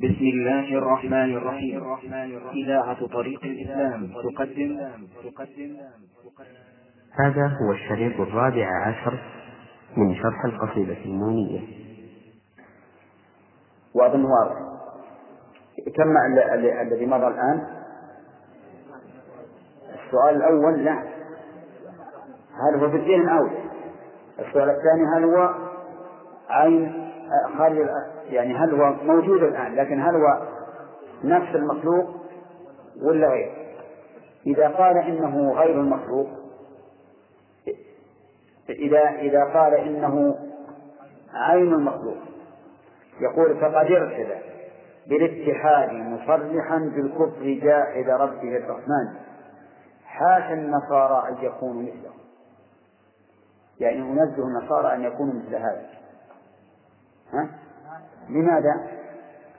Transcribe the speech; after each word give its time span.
بسم 0.00 0.24
الله 0.24 0.78
الرحمن 0.78 1.36
الرحيم. 1.36 1.82
إذاعة 2.54 3.06
طريق 3.06 3.44
الإسلام 3.44 4.06
تقدم. 4.06 4.80
تقدم 5.24 5.76
هذا 7.20 7.46
هو 7.46 7.72
الشريط 7.72 8.20
الرابع 8.20 8.66
عشر 8.86 9.18
من 9.96 10.14
شرح 10.14 10.44
القصيدة 10.44 10.96
النونية 11.04 11.60
وأظن 13.94 14.24
واضح. 14.24 14.58
كم 15.96 16.16
الذي 16.82 17.06
مضى 17.06 17.26
الآن؟ 17.26 17.66
السؤال 19.94 20.36
الأول 20.36 20.84
لا. 20.84 21.02
هل 22.52 22.80
هو 22.80 22.90
في 22.90 22.96
الذهن 22.96 23.28
أو؟ 23.28 23.48
السؤال 24.38 24.70
الثاني 24.70 25.04
هل 25.16 25.24
هو 25.24 25.54
عين 26.48 27.10
خارج 27.58 27.88
يعني 28.32 28.54
هل 28.54 28.74
هو 28.74 28.94
موجود 29.04 29.42
الآن 29.42 29.74
لكن 29.74 30.00
هل 30.00 30.14
هو 30.14 30.46
نفس 31.24 31.54
المخلوق 31.54 32.06
ولا 33.02 33.28
غير؟ 33.28 33.52
إذا 34.46 34.68
قال 34.68 34.96
إنه 34.96 35.52
غير 35.52 35.80
المخلوق 35.80 36.28
إذا 38.70 39.08
إذا 39.08 39.44
قال 39.44 39.74
إنه 39.74 40.38
عين 41.34 41.72
المخلوق 41.72 42.16
يقول 43.20 43.60
فقد 43.60 43.92
ارتدى 43.92 44.38
بالاتحاد 45.06 45.92
مصرحا 45.92 46.78
بالكفر 46.78 47.60
جاحد 47.62 48.10
ربه 48.10 48.56
الرحمن. 48.56 49.14
حاشا 50.04 50.54
النصارى 50.54 51.28
أن 51.28 51.44
يكونوا 51.44 51.82
مثله. 51.82 52.10
يعني 53.80 53.96
ينزه 53.96 54.42
النصارى 54.46 54.94
أن 54.94 55.02
يكونوا 55.02 55.34
مثل 55.34 55.54
هذا. 55.54 55.86
ها؟ 57.32 57.50
لماذا؟ 58.28 59.00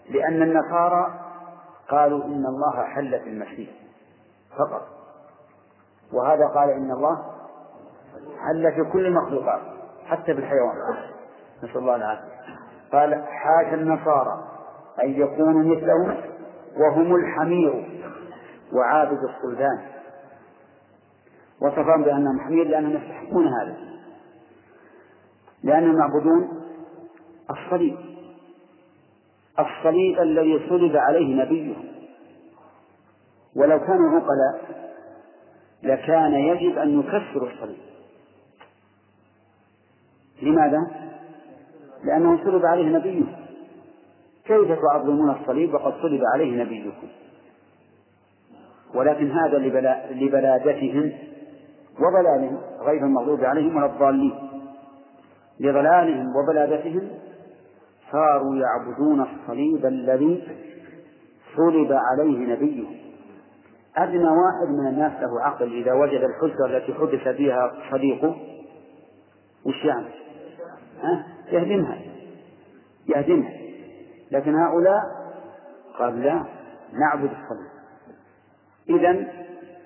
لأن 0.09 0.41
النصارى 0.41 1.19
قالوا 1.89 2.25
إن 2.25 2.45
الله 2.45 2.83
حل 2.83 3.19
في 3.19 3.29
المسيح 3.29 3.69
فقط. 4.57 4.87
وهذا 6.13 6.47
قال 6.47 6.69
إن 6.69 6.91
الله 6.91 7.23
حل 8.39 8.71
في 8.71 8.91
كل 8.91 9.05
المخلوقات 9.05 9.61
حتى 10.05 10.33
في 10.33 10.39
الحيوان. 10.39 10.75
نسأل 11.63 11.77
الله 11.77 11.95
العافية. 11.95 12.31
قال 12.91 13.23
حاشا 13.27 13.73
النصارى 13.73 14.43
أن 15.03 15.09
يكونوا 15.09 15.75
مثلهم 15.75 16.17
وهم 16.77 17.15
الحمير 17.15 18.01
وعابد 18.73 19.19
الصلبان 19.23 19.81
وصفهم 21.61 22.03
بأنهم 22.03 22.39
حمير 22.39 22.67
لأنهم 22.67 22.91
يستحقون 22.91 23.47
هذا 23.47 23.77
لأنهم 25.63 25.99
يعبدون 25.99 26.61
الصليب. 27.49 28.10
الصليب 29.59 30.19
الذي 30.19 30.69
صلب 30.69 30.97
عليه 30.97 31.43
نبيه. 31.43 31.75
ولو 33.55 33.79
كانوا 33.79 34.09
عقلاء 34.09 34.81
لكان 35.83 36.33
يجب 36.33 36.77
أن 36.77 36.99
يكسروا 36.99 37.49
الصليب. 37.49 37.77
لماذا؟ 40.41 40.91
لأنه 42.03 42.43
صلب 42.43 42.65
عليه 42.65 42.89
نبيه. 42.97 43.23
كيف 44.45 44.79
تعظمون 44.81 45.29
الصليب 45.29 45.73
وقد 45.73 45.93
صلب 46.01 46.21
عليه 46.33 46.63
نبيكم؟ 46.63 47.07
ولكن 48.93 49.31
هذا 49.31 49.57
لبلا 49.57 50.11
لبلادتهم 50.11 51.11
وضلالهم 51.99 52.57
غير 52.81 53.05
المغضوب 53.05 53.43
عليهم 53.43 53.75
ولا 53.75 53.85
الضالين. 53.85 54.33
لضلالهم 55.59 56.35
وبلادتهم 56.35 57.09
صاروا 58.11 58.55
يعبدون 58.55 59.21
الصليب 59.21 59.85
الذي 59.85 60.47
صلب 61.57 61.91
عليه 61.91 62.37
نبيه 62.37 62.87
أدنى 63.97 64.29
واحد 64.29 64.67
من 64.69 64.87
الناس 64.87 65.11
له 65.21 65.41
عقل 65.41 65.73
إذا 65.73 65.93
وجد 65.93 66.21
الحجة 66.23 66.65
التي 66.65 66.93
حدث 66.93 67.37
بها 67.37 67.73
صديقه 67.91 68.35
وش 69.65 69.85
يعني؟ 69.85 70.07
ها؟ 71.03 71.27
يهدمها 71.51 71.99
يهدمها 73.15 73.53
لكن 74.31 74.55
هؤلاء 74.55 75.01
قال 75.99 76.21
لا 76.21 76.45
نعبد 76.93 77.31
الصليب 77.31 77.71
إذا 78.89 79.27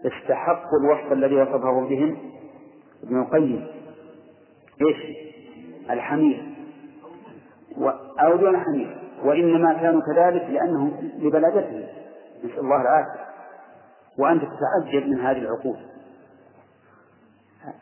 استحقوا 0.05 0.79
الوصف 0.79 1.11
الذي 1.11 1.35
وصفه 1.35 1.87
بهم 1.89 2.17
ابن 3.03 3.21
القيم 3.21 3.67
إيش؟ 4.81 5.17
الحمير 5.89 6.54
أو 8.19 8.35
دون 8.35 8.57
حمير. 8.57 8.97
وإنما 9.23 9.73
كانوا 9.73 10.01
كذلك 10.01 10.49
لأنهم 10.49 11.11
لبلادتهم 11.19 11.83
نسأل 12.43 12.59
الله 12.59 12.81
العافية. 12.81 13.25
وأنت 14.17 14.43
تتعجب 14.43 15.07
من 15.07 15.19
هذه 15.19 15.37
العقول. 15.37 15.77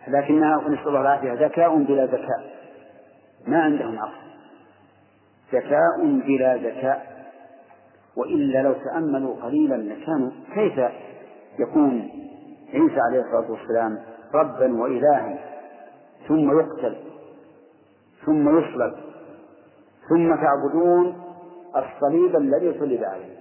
لكنها 0.08 0.58
نسأل 0.58 0.88
الله 0.88 1.02
العافية. 1.02 1.34
ذكاء 1.34 1.78
بلا 1.78 2.06
ذكاء. 2.06 2.54
ما 3.48 3.62
عندهم 3.64 4.00
عقل. 4.00 4.24
ذكاء 5.54 6.04
بلا 6.04 6.56
ذكاء. 6.56 7.14
وإلا 8.16 8.62
لو 8.62 8.74
تأملوا 8.74 9.36
قليلا 9.44 9.76
لكانوا 9.76 10.32
كيف 10.54 10.80
يكون 11.60 12.10
عيسى 12.74 13.00
عليه 13.10 13.20
الصلاة 13.20 13.52
والسلام 13.52 14.00
ربا 14.34 14.82
وإلها 14.82 15.38
ثم 16.28 16.60
يقتل 16.60 16.98
ثم 18.26 18.58
يصلب 18.58 18.94
ثم 20.10 20.36
تعبدون 20.36 21.24
الصليب 21.76 22.36
الذي 22.36 22.80
صلب 22.80 23.04
عليه 23.04 23.38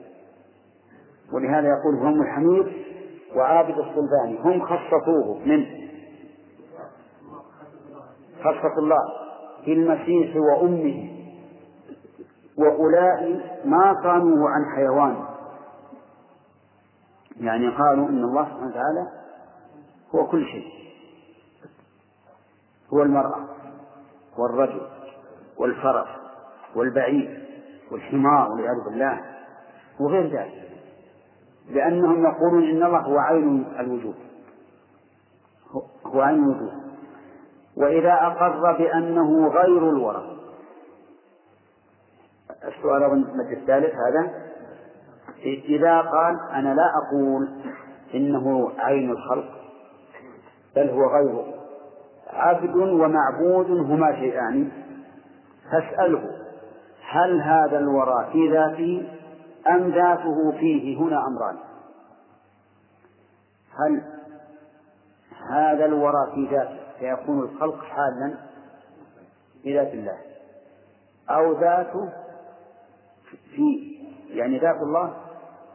ولهذا 1.33 1.69
يقول 1.69 1.95
هم 1.95 2.23
الحميد 2.23 2.73
وعابد 3.37 3.79
الصلبان 3.79 4.37
هم 4.45 4.63
خصصوه 4.67 5.39
من؟ 5.47 5.67
خصة 8.41 8.79
الله. 8.79 8.99
في 9.65 9.73
المسيح 9.73 10.37
وأمه. 10.37 11.11
وأولئك 12.59 13.43
ما 13.65 14.03
صانوه 14.03 14.51
عن 14.51 14.65
حيوان. 14.77 15.25
يعني 17.41 17.69
قالوا 17.69 18.09
إن 18.09 18.25
الله 18.25 18.45
سبحانه 18.45 18.67
وتعالى 18.67 19.07
هو 20.15 20.27
كل 20.27 20.45
شيء. 20.47 20.73
هو 22.93 23.03
المرأة 23.03 23.49
والرجل 24.39 24.87
والفرس. 25.59 26.22
والبعير 26.77 27.43
والحمار 27.91 28.51
والعياذ 28.51 28.85
بالله 28.85 29.21
وغير 30.01 30.27
ذلك 30.27 30.69
لأنهم 31.71 32.25
يقولون 32.25 32.71
إن 32.71 32.83
الله 32.83 32.99
هو 32.99 33.19
عين 33.19 33.65
الوجود 33.81 34.15
هو 36.07 36.21
عين 36.21 36.45
الوجود 36.45 36.83
وإذا 37.77 38.13
أقر 38.13 38.73
بأنه 38.73 39.49
غير 39.49 39.91
الورى 39.91 40.33
السؤال 42.65 43.03
المجلس 43.03 43.59
الثالث 43.59 43.95
هذا. 43.95 44.31
إذا 45.69 46.01
قال 46.01 46.41
أنا 46.53 46.75
لا 46.75 46.91
أقول 46.97 47.49
إنه 48.15 48.73
عين 48.79 49.11
الخلق 49.11 49.51
بل 50.77 50.91
هو 50.91 51.07
غيره. 51.07 51.55
عبد 52.31 52.77
ومعبود 52.77 53.71
هما 53.71 54.13
شيئان 54.13 54.71
فاسأله. 55.73 56.42
هل 57.13 57.41
هذا 57.41 57.79
الورى 57.79 58.29
في 58.33 58.49
ذاته 58.53 59.09
أم 59.71 59.91
ذاته 59.91 60.53
فيه 60.53 60.99
هنا 60.99 61.27
أمران؟ 61.27 61.57
هل 63.79 64.03
هذا 65.49 65.85
الورى 65.85 66.33
في 66.35 66.49
ذاته 66.57 66.79
فيكون 66.99 67.41
الخلق 67.41 67.85
حالا 67.85 68.35
بذات 69.65 69.95
الله؟ 69.95 70.19
أو 71.31 71.61
ذاته 71.61 72.13
في 73.55 73.97
يعني 74.29 74.59
ذات 74.59 74.77
الله 74.77 75.15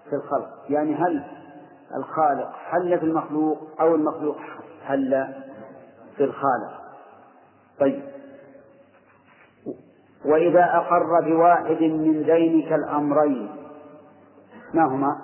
في 0.10 0.16
الخلق؟ 0.16 0.66
يعني 0.70 0.96
هل 0.96 1.24
الخالق 1.96 2.52
حل 2.54 3.00
في 3.00 3.06
المخلوق 3.06 3.58
أو 3.82 3.96
المخلوق 3.96 4.38
حل 4.86 5.34
في 6.18 6.24
الخالق؟ 6.24 6.82
طيب. 7.80 8.17
وإذا 10.26 10.64
أقر 10.64 11.22
بواحد 11.26 11.82
من 11.82 12.22
ذينك 12.22 12.74
الأمرين 12.74 13.50
ما 14.74 14.86
هما؟ 14.86 15.18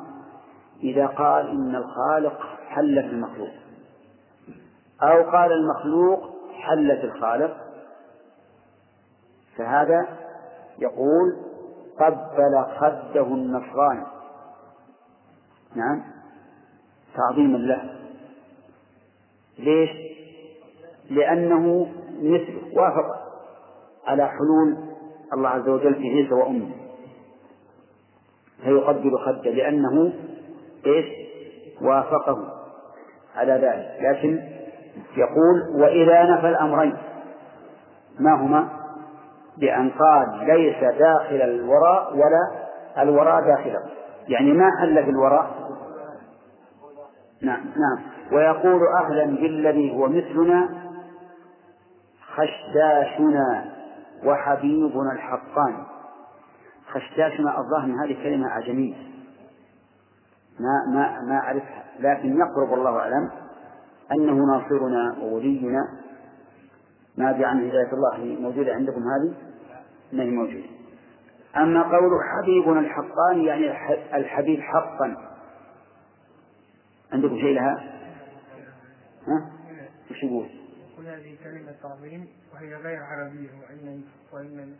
إذا 0.83 1.07
قال 1.07 1.49
إن 1.49 1.75
الخالق 1.75 2.39
حل 2.67 3.03
في 3.03 3.09
المخلوق. 3.09 3.49
أو 5.01 5.31
قال 5.31 5.51
المخلوق 5.51 6.33
حل 6.53 6.97
في 6.97 7.03
الخالق. 7.03 7.57
فهذا 9.57 10.07
يقول 10.79 11.37
قبل 11.99 12.65
خده 12.79 13.27
النصراني 13.27 14.05
نعم. 15.75 16.03
تعظيما 17.15 17.57
له 17.57 17.95
ليش؟ 19.59 19.89
لأنه 21.09 21.87
مثله 22.21 22.81
وافق. 22.81 23.22
على 24.07 24.27
حلول 24.27 24.77
الله 25.33 25.49
عز 25.49 25.69
وجل 25.69 25.95
في 25.95 26.09
عيسى 26.09 26.33
وأمه. 26.33 26.69
فيقبل 28.63 29.17
خده 29.17 29.51
لأنه 29.51 30.13
إيش؟ 30.85 31.05
وافقه 31.81 32.37
على 33.35 33.53
ذلك. 33.53 33.97
لكن 34.01 34.39
يقول 35.17 35.81
وإذا 35.81 36.23
نفى 36.23 36.49
الأمرين 36.49 36.97
ما 38.19 38.35
هما؟ 38.35 38.69
بأن 39.57 39.89
قال 39.89 40.45
ليس 40.47 40.79
داخل 40.99 41.41
الوراء 41.41 42.13
ولا 42.13 42.67
الوراء 42.97 43.41
داخله. 43.41 43.79
يعني 44.27 44.53
ما 44.53 44.69
حل 44.81 45.03
في 45.03 45.09
الوراء 45.09 45.63
نعم 47.41 47.59
نعم. 47.65 48.03
ويقول 48.31 48.81
أهلا 49.03 49.25
بالذي 49.25 49.95
هو 49.95 50.07
مثلنا 50.07 50.69
خشاشنا 52.35 53.65
وحبيبنا 54.25 55.11
الحقان 55.11 55.83
خشاشنا 56.87 57.59
الظاهر 57.59 57.87
من 57.87 57.99
هذه 57.99 58.23
كلمة 58.23 58.47
أعجمية 58.47 58.95
ما 60.59 60.93
ما 60.93 61.21
ما 61.21 61.35
أعرفها 61.35 61.83
لكن 61.99 62.37
يقرب 62.37 62.73
الله 62.73 62.99
أعلم 62.99 63.31
أنه 64.11 64.33
ناصرنا 64.33 65.15
وولينا 65.21 65.87
ما 67.17 67.25
عن 67.25 67.67
هداية 67.67 67.93
الله 67.93 68.41
موجودة 68.41 68.73
عندكم 68.73 69.01
هذه؟ 69.01 69.33
ما 70.13 70.23
هي 70.23 70.29
موجودة 70.29 70.65
أما 71.57 71.83
قول 71.83 72.11
حبيبنا 72.23 72.79
الحقان 72.79 73.39
يعني 73.39 73.71
الحبيب 74.15 74.59
حقا 74.59 75.15
عندكم 77.13 77.37
شيء 77.37 77.55
لها؟ 77.55 77.83
ها؟ 79.27 79.51
وش 80.11 80.23
يقول؟ 80.23 80.62
يقول 81.03 81.19
هذه 81.19 81.37
كلمة 81.43 81.75
تعظيم 81.83 82.27
وهي 82.53 82.75
غير 82.75 83.03
عربية 83.03 83.49
وإن 83.61 84.03
وإن 84.31 84.75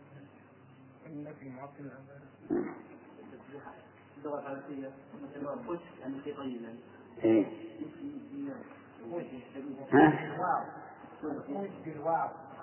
إن 1.06 1.26
في 1.40 1.48
معطل 1.48 1.90
اللغة 4.18 4.40
العربية 4.40 4.90
مثل 5.22 5.46
يعني 6.00 6.20
في 6.24 6.32
طيبا 6.32 6.74
إيه. 7.24 7.46
ها؟ 9.92 10.30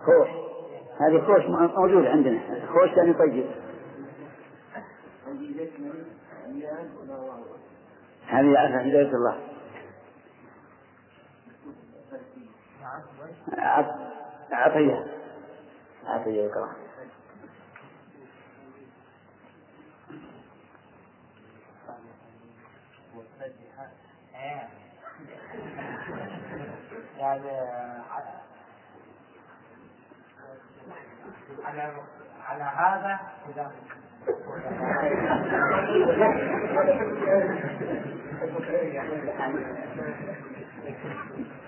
خوش. 0.05 0.27
هذه 0.99 1.21
خوش 1.21 1.45
موجودة 1.77 2.09
عندنا. 2.09 2.67
خوش 2.67 2.89
يعني 2.97 3.13
طيب. 3.13 3.45
هذه 8.27 8.57
عفا 8.57 8.81
هداية 8.81 9.15
الله. 9.15 9.50
أعطيها 14.53 15.05
أعطيها 16.07 16.45
يقرأ 16.45 16.69
يعني 27.17 27.49
على 31.65 31.93
على 32.47 32.63
هذا 32.63 33.19
إذا 33.49 33.71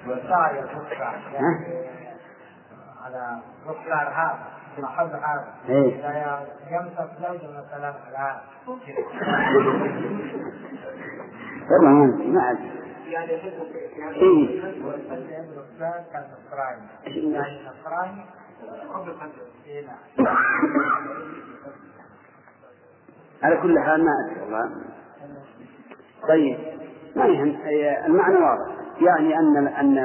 وصايا 0.08 0.66
يعني 1.34 1.94
على 3.06 3.40
مقدار 3.66 4.10
هذا 4.10 4.54
محل 4.78 5.10
إيه. 5.70 6.00
إذا 6.00 6.48
يمسك 6.70 7.10
زوجه 7.22 7.48
مثلا 7.52 7.94
على 8.08 8.42
ما 11.82 11.90
ما 12.26 12.52
أدري. 12.52 12.72
يعني 13.12 13.32
إيه. 14.16 14.62
كان 16.14 16.24
نصراني 16.34 17.34
يعني 17.34 17.60
نصراني 17.68 18.26
قبل 18.94 19.16
إيه 19.66 19.88
نعم. 19.88 20.36
على 23.44 23.58
كل 23.58 23.80
حال 23.80 24.06
ما 24.06 24.12
أدري 24.26 24.42
والله. 24.42 24.72
طيب 26.28 26.58
ما 27.16 27.26
يهم 27.26 27.58
المعنى 28.06 28.36
واضح. 28.36 28.83
يعني 29.02 29.40
أن 29.40 29.68
أن 29.68 29.98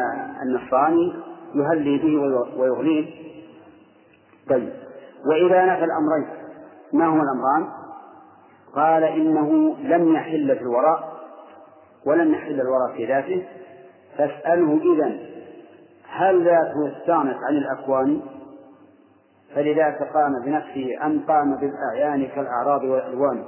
النصراني 0.43 1.13
يهلي 1.55 1.99
به 1.99 2.17
وي- 2.21 2.61
ويغنيه 2.61 3.07
طيب 4.51 4.73
وإذا 5.27 5.65
نفى 5.65 5.85
الأمرين 5.85 6.27
ما 6.93 7.07
هما 7.07 7.23
الأمران؟ 7.23 7.69
قال 8.75 9.05
إنه 9.05 9.77
لم 9.83 10.15
يحل 10.15 10.57
في 10.57 10.63
الوراء 10.63 11.13
ولم 12.07 12.35
يحل 12.35 12.61
الوراء 12.61 12.97
في 12.97 13.07
ذاته. 13.07 13.47
فاسأله 14.19 14.81
إذا 14.95 15.19
هل 16.09 16.45
ذاته 16.45 16.93
استغنت 16.99 17.37
عن 17.49 17.57
الأكوان؟ 17.57 18.21
فلذاك 19.55 20.03
قام 20.03 20.33
بنفسه 20.45 21.07
أم 21.07 21.21
قام 21.29 21.57
بالأعيان 21.57 22.27
كالأعراض 22.29 22.85
والألوان؟ 22.85 23.45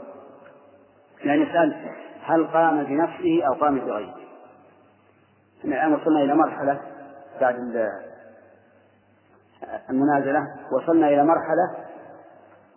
يعني 1.25 1.43
اسأل 1.51 1.77
هل 2.25 2.47
قام 2.47 2.85
بنفسه 2.85 3.43
أو 3.49 3.53
قام 3.53 3.79
بغيره؟ 3.79 4.15
إحنا 5.61 5.77
الآن 5.77 5.93
وصلنا 5.95 6.21
إلى 6.21 6.35
مرحلة 6.35 6.81
بعد 7.41 7.55
ال- 7.55 7.93
المنازلة 9.91 10.47
وصلنا 10.73 11.09
إلى 11.09 11.25
مرحلة 11.25 11.71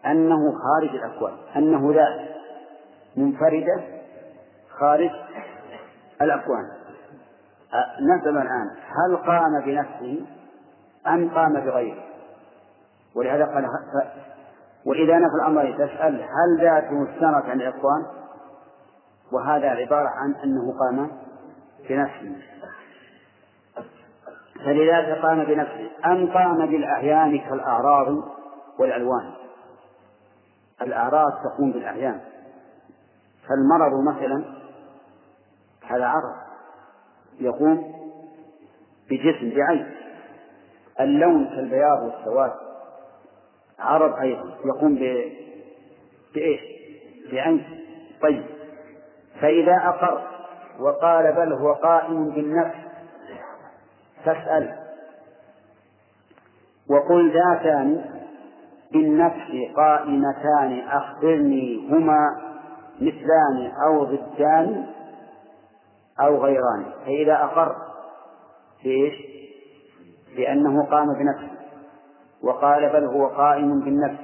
أنه 0.05 0.37
خارج 0.51 0.89
الأكوان 0.95 1.33
أنه 1.55 1.93
ذات 1.93 2.29
منفردة 3.17 3.81
خارج 4.79 5.09
الأكوان 6.21 6.63
نسأل 8.01 8.37
الآن 8.37 8.69
هل 8.87 9.17
قام 9.17 9.61
بنفسه 9.65 10.25
أم 11.07 11.29
قام 11.29 11.53
بغيره؟ 11.53 12.03
ولهذا 13.15 13.45
قال 13.45 13.65
وإذا 14.85 15.17
نفى 15.17 15.35
الأمر 15.41 15.71
تسأل 15.73 16.15
هل 16.23 16.61
ذاته 16.61 17.03
استنت 17.03 17.49
عن 17.49 17.61
الإخوان 17.61 18.05
وهذا 19.31 19.67
عبارة 19.69 20.09
عن 20.09 20.35
أنه 20.43 20.73
قام 20.79 21.11
بنفسه. 21.89 22.35
فلذلك 24.65 25.19
قام 25.21 25.43
بنفسه 25.43 25.89
أم 26.05 26.31
قام 26.33 26.65
بالأعيان 26.65 27.39
كالأعراض 27.39 28.07
والألوان؟ 28.79 29.33
الأعراض 30.81 31.31
تقوم 31.43 31.71
بالأعيان 31.71 32.21
فالمرض 33.47 34.03
مثلا 34.15 34.43
هذا 35.87 36.05
عرض 36.05 36.35
يقوم 37.39 37.93
بجسم 39.09 39.49
بعين. 39.55 39.91
اللون 40.99 41.45
كالبياض 41.45 42.03
والسواد 42.03 42.51
عرض 43.79 44.19
أيضا 44.19 44.55
يقوم 44.65 44.95
ب... 44.95 45.31
بإيش؟ 46.35 46.61
بعين. 47.31 47.65
طيب. 48.21 48.45
فإذا 49.41 49.75
أقر 49.75 50.21
وقال 50.79 51.33
بل 51.33 51.53
هو 51.53 51.73
قائم 51.73 52.29
بالنفس 52.29 52.92
فاسأل. 54.25 54.75
وقل 56.89 57.33
ذاتان 57.33 58.05
بالنفس 58.91 59.75
قائمتان 59.75 60.79
أخبرني 60.87 61.87
هما 61.89 62.17
مثلان 63.01 63.71
أو 63.85 64.03
ضدان 64.03 64.85
أو 66.19 66.43
غيران. 66.43 66.85
فإذا 67.05 67.33
أقر 67.33 67.75
بإيش؟ 68.83 69.13
بأنه 70.37 70.85
قام 70.85 71.07
بنفسه. 71.13 71.53
وقال 72.43 72.89
بل 72.89 73.05
هو 73.05 73.27
قائم 73.27 73.79
بالنفس. 73.79 74.23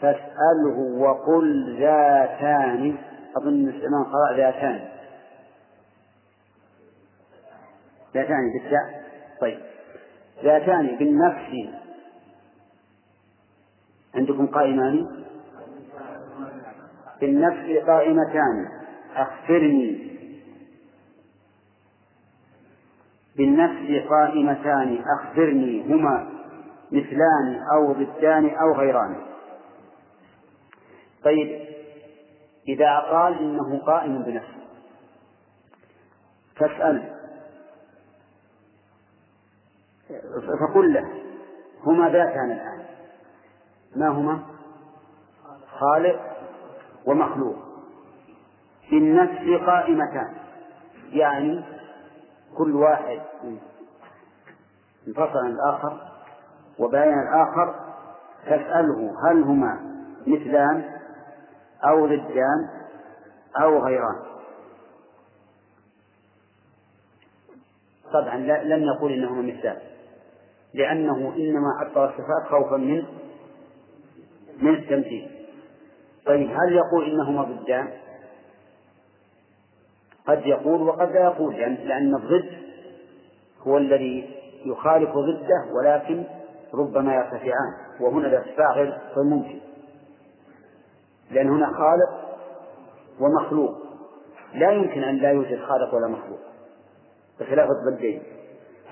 فاسأله 0.00 0.98
وقل 0.98 1.76
ذاتان. 1.80 2.96
أظن 3.36 3.68
الإمام 3.68 4.04
قرأ 4.04 4.36
ذاتان. 4.36 4.93
ذاتان 8.14 8.52
بالتاء 8.52 9.04
طيب. 9.40 9.60
ذاتان 10.44 10.96
بالنفس. 10.96 11.74
عندكم 14.14 14.46
قائمان 14.46 15.24
بالنفس 17.20 17.86
قائمتان. 17.86 18.68
أخبرني. 19.16 20.14
بالنفس 23.36 24.08
قائمتان. 24.08 25.04
أخبرني. 25.18 25.82
هما 25.82 26.30
مثلان 26.92 27.60
أو 27.76 27.92
ضدان 27.92 28.48
أو 28.48 28.72
غيران. 28.72 29.16
طيب. 31.24 31.64
إذا 32.68 32.98
قال 32.98 33.38
إنه 33.38 33.78
قائم 33.78 34.22
بنفسه. 34.22 34.64
فاسأل. 36.56 37.13
فقل 40.60 40.92
له 40.92 41.08
هما 41.84 42.08
ذاتان 42.08 42.50
الآن. 42.50 42.84
ما 43.96 44.08
هما؟ 44.08 44.42
خالق 45.78 46.20
ومخلوق. 47.06 47.56
بالنفس 48.90 49.64
قائمتان. 49.66 50.34
يعني 51.12 51.64
كل 52.56 52.76
واحد 52.76 53.20
انفصل 55.08 55.38
عن 55.38 55.50
الآخر 55.50 56.12
وبين 56.78 57.18
الآخر 57.18 57.74
تسأله 58.46 59.14
هل 59.28 59.42
هما 59.42 59.80
مثلان 60.26 61.00
أو 61.84 62.06
ضدان 62.06 62.68
أو 63.62 63.84
غيران. 63.84 64.16
طبعا 68.12 68.36
لم 68.36 68.82
يقول 68.82 69.12
إنهما 69.12 69.42
مثلان. 69.42 69.93
لأنه 70.74 71.34
إنما 71.36 71.68
عطل 71.80 72.04
الصفات 72.04 72.48
خوفا 72.50 72.76
من 72.76 73.04
من 74.62 74.74
التمثيل 74.74 75.30
طيب 76.26 76.50
هل 76.50 76.72
يقول 76.72 77.10
إنهما 77.10 77.42
ضدان؟ 77.42 77.88
قد 80.26 80.46
يقول 80.46 80.82
وقد 80.82 81.10
لا 81.12 81.20
يقول 81.24 81.54
لأن 81.54 82.14
الضد 82.14 82.58
هو 83.66 83.78
الذي 83.78 84.30
يخالف 84.64 85.10
ضده 85.10 85.72
ولكن 85.78 86.24
ربما 86.74 87.14
يرتفعان 87.14 87.74
وهنا 88.00 88.26
الارتفاع 88.26 88.72
غير 88.72 88.98
ممكن 89.16 89.58
لأن 91.30 91.48
هنا 91.48 91.66
خالق 91.66 92.24
ومخلوق 93.20 93.74
لا 94.54 94.70
يمكن 94.70 95.02
أن 95.02 95.16
لا 95.16 95.30
يوجد 95.30 95.58
خالق 95.58 95.94
ولا 95.94 96.06
مخلوق 96.08 96.38
بخلاف 97.40 97.68
الضدين 97.70 98.22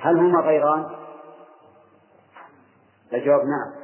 هل 0.01 0.17
هما 0.17 0.41
غيران؟ 0.41 1.02
الجواب 3.15 3.41
نعم. 3.41 3.83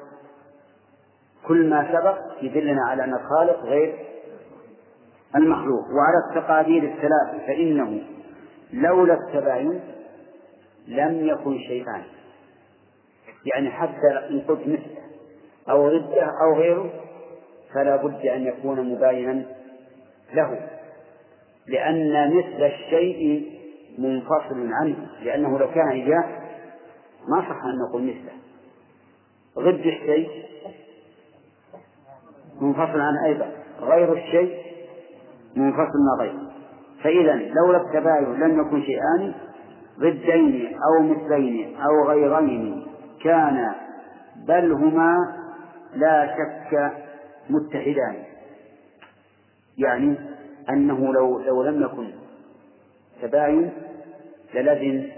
كل 1.46 1.70
ما 1.70 1.92
سبق 1.92 2.18
يدلنا 2.42 2.82
على 2.84 3.04
أن 3.04 3.14
الخالق 3.14 3.64
غير 3.64 3.94
المخلوق 5.36 5.84
وعلى 5.84 6.16
التقادير 6.30 6.82
الثلاث 6.82 7.46
فإنه 7.46 8.02
لولا 8.72 9.14
التباين 9.14 9.80
لم 10.88 11.26
يكن 11.26 11.58
شيئان 11.58 12.02
يعني 13.54 13.70
حتى 13.70 14.28
إن 14.30 14.40
قلت 14.40 14.60
مثله 14.60 14.98
أو 15.70 15.88
ضده 15.88 16.30
أو 16.42 16.54
غيره 16.58 16.90
فلا 17.74 17.96
بد 17.96 18.26
أن 18.26 18.42
يكون 18.42 18.94
مباينا 18.94 19.42
له 20.34 20.68
لأن 21.66 22.36
مثل 22.36 22.62
الشيء 22.62 23.52
منفصل 23.98 24.72
عنه 24.72 24.96
لأنه 25.22 25.58
لو 25.58 25.70
كان 25.70 25.88
إياه 25.88 26.24
ما 27.28 27.40
صح 27.40 27.64
أن 27.64 27.78
نقول 27.88 28.02
مثله. 28.02 28.32
ضد 29.58 29.86
الشيء. 29.86 30.28
منفصل 32.60 33.00
عنه 33.00 33.24
أيضا 33.26 33.50
غير 33.80 34.12
الشيء 34.12 34.58
منفصل 35.56 35.98
ما 36.06 36.22
غيره. 36.22 36.50
فإذا 37.02 37.34
لولا 37.34 37.78
التباين 37.78 38.40
لم 38.40 38.60
يكن 38.60 38.82
شيئان 38.82 39.34
ضدين 39.98 40.78
أو 40.88 41.02
مثلين 41.02 41.76
أو 41.76 42.08
غيرين 42.08 42.86
كان 43.24 43.74
بل 44.36 44.72
هما 44.72 45.16
لا 45.94 46.36
شك 46.36 46.92
متحدان. 47.50 48.16
يعني 49.78 50.16
أنه 50.70 51.12
لو 51.12 51.38
لو 51.38 51.62
لم 51.62 51.82
يكن 51.82 52.10
تباين 53.22 53.72
للزم 54.54 55.08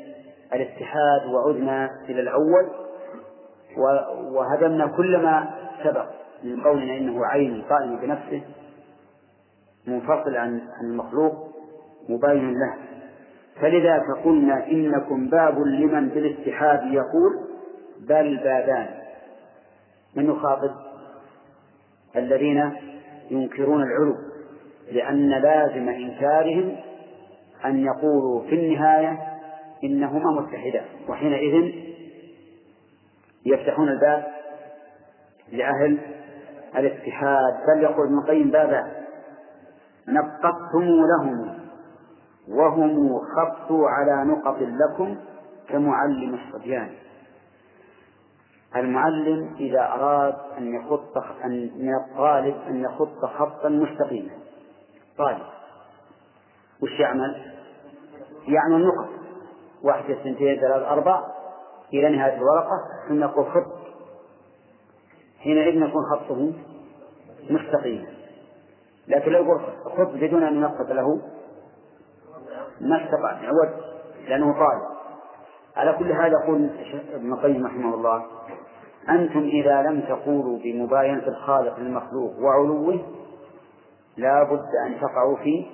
الاتحاد 0.55 1.27
وعدنا 1.35 1.91
إلى 2.09 2.21
الأول 2.21 2.80
وهدمنا 4.35 4.87
كل 4.87 5.23
ما 5.23 5.51
سبق 5.85 6.07
من 6.45 6.61
قولنا 6.61 6.97
إنه 6.97 7.27
عين 7.27 7.63
قائم 7.63 7.97
بنفسه 7.97 8.43
منفصل 9.87 10.37
عن 10.37 10.61
المخلوق 10.81 11.33
مباين 12.09 12.51
له. 12.51 12.75
فلذاك 13.61 14.05
قلنا 14.25 14.67
إنكم 14.67 15.29
باب 15.29 15.59
لمن 15.59 16.09
بالاتحاد 16.09 16.93
يقول 16.93 17.33
بل 18.01 18.37
بابان. 18.37 18.89
من 20.17 20.31
يخاطب 20.31 20.71
الذين 22.17 22.73
ينكرون 23.31 23.83
العلو 23.83 24.17
لأن 24.93 25.31
لازم 25.31 25.89
إنكارهم 25.89 26.77
أن 27.65 27.85
يقولوا 27.85 28.43
في 28.43 28.55
النهاية 28.55 29.19
إنهما 29.85 30.41
متحدان 30.41 30.85
وحينئذ 31.09 31.73
يفتحون 33.47 33.89
الباب 33.89 34.27
لأهل 35.53 35.99
الاتحاد. 36.77 37.55
بل 37.69 37.83
يقول 37.83 38.07
ابن 38.07 38.19
القيم 38.19 38.51
بابا 38.51 38.93
نقضتم 40.09 40.85
لهم 40.85 41.59
وهم 42.49 43.19
خطوا 43.19 43.89
على 43.89 44.31
نقط 44.33 44.57
لكم 44.61 45.17
كمعلم 45.69 46.35
الصبيان. 46.35 46.91
المعلم 48.77 49.55
إذا 49.61 49.81
أراد 49.81 50.35
أن 50.59 50.75
يخط 50.75 51.19
أن 51.45 51.71
من 51.77 51.95
الطالب 51.95 52.57
أن 52.69 52.81
يخط 52.81 53.25
خطا 53.25 53.69
مستقيما. 53.69 54.33
طالب 55.19 55.43
وش 56.83 57.01
يعمل؟ 57.01 57.53
يعمل 58.49 58.87
نقط 58.87 59.09
واحد 59.83 60.11
اثنتين 60.11 60.61
ثلاث 60.61 60.83
أربع 60.83 61.40
إلى 61.93 62.17
نهاية 62.17 62.35
الورقة 62.37 62.77
ثم 63.09 63.23
يقول 63.23 63.47
خط. 63.47 63.81
حينئذ 65.41 65.89
يكون 65.89 66.03
خطه 66.13 66.53
مستقيما 67.51 68.07
لكن 69.09 69.33
لو 69.33 69.45
يقول 69.45 69.61
خط 69.85 70.15
بدون 70.15 70.43
أن 70.43 70.57
ينقط 70.57 70.91
له 70.91 71.21
ما 72.81 73.05
استطاع 73.05 73.43
يعود 73.43 73.71
لأنه 74.29 74.53
طالب. 74.53 74.83
على 75.77 75.93
كل 75.99 76.13
هذا 76.13 76.33
يقول 76.43 76.71
ابن 77.15 77.33
القيم 77.33 77.67
رحمه 77.67 77.95
الله 77.95 78.27
أنتم 79.09 79.41
إذا 79.41 79.83
لم 79.83 80.01
تقولوا 80.01 80.59
بمباينة 80.59 81.29
الخالق 81.29 81.79
للمخلوق 81.79 82.39
وعلوه 82.39 83.01
لا 84.17 84.43
بد 84.43 84.67
أن 84.87 85.01
تقعوا 85.01 85.37
في 85.37 85.67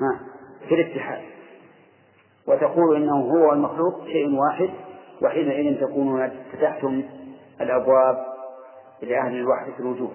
ها 0.00 0.20
في 0.68 0.74
الاتحاد. 0.74 1.22
وتقولوا 2.46 2.96
إنه 2.96 3.20
هو 3.20 3.52
المخلوق 3.52 4.04
شيء 4.04 4.38
واحد 4.38 4.70
وحينئذ 5.22 5.80
تكونون 5.80 6.30
فتحتم 6.52 7.02
الأبواب 7.60 8.26
لأهل 9.02 9.36
الوحدة 9.36 9.78
الوجود. 9.78 10.12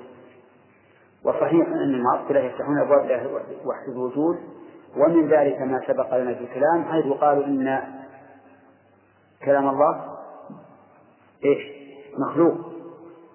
وصحيح 1.23 1.67
أن 1.67 1.93
المعطلة 1.95 2.39
يفتحون 2.39 2.79
أبواب 2.81 3.05
لأهل 3.05 3.27
وحدة 3.65 3.91
الوجود 3.91 4.37
ومن 4.97 5.27
ذلك 5.27 5.61
ما 5.61 5.81
سبق 5.87 6.17
لنا 6.17 6.33
في 6.33 6.43
الكلام 6.43 6.83
حيث 6.83 7.05
قالوا 7.05 7.45
إن 7.45 7.81
كلام 9.45 9.69
الله 9.69 10.17
إيش؟ 11.45 11.75
مخلوق. 12.17 12.55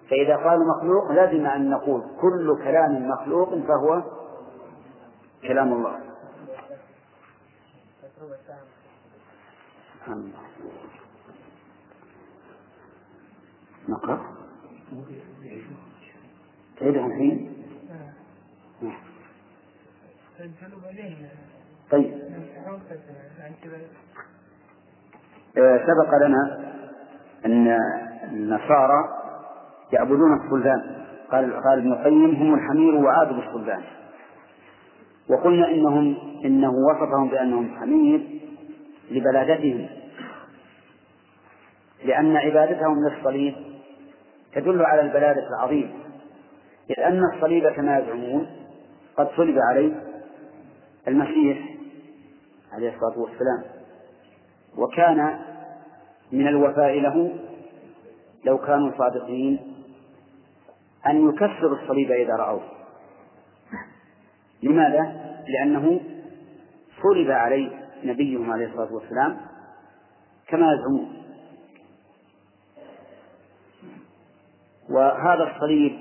فإذا 0.09 0.35
قالوا 0.35 0.65
مخلوق 0.77 1.11
لازم 1.11 1.45
أن 1.45 1.69
نقول 1.69 2.01
كل 2.21 2.63
كلام 2.63 3.09
مخلوق 3.09 3.49
فهو 3.49 4.01
كلام 5.47 5.73
الله. 5.73 5.99
نقرأ. 13.91 14.21
تعيدها 16.79 17.05
الحين 17.05 17.51
طيب. 21.91 22.11
آه، 25.57 25.77
سبق 25.77 26.25
لنا 26.25 26.71
أن 27.45 27.77
النصارى 28.31 29.09
يعبدون 29.93 30.33
الصلبان 30.33 31.05
قال 31.31 31.53
قال 31.63 31.79
ابن 31.79 31.93
القيم 31.93 32.35
هم 32.35 32.53
الحمير 32.53 32.95
وعابد 32.95 33.37
الصلبان 33.47 33.83
وقلنا 35.29 35.67
إنهم 35.71 36.17
إنه 36.45 36.71
وصفهم 36.71 37.29
بأنهم 37.29 37.79
حمير 37.79 38.41
لبلادتهم. 39.11 39.89
لأن 42.05 42.37
عبادتهم 42.37 42.95
للصليب 43.07 43.70
تدل 44.53 44.85
على 44.85 45.01
البلادة 45.01 45.47
العظيمه 45.47 45.93
إذ 46.89 46.99
أن 46.99 47.21
الصليب 47.35 47.69
كما 47.69 47.99
يزعمون 47.99 48.47
قد 49.17 49.29
صلب 49.37 49.55
عليه 49.69 49.91
المسيح 51.07 51.75
عليه 52.73 52.93
الصلاة 52.95 53.19
والسلام. 53.19 53.63
وكان 54.77 55.39
من 56.31 56.47
الوفاء 56.47 56.99
له 56.99 57.35
لو 58.45 58.57
كانوا 58.57 58.91
صادقين 58.97 59.59
أن 61.07 61.29
يكسروا 61.29 61.77
الصليب 61.81 62.11
إذا 62.11 62.35
رأوه. 62.35 62.61
لماذا؟ 64.63 65.35
لأنه 65.47 65.99
صلب 67.03 67.31
عليه 67.31 67.69
نبيهم 68.03 68.51
عليه 68.51 68.65
الصلاة 68.65 68.93
والسلام 68.93 69.37
كما 70.47 70.73
يزعمون. 70.73 71.20
وهذا 74.91 75.51
الصليب 75.55 75.99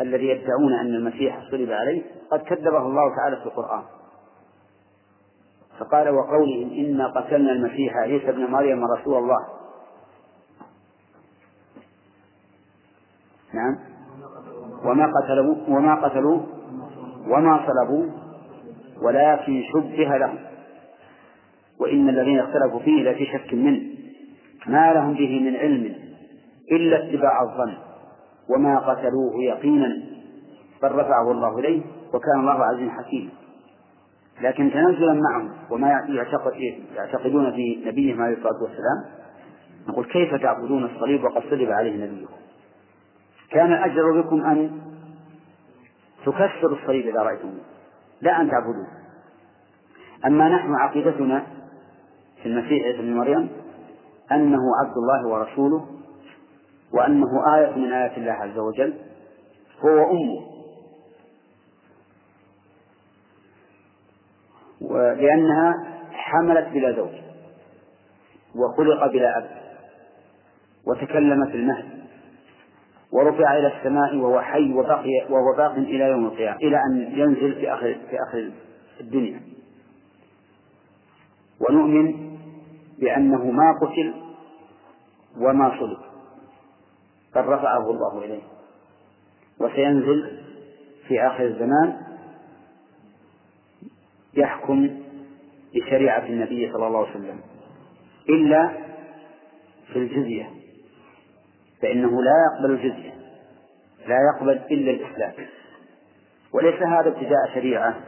الذي 0.00 0.26
يدعون 0.26 0.72
أن 0.72 0.94
المسيح 0.94 1.40
صلب 1.50 1.70
عليه 1.70 2.02
قد 2.30 2.40
كذبه 2.40 2.78
الله 2.78 3.16
تعالى 3.16 3.36
في 3.36 3.46
القرآن. 3.46 3.82
فقال 5.78 6.08
وقولهم 6.08 6.70
إنا 6.70 7.06
قتلنا 7.06 7.52
المسيح 7.52 7.96
عيسى 7.96 8.28
ابن 8.28 8.46
مريم 8.46 8.84
رسول 8.84 9.18
الله. 9.18 9.46
نعم. 13.54 13.78
وما 14.84 15.12
قتلوه 15.20 15.70
وما 15.70 15.94
قتلوه 15.94 16.46
وما 17.26 17.66
صلبوه 17.66 18.10
ولكن 19.02 19.62
شبه 19.72 20.16
لهم. 20.16 20.38
وإن 21.78 22.08
الذين 22.08 22.38
اختلفوا 22.38 22.80
فيه 22.80 23.10
لفي 23.10 23.26
شك 23.26 23.54
منه. 23.54 23.82
ما 24.66 24.92
لهم 24.92 25.14
به 25.14 25.40
من 25.40 25.56
علم. 25.56 26.09
إلا 26.70 27.08
اتباع 27.08 27.42
الظن 27.42 27.74
وما 28.48 28.78
قتلوه 28.78 29.42
يقينا 29.42 30.02
بل 30.82 30.92
رفعه 30.92 31.30
الله 31.30 31.58
إليه 31.58 31.82
وكان 32.14 32.40
الله 32.40 32.64
عزيزا 32.64 32.92
حكيما. 32.92 33.30
لكن 34.40 34.70
تنزلا 34.72 35.12
معهم 35.12 35.50
وما 35.70 35.88
يعتقد 36.08 36.52
يعتقدون 36.94 37.52
في 37.52 37.82
نبيهم 37.86 38.22
عليه 38.22 38.36
الصلاة 38.36 38.62
والسلام 38.62 39.04
نقول 39.88 40.04
كيف 40.04 40.34
تعبدون 40.34 40.84
الصليب 40.84 41.24
وقد 41.24 41.42
صلب 41.50 41.70
عليه 41.70 42.06
نبيكم؟ 42.06 42.34
كان 43.50 43.72
الأجر 43.72 44.20
بكم 44.20 44.44
أن 44.44 44.80
تكسروا 46.26 46.76
الصليب 46.82 47.06
إذا 47.06 47.22
رأيتموه. 47.22 47.60
لا 48.20 48.40
أن 48.40 48.50
تعبدوه. 48.50 48.86
أما 50.26 50.48
نحن 50.48 50.74
عقيدتنا 50.74 51.46
في 52.42 52.48
المسيح 52.48 52.84
عيسى 52.84 53.02
بن 53.02 53.16
مريم 53.16 53.48
أنه 54.32 54.60
عبد 54.82 54.96
الله 54.96 55.28
ورسوله 55.28 55.99
وأنه 56.94 57.26
آية 57.56 57.76
من 57.76 57.92
آيات 57.92 58.18
الله 58.18 58.32
عز 58.32 58.58
وجل 58.58 58.94
هو 59.84 60.10
أمه. 60.10 60.50
لأنها 65.14 65.74
حملت 66.12 66.68
بلا 66.68 66.92
زوج 66.92 67.14
وخلق 68.54 69.06
بلا 69.12 69.38
أب 69.38 69.50
وتكلم 70.86 71.46
في 71.46 71.54
المهد 71.56 72.00
ورفع 73.12 73.58
إلى 73.58 73.66
السماء 73.76 74.16
وهو 74.16 74.40
حي 74.40 74.72
وبقي 74.72 75.26
وهو 75.30 75.56
باق 75.56 75.72
إلى 75.72 76.04
يوم 76.04 76.26
القيامة 76.26 76.56
إلى 76.56 76.76
أن 76.76 77.12
ينزل 77.18 77.54
في 77.54 77.72
آخر 77.72 77.96
في 78.10 78.16
آخر 78.28 78.50
الدنيا. 79.00 79.40
ونؤمن 81.60 82.36
بأنه 82.98 83.50
ما 83.50 83.74
قتل 83.82 84.14
وما 85.40 85.78
صلب 85.80 86.09
بل 87.34 87.40
رفعه 87.40 87.90
الله 87.90 88.24
إليه. 88.24 88.42
وسينزل 89.60 90.40
في 91.08 91.20
آخر 91.26 91.44
الزمان 91.44 91.96
يحكم 94.34 94.90
بشريعة 95.74 96.26
النبي 96.26 96.72
صلى 96.72 96.86
الله 96.86 96.98
عليه 96.98 97.10
وسلم. 97.10 97.40
إلا 98.28 98.70
في 99.92 99.98
الجزية. 99.98 100.50
فإنه 101.82 102.22
لا 102.22 102.32
يقبل 102.46 102.70
الجزية. 102.74 103.14
لا 104.06 104.16
يقبل 104.34 104.60
إلا 104.70 104.90
الإسلام. 104.90 105.32
وليس 106.52 106.82
هذا 106.82 107.08
ابتداء 107.08 107.54
شريعة 107.54 108.00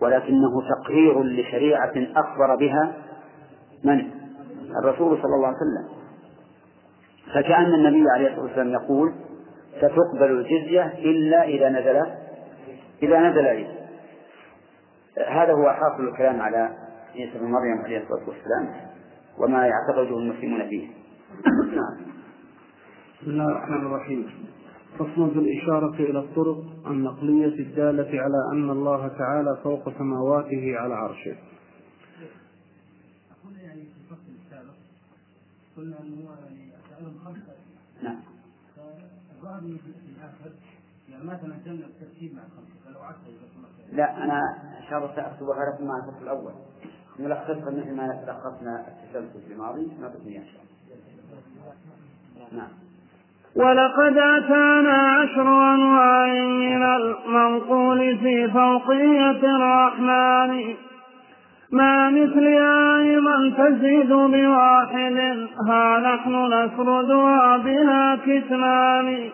ولكنه 0.00 0.50
تقرير 0.82 1.22
لشريعة 1.22 1.92
أخبر 1.96 2.56
بها 2.56 3.02
من؟ 3.84 4.10
الرسول 4.82 5.22
صلى 5.22 5.34
الله 5.34 5.46
عليه 5.46 5.56
وسلم. 5.56 5.95
فكأن 7.34 7.74
النبي 7.74 8.10
عليه 8.10 8.28
الصلاة 8.28 8.42
والسلام 8.42 8.72
يقول 8.72 9.12
ستقبل 9.76 10.30
الجزية 10.30 10.86
إلا 10.98 11.44
إذا 11.44 11.68
نزل 11.68 12.02
إذا 13.02 13.30
نزل 13.30 13.46
عيسى 13.46 13.76
هذا 15.28 15.52
هو 15.52 15.70
حاصل 15.70 16.08
الكلام 16.08 16.40
على 16.40 16.76
عيسى 17.14 17.38
بن 17.38 17.44
مريم 17.44 17.78
عليه 17.84 18.02
الصلاة 18.02 18.28
والسلام 18.28 18.74
وما 19.38 19.66
يعتقده 19.66 20.18
المسلمون 20.18 20.68
فيه. 20.68 20.88
نعم. 21.76 21.96
بسم 23.22 23.30
الله 23.30 23.48
الرحمن 23.48 23.86
الرحيم. 23.86 24.26
فصل 24.98 25.30
في 25.30 25.38
الإشارة 25.38 25.94
إلى 25.94 26.18
الطرق 26.18 26.64
النقلية 26.86 27.60
الدالة 27.60 28.20
على 28.20 28.52
أن 28.52 28.70
الله 28.70 29.08
تعالى 29.08 29.58
فوق 29.64 29.98
سماواته 29.98 30.76
على 30.78 30.94
عرشه. 30.94 31.36
يعني 33.66 33.82
في 33.82 33.96
الفصل 34.00 34.32
السابق 34.44 34.74
قلنا 35.76 35.96
انه 36.00 36.30
يعني 36.40 36.72
اسالهم 36.76 37.18
خمسه 37.18 37.54
نعم 38.02 38.20
فالبعض 39.56 39.78
في 39.80 40.10
الآخر 40.16 40.50
يعني 41.08 41.24
ما 41.24 41.34
تنزلنا 41.34 41.86
الترتيب 41.86 42.34
مع 42.34 42.42
الخمسة؟ 42.42 42.74
فلو 42.84 43.00
عدت 43.02 43.16
لا 43.92 44.24
أنا 44.24 44.40
إن 44.80 44.90
شاء 44.90 44.98
الله 44.98 45.14
سأكتبها 45.16 45.74
لكم 45.74 45.86
مع 45.86 45.96
الفصل 45.96 46.22
الأول. 46.22 46.52
نلخصها 47.18 47.70
مثل 47.70 47.94
ما 47.96 48.24
لخصنا 48.28 48.86
التسلسل 48.88 49.52
الماضي 49.52 49.88
نعطيكم 50.00 50.28
إياه 50.28 50.40
إن 50.40 50.46
شاء 50.46 50.62
الله 52.52 52.62
نعم. 52.62 52.68
ولقد 53.56 54.16
أتانا 54.16 54.92
عشر 54.92 55.74
أنواع 55.74 56.26
من 56.44 56.82
المنقول 56.82 58.18
في 58.18 58.50
فوقية 58.50 59.56
الرحمن. 59.56 60.74
ما 61.72 62.10
مثلها 62.10 62.98
أيضا 62.98 63.50
تزيد 63.58 64.08
بواحد 64.08 65.46
ها 65.68 65.98
نحن 65.98 66.52
نسردها 66.52 67.56
بلا 67.56 68.18
كتمان. 68.26 69.30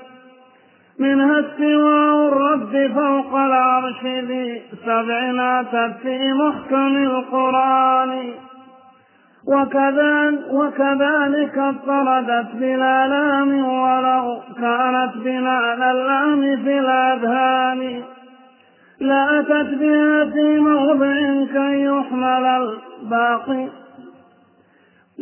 منها 1.02 1.40
استواء 1.40 2.28
الرب 2.28 2.92
فوق 2.94 3.34
العرش 3.34 4.04
ذي 4.04 4.62
سبع 4.86 5.60
أتت 5.60 5.96
في 6.02 6.32
محكم 6.32 6.96
القرآن. 6.96 8.30
وكذلك, 9.46 10.52
وكذلك 10.52 11.58
اضطردت 11.58 12.46
بلا 12.54 13.06
لام 13.06 13.64
ولو 13.64 14.40
كانت 14.60 15.12
بمعنى 15.24 15.90
اللام 15.90 16.40
في 16.64 16.78
الأذهان. 16.78 18.02
لأتت 19.00 19.74
بها 19.74 20.24
في 20.24 20.58
موضع 20.58 21.14
كي 21.52 21.84
يحمل 21.84 22.46
الباقي. 23.02 23.81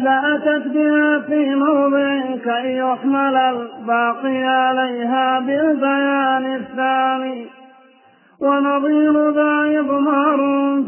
لأتت 0.01 0.67
بها 0.69 1.19
في 1.19 1.55
موضع 1.55 2.21
كي 2.45 2.77
يحمل 2.77 3.37
الباقي 3.37 4.43
عليها 4.45 5.41
بالبيان 5.41 6.55
الثاني. 6.55 7.47
ونظير 8.41 9.31
ذا 9.31 9.81
إضمار 9.81 10.39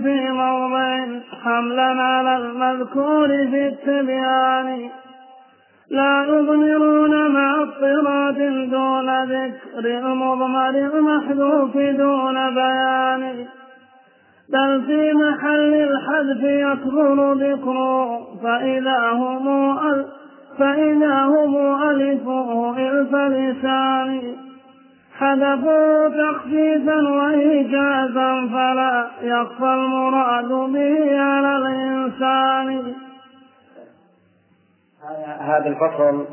في 0.03 0.31
موضع 0.31 1.07
حملا 1.44 2.03
على 2.03 2.37
المذكور 2.37 3.29
في 3.29 3.68
التبيان. 3.68 4.90
لا 5.90 6.25
يضمرون 6.29 7.31
مع 7.33 7.62
اطراد 7.62 8.71
دون 8.70 9.25
ذكر 9.25 9.85
المضمر 9.98 10.68
المحذوف 10.68 11.77
دون 11.77 12.55
بيان. 12.55 13.46
بل 14.53 14.83
في 14.87 15.12
محل 15.12 15.75
الحذف 15.75 16.43
يكبر 16.43 17.33
ذكره. 17.33 18.35
فإذا 18.43 19.11
هم 19.11 19.75
فإذا 20.59 21.25
هم 21.25 21.83
ألفوه 21.91 22.79
إلف 22.79 23.15
لسان. 23.15 24.37
حذفوا 25.19 26.09
تخفيفا 26.09 27.09
وإيجازا 27.09 28.49
فلا 28.53 29.11
يخفى 29.23 29.65
المراد 29.65 30.49
به 30.49 31.21
على 31.21 31.57
الإنسان. 31.57 32.93
هذا 35.41 35.67
الفصل 35.67 36.25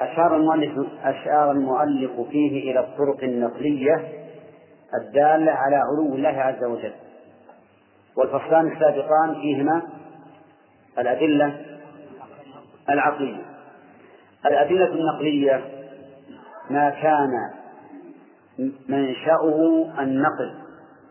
أشار 0.00 0.36
المؤلف 0.36 0.72
أشار 1.04 1.50
المؤلف 1.50 2.10
فيه 2.30 2.70
إلى 2.70 2.80
الطرق 2.80 3.22
النقلية 3.22 4.21
الدالة 5.00 5.52
على 5.52 5.76
علو 5.76 6.14
الله 6.14 6.28
عز 6.28 6.64
وجل. 6.64 6.92
والفصلان 8.16 8.72
السابقان 8.72 9.34
فيهما 9.34 9.82
الأدلة 10.98 11.60
العقلية. 12.90 13.42
الأدلة 14.46 14.86
النقلية 14.94 15.64
ما 16.70 16.90
كان 16.90 17.30
منشأه 18.88 19.84
النقل 19.98 20.54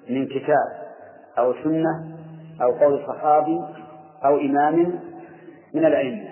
من 0.09 0.27
كتاب 0.27 0.91
أو 1.37 1.53
سنة 1.63 2.17
أو 2.61 2.71
قول 2.71 3.03
صحابي 3.07 3.59
أو 4.25 4.37
إمام 4.37 4.99
من 5.73 5.85
الأئمة. 5.85 6.30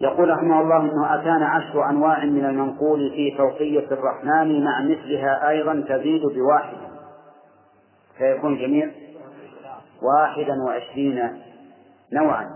يقول 0.00 0.30
رحمه 0.30 0.60
الله 0.60 0.80
إنه 0.80 1.14
أتانا 1.14 1.48
عشر 1.48 1.90
أنواع 1.90 2.24
من 2.24 2.44
المنقول 2.44 3.10
في 3.10 3.36
فوقية 3.38 3.86
الرحمن 3.90 4.64
مع 4.64 4.82
مثلها 4.82 5.48
أيضا 5.48 5.84
تزيد 5.88 6.22
بواحد. 6.22 6.76
فيكون 8.18 8.52
الجميع 8.52 8.90
واحدا 10.02 10.62
وعشرين 10.66 11.42
نوعا. 12.12 12.50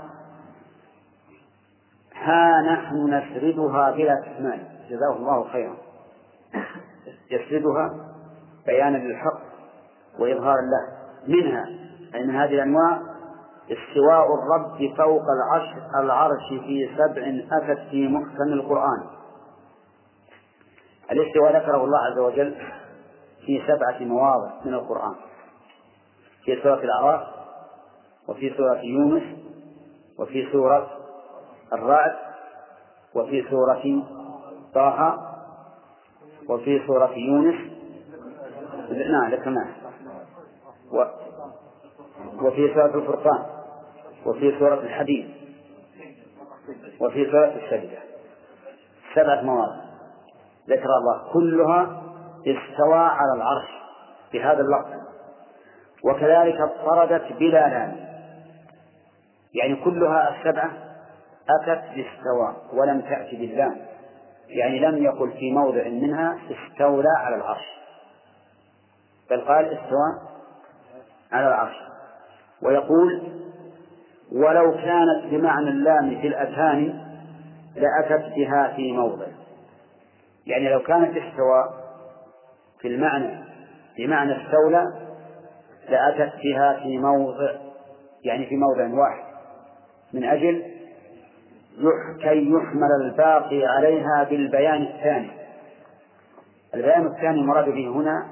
ها 2.15 2.63
نحن 2.73 3.15
نسردها 3.15 3.91
بلا 3.91 4.21
كتمان 4.25 4.59
جزاه 4.91 5.17
الله 5.17 5.49
خيرا. 5.49 5.77
يسردها 7.31 7.91
بيانا 8.67 8.97
للحق 8.97 9.41
وإظهارا 10.19 10.61
له. 10.61 11.01
منها 11.29 11.65
أي 12.15 12.27
من 12.27 12.35
هذه 12.35 12.55
الأنواع 12.55 13.10
استواء 13.71 14.27
الرب 14.35 14.97
فوق 14.97 15.23
العرش 15.31 15.69
العرش 15.97 16.49
في 16.49 16.91
سبع 16.97 17.57
أتت 17.59 17.89
في 17.91 18.09
محكم 18.09 18.53
القرآن. 18.53 19.07
الاستواء 21.13 21.57
ذكره 21.57 21.85
الله 21.85 21.99
عز 21.99 22.19
وجل 22.19 22.55
في 23.47 23.63
سبعة 23.67 23.99
مواضع 24.01 24.51
من 24.65 24.75
القرآن. 24.75 25.15
في 26.45 26.63
سورة 26.63 26.81
الأعراف 26.81 27.27
وفي 28.29 28.55
سورة 28.57 28.81
يونس 28.81 29.23
وفي 30.19 30.53
سورة 30.53 30.91
الرعد 31.73 32.17
وفي 33.15 33.45
سورة 33.51 34.03
طه 34.75 35.19
وفي 36.49 36.87
سورة 36.87 37.13
يونس. 37.17 37.71
نعم 38.91 39.31
ذكرناه. 39.33 39.69
وفي 42.43 42.75
سورة 42.75 42.95
الفرقان. 42.95 43.60
وفي 44.27 44.59
سورة 44.59 44.75
الحديث 44.75 45.27
وفي 47.01 47.31
سورة 47.31 47.55
السجدة 47.65 47.99
سبعة 49.15 49.43
مواضع 49.43 49.81
ذكر 50.69 50.89
الله. 51.01 51.33
كلها 51.33 52.03
استوى 52.41 52.99
على 52.99 53.33
العرش 53.37 53.69
بهذا 54.33 54.61
اللفظ. 54.61 55.01
وكذلك 56.05 56.61
اضطردت 56.61 57.33
بلا 57.33 57.69
لام 57.69 57.97
يعني 59.55 59.77
كلها 59.85 60.37
السبعة 60.37 60.71
أتت 61.49 61.83
باستوى 61.85 62.57
ولم 62.73 63.01
تأتي 63.01 63.37
باللام. 63.37 63.77
يعني 64.49 64.79
لم 64.79 65.05
يقل 65.05 65.33
في 65.33 65.53
موضع 65.53 65.89
منها 65.89 66.39
استولى 66.51 67.09
على 67.19 67.37
العرش. 67.37 67.67
بل 69.31 69.41
قال 69.41 69.65
استوى 69.65 70.31
على 71.33 71.49
العرش. 71.49 71.77
ويقول 72.63 73.40
ولو 74.33 74.73
كانت 74.73 75.27
بمعنى 75.31 75.69
اللام 75.69 76.21
في 76.21 76.27
الأذهان 76.27 77.01
لأتت 77.77 78.35
بها 78.37 78.73
في 78.77 78.93
موضع. 78.93 79.27
يعني 80.47 80.69
لو 80.69 80.81
كانت 80.81 81.17
استوى 81.17 81.71
في 82.81 82.89
المعنى 82.89 83.45
بمعنى 83.99 84.33
استولى 84.33 84.85
لأتت 85.89 86.33
بها 86.43 86.81
في 86.83 86.99
موضع 86.99 87.53
يعني 88.25 88.47
في 88.47 88.57
موضع 88.57 89.01
واحد. 89.01 89.31
من 90.13 90.25
أجل 90.25 90.63
كي 92.23 92.51
يحمل 92.51 92.89
الباقي 93.05 93.67
عليها 93.67 94.27
بالبيان 94.31 94.83
الثاني. 94.83 95.31
البيان 96.75 97.07
الثاني 97.07 97.41
المراد 97.41 97.65
به 97.65 97.89
هنا 97.89 98.27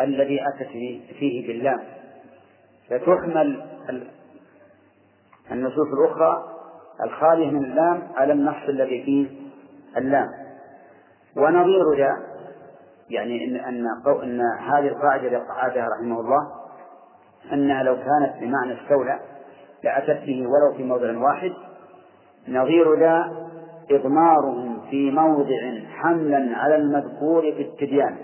الذي 0.00 0.40
أتت 0.48 0.70
فيه 1.18 1.46
باللام. 1.46 1.80
فتحمل 2.90 3.62
النصوص 5.52 5.88
الأخرى 5.92 6.44
الخالية 7.04 7.50
من 7.50 7.64
اللام 7.64 8.02
على 8.16 8.32
النص 8.32 8.68
الذي 8.68 9.04
فيه 9.04 9.28
اللام. 9.96 10.28
ونظير 11.36 11.94
ذا 11.96 12.16
يعني 13.10 13.44
إن 13.44 13.56
أن 13.56 13.86
أن 14.22 14.40
هذه 14.40 14.88
القاعدة 14.88 15.26
التي 15.28 15.48
قعدها 15.48 15.88
رحمه 15.88 16.20
الله 16.20 16.50
أنها 17.52 17.82
لو 17.82 17.96
كانت 17.96 18.34
بمعنى 18.40 18.82
استولى 18.82 19.20
لأتت 19.84 20.26
به 20.26 20.46
ولو 20.46 20.76
في 20.76 20.84
موضع 20.84 21.18
واحد. 21.18 21.52
نظير 22.48 22.98
ذا 22.98 23.44
إضمارهم 23.90 24.80
في 24.90 25.10
موضع 25.10 25.80
حملا 25.88 26.56
على 26.56 26.76
المذكور 26.76 27.42
في 27.42 27.62
التبيان 27.62 28.16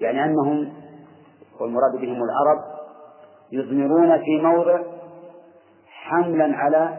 يعني 0.00 0.24
أنهم 0.24 0.72
والمراد 1.60 1.92
بهم 1.92 2.22
العرب 2.22 2.64
يضمرون 3.52 4.18
في 4.18 4.40
موضع 4.42 4.80
حملا 6.10 6.56
على 6.56 6.98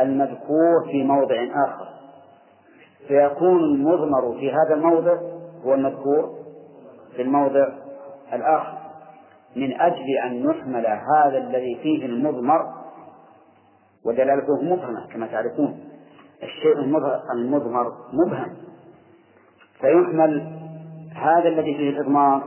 المذكور 0.00 0.84
في 0.90 1.04
موضع 1.04 1.36
آخر. 1.66 1.88
فيكون 3.08 3.58
المضمر 3.58 4.38
في 4.38 4.52
هذا 4.52 4.74
الموضع 4.74 5.18
هو 5.64 5.74
المذكور 5.74 6.34
في 7.16 7.22
الموضع 7.22 7.68
الآخر. 8.32 8.78
من 9.56 9.80
أجل 9.80 10.18
أن 10.24 10.46
نحمل 10.46 10.86
هذا 10.86 11.38
الذي 11.38 11.78
فيه 11.82 12.06
المضمر 12.06 12.74
ودلالته 14.06 14.62
مبهمة 14.62 15.06
كما 15.12 15.26
تعرفون 15.26 15.80
الشيء 16.42 16.76
المضمر 17.34 17.92
مبهم. 18.12 18.56
فيحمل 19.80 20.60
هذا 21.14 21.48
الذي 21.48 21.74
فيه 21.74 21.90
الإضمار 21.90 22.42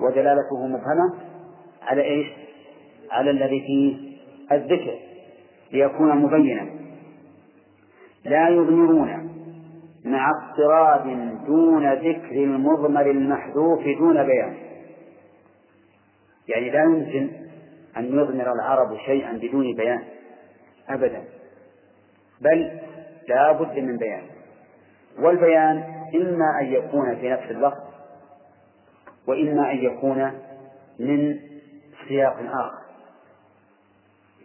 ودلالته 0.00 0.66
مبهمة 0.66 1.14
على 1.82 2.02
إيش؟ 2.02 2.26
على 3.10 3.30
الذي 3.30 3.60
فيه 3.60 4.09
الذكر 4.52 4.98
ليكون 5.72 6.16
مبينا. 6.16 6.66
لا 8.24 8.48
يضمرون 8.48 9.30
مع 10.04 10.30
اضطراد 10.30 11.04
دون 11.46 11.92
ذكر 11.92 12.32
المضمر 12.32 13.10
المحذوف 13.10 13.84
دون 13.98 14.24
بيان. 14.26 14.54
يعني 16.48 16.70
لا 16.70 16.82
يمكن 16.82 17.30
أن 17.96 18.04
يضمر 18.04 18.52
العرب 18.52 18.98
شيئا 19.06 19.32
بدون 19.32 19.74
بيان 19.74 20.02
أبدا. 20.88 21.24
بل 22.40 22.80
لا 23.28 23.52
بد 23.52 23.78
من 23.78 23.96
بيان. 23.96 24.22
والبيان 25.18 25.84
إما 26.14 26.60
أن 26.60 26.66
يكون 26.66 27.16
في 27.16 27.30
نفس 27.30 27.50
اللفظ 27.50 27.90
وإما 29.26 29.72
أن 29.72 29.76
يكون 29.76 30.32
من 30.98 31.38
سياق 32.08 32.36
آخر. 32.38 32.79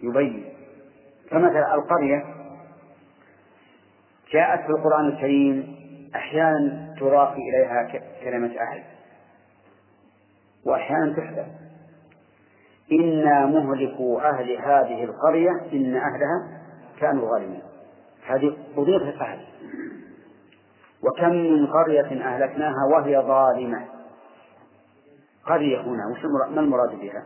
يبين. 0.03 0.45
فمثلا 1.31 1.75
القرية 1.75 2.25
جاءت 4.31 4.61
في 4.61 4.69
القرآن 4.69 5.07
الكريم 5.07 5.75
أحيانا 6.15 6.95
تضاف 6.99 7.33
إليها 7.33 8.01
كلمة 8.23 8.51
أهل 8.59 8.83
وأحيانا 10.65 11.13
تحذف 11.13 11.45
إنا 12.91 13.45
مهلكوا 13.45 14.29
أهل 14.29 14.51
هذه 14.51 15.03
القرية 15.03 15.51
إن 15.73 15.95
أهلها 15.95 16.61
كانوا 16.99 17.29
ظالمين. 17.29 17.61
هذه 18.27 18.57
أضيفت 18.77 19.21
أهل 19.21 19.39
وكم 21.03 21.29
من 21.29 21.67
قرية 21.67 22.25
أهلكناها 22.25 22.85
وهي 22.93 23.17
ظالمة. 23.17 23.85
قرية 25.45 25.81
هنا 25.81 26.07
وش 26.11 26.25
ما 26.25 26.61
المراد 26.61 26.99
بها؟ 26.99 27.23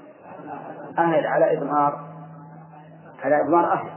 أهل 0.98 1.26
على 1.26 1.58
إضمار 1.58 2.09
على 3.24 3.42
إضمار 3.42 3.74
أهل 3.74 3.90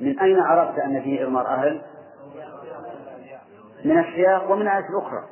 من 0.00 0.20
أين 0.20 0.40
عرفت 0.40 0.78
أن 0.78 1.02
فيه 1.02 1.24
إضمار 1.24 1.46
أهل؟ 1.46 1.82
من 3.84 3.98
السياق 3.98 4.50
ومن 4.50 4.62
الآية 4.62 4.88
الأخرى. 4.88 5.24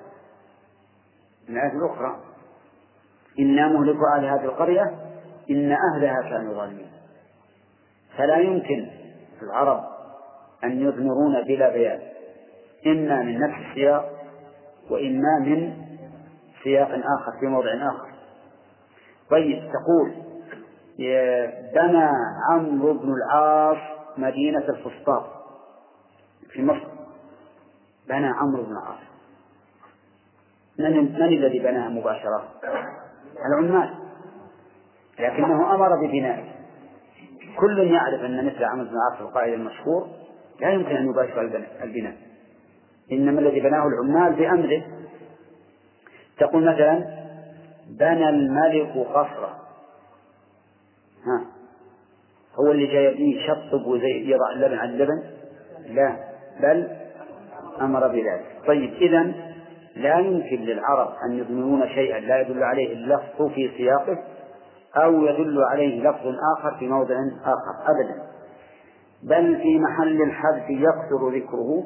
من 1.49 1.57
الآية 1.57 1.73
الأخرى. 1.73 2.17
إنا 3.38 3.69
مهلك 3.69 3.97
أهل 4.17 4.25
هذه 4.25 4.45
القرية 4.45 4.95
إن 5.51 5.73
أهلها 5.73 6.23
كانوا 6.23 6.55
ظالمين. 6.55 6.90
فلا 8.17 8.37
يمكن 8.37 8.90
العرب 9.43 9.85
أن 10.64 10.81
يضمرون 10.81 11.43
بلا 11.47 11.73
بيان. 11.73 12.01
إما 12.87 13.23
من 13.23 13.38
نفس 13.38 13.55
السياق 13.71 14.11
وإما 14.90 15.38
من 15.38 15.77
سياق 16.62 16.88
آخر 16.88 17.33
في 17.40 17.47
موضع 17.47 17.71
آخر. 17.88 18.09
طيب 19.31 19.59
تقول 19.59 20.24
بنى 21.75 22.09
عمرو 22.51 22.93
بن 22.93 23.13
العاص 23.13 23.79
مدينة 24.19 24.65
الفسطاط 24.69 25.27
في 26.51 26.63
مصر. 26.63 26.89
بنى 28.09 28.27
عمرو 28.27 28.63
بن 28.63 28.73
العاص. 28.73 28.99
من, 30.79 31.13
من 31.15 31.23
الذي 31.23 31.59
بناها 31.59 31.89
مباشرة؟ 31.89 32.45
العمال. 33.47 33.95
لكنه 35.19 35.75
أمر 35.75 35.89
ببنائه 35.97 36.55
كل 37.59 37.79
يعرف 37.79 38.21
أن 38.21 38.47
مثل 38.47 38.65
عمرو 38.65 38.85
بن 38.85 38.95
العاص 38.97 39.21
القائد 39.21 39.53
المشهور 39.53 40.09
لا 40.61 40.69
يمكن 40.69 40.97
أن 40.97 41.09
يباشر 41.11 41.41
البناء. 41.83 42.17
إنما 43.13 43.41
الذي 43.41 43.61
بناه 43.61 43.87
العمال 43.87 44.33
بأمره. 44.33 44.83
تقول 46.39 46.75
مثلا 46.75 47.05
بنى 47.89 48.29
الملك 48.29 49.07
قصرا 49.09 49.55
ها 49.55 49.63
هو 52.61 52.71
اللي 52.71 52.87
جاي 52.87 53.21
يشطب 53.21 53.87
ويضع 53.87 54.53
اللبن 54.55 54.79
على 54.79 54.90
اللبن؟ 54.90 55.23
لا. 55.88 56.17
بل 56.62 56.88
أمر 57.81 58.09
بذلك. 58.09 58.47
طيب 58.67 58.93
إذا 58.95 59.33
لا 59.97 60.19
يمكن 60.19 60.57
للعرب 60.57 61.09
أن 61.27 61.38
يضمنون 61.38 61.88
شيئا 61.88 62.21
لا 62.21 62.40
يدل 62.40 62.62
عليه 62.62 62.93
اللفظ 62.93 63.49
في 63.55 63.71
سياقه 63.77 64.19
أو 64.97 65.25
يدل 65.25 65.64
عليه 65.71 66.11
لفظ 66.11 66.35
آخر 66.59 66.77
في 66.79 66.88
موضع 66.88 67.14
آخر 67.43 67.93
أبدا. 67.93 68.23
بل 69.23 69.57
في 69.57 69.79
محل 69.79 70.23
الحذف 70.23 70.71
يقصر 70.71 71.29
ذكره 71.29 71.85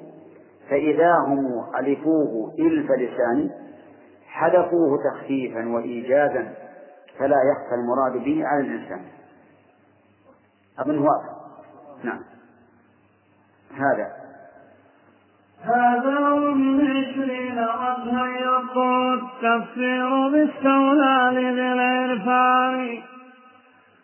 فإذا 0.70 1.14
هم 1.26 1.46
ألفوه 1.78 2.54
إلف 2.58 2.90
لسان 2.90 3.50
حذفوه 4.26 4.98
تخفيفا 5.12 5.68
وإيجازا 5.68 6.54
فلا 7.18 7.36
يخفى 7.52 7.74
المراد 7.74 8.24
به 8.24 8.46
على 8.46 8.60
الإنسان. 8.60 9.00
أظن 10.78 10.98
واضح. 10.98 11.38
نعم. 12.04 12.20
هذا. 13.74 14.06
هذا 15.62 16.28
ومن 16.28 16.80
عشرين 16.80 17.58
وجها 17.58 18.26
يقول 18.26 19.14
التفسير 19.14 20.28
باستولى 20.28 21.30
لذي 21.32 21.72
العرفان 21.72 23.02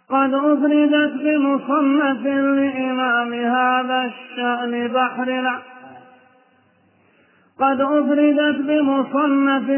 قد 0.08 0.34
أفردت 0.34 1.12
بمصنف 1.12 2.26
لإمام 2.26 3.34
هذا 3.34 4.04
الشأن 4.04 4.88
بحر 4.88 5.60
قد 7.58 7.80
أفردت 7.80 8.56
بمصنف 8.56 9.70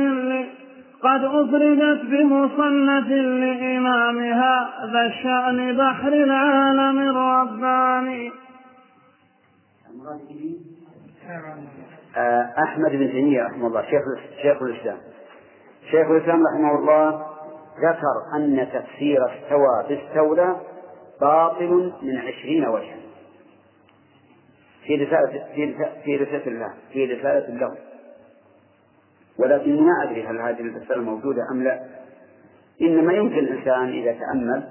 قد 1.03 1.25
أفردت 1.25 2.03
بمصنف 2.11 3.09
لإمام 3.09 4.19
هذا 4.33 5.07
الشأن 5.07 5.77
بحر 5.77 6.09
العالم 6.13 6.99
الرباني. 6.99 8.33
آه، 12.17 12.55
أحمد 12.65 12.91
بن 12.91 13.11
تيمية 13.11 13.43
رحمه 13.43 13.67
الله 13.67 13.83
شيخ 13.83 14.03
شيخ 14.43 14.63
الإسلام. 14.63 14.99
شيخ 15.91 16.11
الإسلام 16.11 16.43
رحمه 16.47 16.79
الله 16.79 17.27
ذكر 17.79 18.37
أن 18.37 18.69
تفسير 18.73 19.19
استوى 19.25 19.85
باستولى 19.89 20.57
باطل 21.21 21.93
من 22.03 22.19
عشرين 22.19 22.67
وجها. 22.67 22.97
في 24.87 24.95
رسالة 25.05 25.45
في 26.05 26.17
رسالة 26.17 26.47
الله 26.47 26.75
في 26.93 27.05
رسالة 27.05 27.59
له. 27.59 27.86
ولكني 29.39 29.81
ما 29.81 30.03
أدري 30.03 30.27
هل 30.27 30.41
هذه 30.41 30.61
الرسالة 30.61 31.03
موجودة 31.03 31.43
أم 31.53 31.63
لا. 31.63 31.85
إنما 32.83 33.13
يمكن 33.13 33.39
الإنسان 33.39 33.89
إذا 33.89 34.13
تأمل 34.13 34.69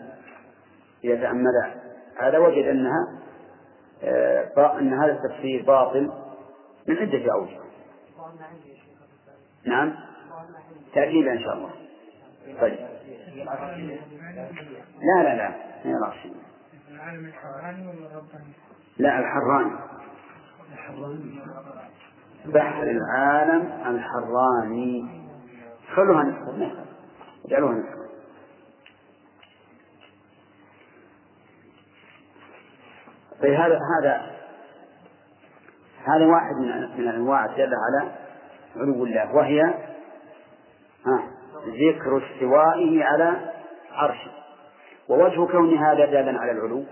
إذا 1.04 1.15
تأمل 1.15 1.73
هذا 2.17 2.38
وجد 2.38 2.65
أنها 2.65 3.21
آه، 4.04 4.80
أن 4.80 4.93
هذا 4.93 5.12
التفسير 5.12 5.63
باطل 5.65 6.12
من 6.88 6.97
عدة 6.97 7.34
أوجه. 7.34 7.60
نعم. 9.65 9.95
تأكيد 10.93 11.28
إن 11.28 11.39
شاء 11.39 11.54
الله. 11.54 11.69
طيب. 12.62 12.80
لا 15.01 15.23
لا 15.23 15.36
لا. 15.36 15.49
ما 15.86 16.08
راشد 16.08 16.34
العالم 16.91 17.25
الحراني؟ 17.25 17.93
لا 18.97 19.19
الحراني. 19.19 19.75
بحر 22.47 22.84
العالم 22.84 23.71
الحراني. 23.86 25.25
خلوها 25.95 26.23
نسخة 26.23 26.71
اجعلوها 27.45 27.73
نسخة 27.73 28.05
طيب 33.41 33.53
هذا 33.53 33.79
هذا 33.99 34.36
هذا 36.05 36.25
واحد 36.25 36.55
من 36.55 36.97
من 36.97 37.08
انواع 37.08 37.45
الدالة 37.45 37.77
على 37.77 38.12
علو 38.75 39.05
الله 39.05 39.36
وهي 39.36 39.62
ها 41.05 41.23
ذكر 41.67 42.17
استوائه 42.17 43.03
على 43.03 43.53
عرشه. 43.91 44.31
ووجه 45.10 45.51
كون 45.51 45.77
هذا 45.77 46.05
دالا 46.05 46.39
على 46.39 46.51
العلو 46.51 46.84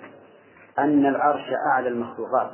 أن 0.79 1.05
العرش 1.05 1.53
أعلى 1.73 1.89
المخلوقات. 1.89 2.51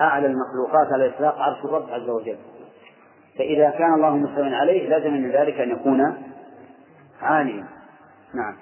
أعلى 0.00 0.26
المخلوقات 0.26 0.92
على 0.92 1.06
الإطلاق 1.06 1.38
عرش 1.38 1.64
الرب 1.64 1.90
عز 1.90 2.08
وجل. 2.08 2.38
فإذا 3.38 3.70
كان 3.70 3.94
الله 3.94 4.16
مستوى 4.16 4.54
عليه 4.54 4.88
لازم 4.88 5.12
من 5.12 5.30
ذلك 5.30 5.54
أن 5.54 5.70
يكون 5.70 6.14
عاليا. 7.20 7.66
نعم. 8.34 8.56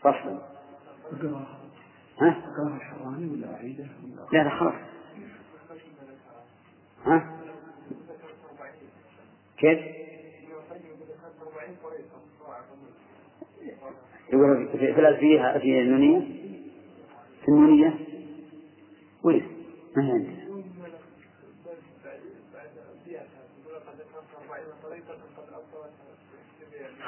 فصل 0.00 0.38
ها؟ 2.20 2.36
لا 4.32 4.38
لا 4.38 4.50
خلاص. 4.50 4.74
ها؟ 7.06 7.30
كيف؟ 9.58 9.78
يقول 14.32 14.68
في 14.68 15.00
الألفية 15.00 15.58
في 15.58 15.80
النونية؟ 15.80 16.20
في 17.42 17.48
النونية؟ 17.48 18.13
وين؟ 19.24 19.66
ما 19.96 20.06
هي 20.06 20.10
عندنا. 20.10 20.44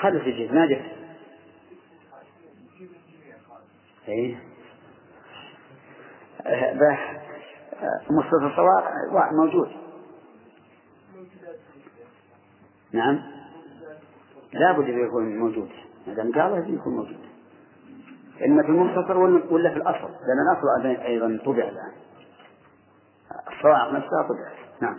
خلف 0.01 0.27
ما 0.53 0.67
جبت 0.67 0.97
مصطفى 8.11 8.47
الصواب 8.47 8.85
موجود. 9.33 9.69
نعم. 12.93 13.23
لا 14.53 14.73
بد 14.73 14.85
أن 14.85 15.07
يكون 15.07 15.39
موجود. 15.39 15.71
ما 16.07 16.15
دام 16.15 16.33
قال 16.33 16.75
يكون 16.75 16.93
موجود. 16.97 17.21
إما 18.47 18.63
في 18.63 18.69
المختصر 18.69 19.19
ولا 19.19 19.71
في 19.71 19.77
الأصل؟ 19.77 20.11
لأن 20.11 20.41
الأصل 20.53 21.03
أيضا 21.07 21.39
طبع 21.45 21.69
الآن. 21.69 22.06
الصواعق 23.53 23.93
نفسها 23.93 24.23
طبعت 24.29 24.53
نعم. 24.83 24.99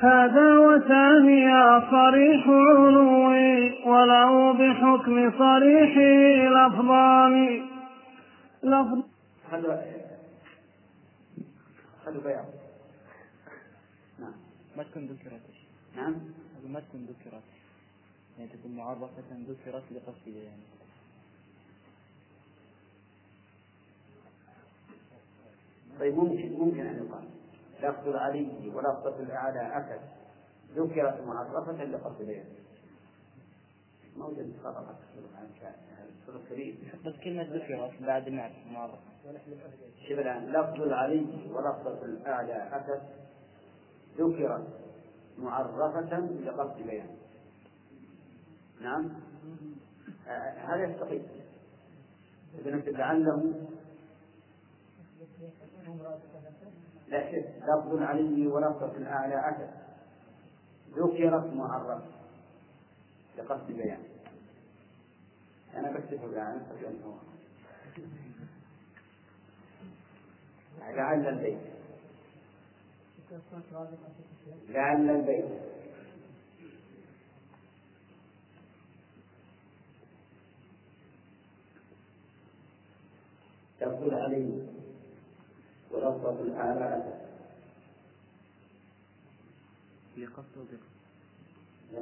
هذا 0.00 0.58
وثانيا 0.58 1.90
صريح 1.90 2.46
علوي 2.48 3.84
وله 3.86 4.52
بحكم 4.52 5.38
صريحه 5.38 6.00
لفظان. 6.56 7.66
لفظ 8.62 9.02
خلوا 9.50 9.76
خلوا 12.04 12.22
بياض 12.22 12.44
نعم. 14.18 14.32
ما 14.76 14.82
تكون 14.82 15.06
ذكرت. 15.06 15.40
نعم. 15.96 16.14
ما 16.68 16.80
تكون 16.80 17.00
ذكرت. 17.00 17.42
يعني 18.38 18.50
تكون 18.50 18.76
معرفة 18.76 19.08
ذكرت 19.48 19.92
لقصد 19.92 20.26
يعني. 20.26 20.79
طيب 26.00 26.14
ممكن 26.14 26.52
ممكن 26.52 26.86
أن 26.86 27.06
يقال. 27.06 27.24
لفظ 27.82 28.08
العلي 28.08 28.72
ولفظة 28.74 29.20
الأعلى 29.20 29.76
أكد 29.76 30.00
ذكرت 30.74 31.20
معرفة 31.20 31.84
لقصد 31.84 32.22
بيان 32.22 32.44
موجود 34.16 34.54
خطأ 34.64 34.96
كبير 36.50 36.74
بس 37.06 37.12
كلمة 37.24 37.42
ذكرت 37.42 38.02
بعد 38.02 38.28
معرفة. 38.72 38.98
شوف 40.08 40.18
الآن 40.18 40.46
لفظ 40.52 40.82
العلي 40.82 41.26
ولفظة 41.50 42.04
الأعلى 42.04 42.68
أتت 42.72 43.02
ذكرت 44.18 44.68
معرفة 45.38 46.20
لقصد 46.20 46.82
بيان 46.86 47.16
نعم؟ 48.80 49.10
آه، 50.28 50.50
هذا 50.58 50.84
يستقيم. 50.84 51.22
إذا 52.58 52.76
نكتب 52.76 52.92
لعله 52.92 53.54
لا 57.08 57.30
لفظ 57.58 57.94
العلي 57.94 58.46
ولفظة 58.46 58.96
الأعلى 58.96 59.48
أتت 59.48 59.70
ذكرت 60.96 61.52
معرفة 61.54 62.02
لقصد 63.38 63.66
بيان. 63.72 64.02
أنا 65.74 65.92
بكتبه 65.92 66.24
الآن 66.24 66.66
لأنه 66.82 67.18
لعل 70.96 71.28
البيت. 71.28 71.58
لعل 74.68 75.10
البيت. 75.10 75.70
تقول 83.80 84.14
عليه 84.14 84.69
الأعلى 86.18 86.96
أتت 86.96 87.20
لقصد 90.18 90.68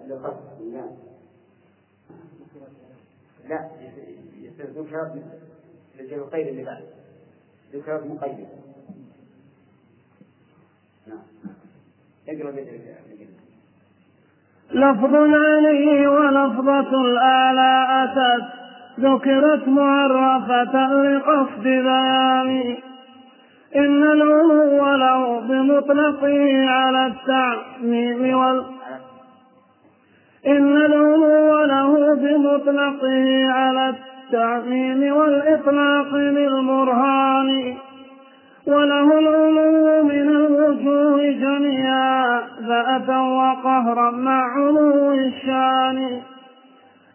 لقصد 0.09 0.63
لا 0.73 0.91
لا 3.49 3.71
يصير 4.41 4.67
ذكر 4.67 5.23
للقيد 5.99 6.47
اللي 6.47 6.65
بعد. 6.65 6.85
ذكر 7.73 8.05
مقيد 8.05 8.49
نعم. 11.07 11.19
اقرأ 12.29 12.51
لفظ 14.71 15.15
عليه 15.15 16.09
ولفظة 16.09 17.01
الآلى 17.01 17.87
أتت 18.05 18.59
ذكرت 19.01 19.69
معرفة 19.69 20.93
لقصد 21.03 21.63
بيان 21.63 22.77
إن 23.77 24.03
العلو 24.03 24.97
له 24.97 25.41
بمطلقه 25.41 26.71
على 26.71 27.07
التعميم 27.07 28.39
وال 28.39 28.65
إن 30.47 30.77
العلو 30.77 31.65
له 31.65 32.15
بمطلقه 32.15 33.51
على 33.51 33.95
التعميم 33.95 35.17
والإطلاق 35.17 36.11
بالبرهان 36.11 37.77
وله 38.67 39.19
العلو 39.19 40.03
من 40.03 40.29
الوجوه 40.29 41.31
جميعا 41.31 42.41
ذاتا 42.69 43.19
وقهرا 43.19 44.11
مع 44.11 44.53
علو 44.55 45.13
الشان. 45.13 46.21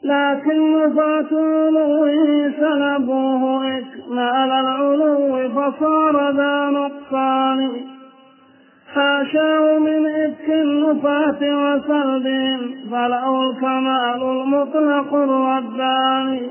لكن 0.03 0.85
نفاة 0.85 1.31
علوه 1.31 2.51
سلبوه 2.59 3.61
إكمال 4.03 4.51
العلو 4.51 5.49
فصار 5.49 6.31
ذا 6.31 6.69
نقصان. 6.69 7.81
حاشاه 8.93 9.79
من 9.79 10.05
إفك 10.05 10.49
النفاة 10.49 11.41
وسلبهم 11.41 12.89
فله 12.91 13.43
الكمال 13.49 14.21
المطلق 14.23 15.13
الرباني 15.13 16.49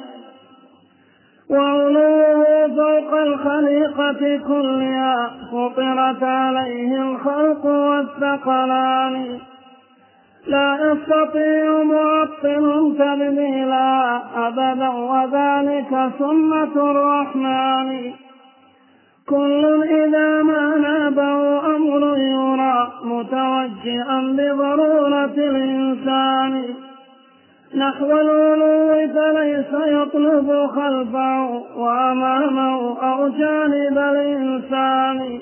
وعلوه 1.51 2.45
فوق 2.77 3.21
الخليقة 3.21 4.41
كلها 4.49 5.31
فطرت 5.53 6.23
عليه 6.23 7.03
الخلق 7.03 7.65
والثقلان. 7.67 9.39
لا 10.47 10.93
يستطيع 10.93 11.83
معطل 11.83 12.95
تبديلا 12.99 14.21
أبدا 14.49 14.89
وذلك 14.89 16.11
سنة 16.19 16.91
الرحمن. 16.91 18.13
كل 19.29 19.83
إذا 19.83 20.43
ما 20.43 20.77
نابه 20.77 21.67
أمر 21.77 22.19
يرى 22.19 22.93
متوجئا 23.05 24.21
بضرورة 24.39 25.37
الإنسان. 25.37 26.75
نحو 27.75 28.11
العلو 28.21 29.09
فليس 29.15 29.73
يطلب 29.73 30.67
خلفه 30.67 31.63
وأمامه 31.77 32.99
أو 33.03 33.29
جانب 33.29 33.99
الإنسان. 33.99 35.41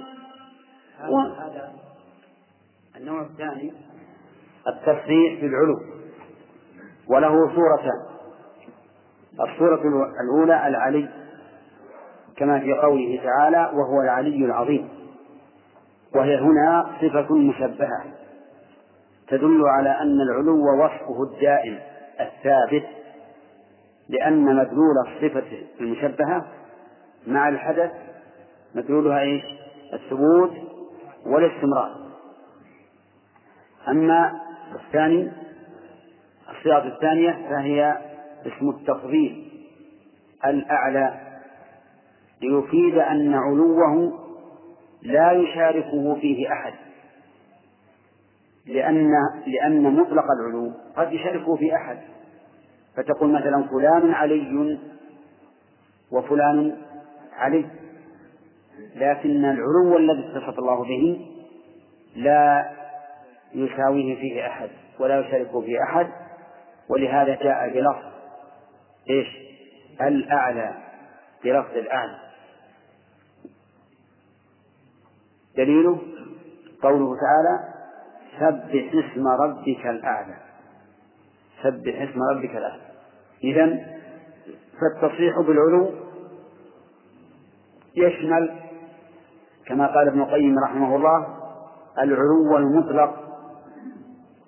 و... 1.09 1.19
هذا 1.19 1.73
النوع 2.97 3.21
الثاني 3.21 3.73
التصريح 4.68 5.40
بالعلو 5.40 5.81
وله 7.09 7.55
صورتان 7.55 8.11
الصورة 9.40 9.81
الأولى 10.20 10.66
العلي 10.68 11.09
كما 12.37 12.61
في 12.61 12.73
قوله 12.73 13.20
تعالى 13.25 13.70
وهو 13.75 14.03
العلي 14.03 14.44
العظيم 14.44 14.88
وهي 16.14 16.38
هنا 16.38 16.87
صفة 17.01 17.35
مشبهة 17.35 18.05
تدل 19.29 19.62
على 19.66 19.90
أن 19.90 20.20
العلو 20.20 20.85
وصفه 20.85 21.23
الدائم 21.23 21.79
الثابت 22.20 22.87
لأن 24.09 24.44
مدلول 24.44 24.94
الصفة 25.07 25.66
المشبهة 25.81 26.46
مع 27.27 27.49
الحدث 27.49 27.90
مدلولها 28.75 29.20
إيش؟ 29.20 29.42
الثبوت 29.92 30.53
والاستمرار. 31.27 31.96
أما 33.88 34.40
الثاني 34.75 35.33
الصيغة 36.51 36.87
الثانية 36.87 37.49
فهي 37.51 37.99
اسم 38.47 38.71
التفضيل 38.71 39.51
الأعلى 40.47 41.21
ليفيد 42.43 42.99
أن 42.99 43.35
علوه 43.35 44.19
لا 45.03 45.33
يشاركه 45.33 46.15
فيه 46.15 46.53
أحد. 46.53 46.73
لأن 48.67 49.13
لأن 49.47 49.83
مطلق 49.83 50.25
العلو 50.41 50.73
قد 50.97 51.13
يشاركه 51.13 51.57
في 51.57 51.75
أحد. 51.75 51.99
فتقول 52.97 53.33
مثلا 53.33 53.63
فلان 53.63 54.13
علي 54.13 54.79
وفلان 56.11 56.77
علي. 57.33 57.67
لكن 58.97 59.45
العلو 59.45 59.97
الذي 59.97 60.29
اتصف 60.29 60.59
الله 60.59 60.85
به 60.85 61.27
لا 62.17 62.71
يساويه 63.55 64.17
فيه 64.17 64.47
أحد 64.47 64.71
ولا 64.99 65.21
يشاركه 65.21 65.61
فيه 65.61 65.83
أحد 65.83 66.09
ولهذا 66.89 67.35
جاء 67.35 67.69
بلفظ 67.69 68.11
إيش؟ 69.11 69.27
الأعلى 70.01 70.75
بلفظ 71.45 71.77
الأعلى. 71.77 72.19
دليله 75.57 75.99
قوله 76.83 77.17
تعالى 77.21 77.75
سبح 78.39 79.05
اسم 79.05 79.29
ربك 79.29 79.87
الأعلى 79.87 80.37
سبح 81.63 82.01
اسم 82.01 82.23
ربك 82.33 82.51
الأعلى. 82.51 82.83
إذا 83.45 83.79
فالتصريح 84.81 85.41
بالعلو 85.41 85.91
يشمل 87.97 88.61
كما 89.67 89.87
قال 89.87 90.09
ابن 90.09 90.21
القيم 90.21 90.59
رحمه 90.59 90.97
الله 90.97 91.37
العلو 91.99 92.57
المطلق 92.57 93.30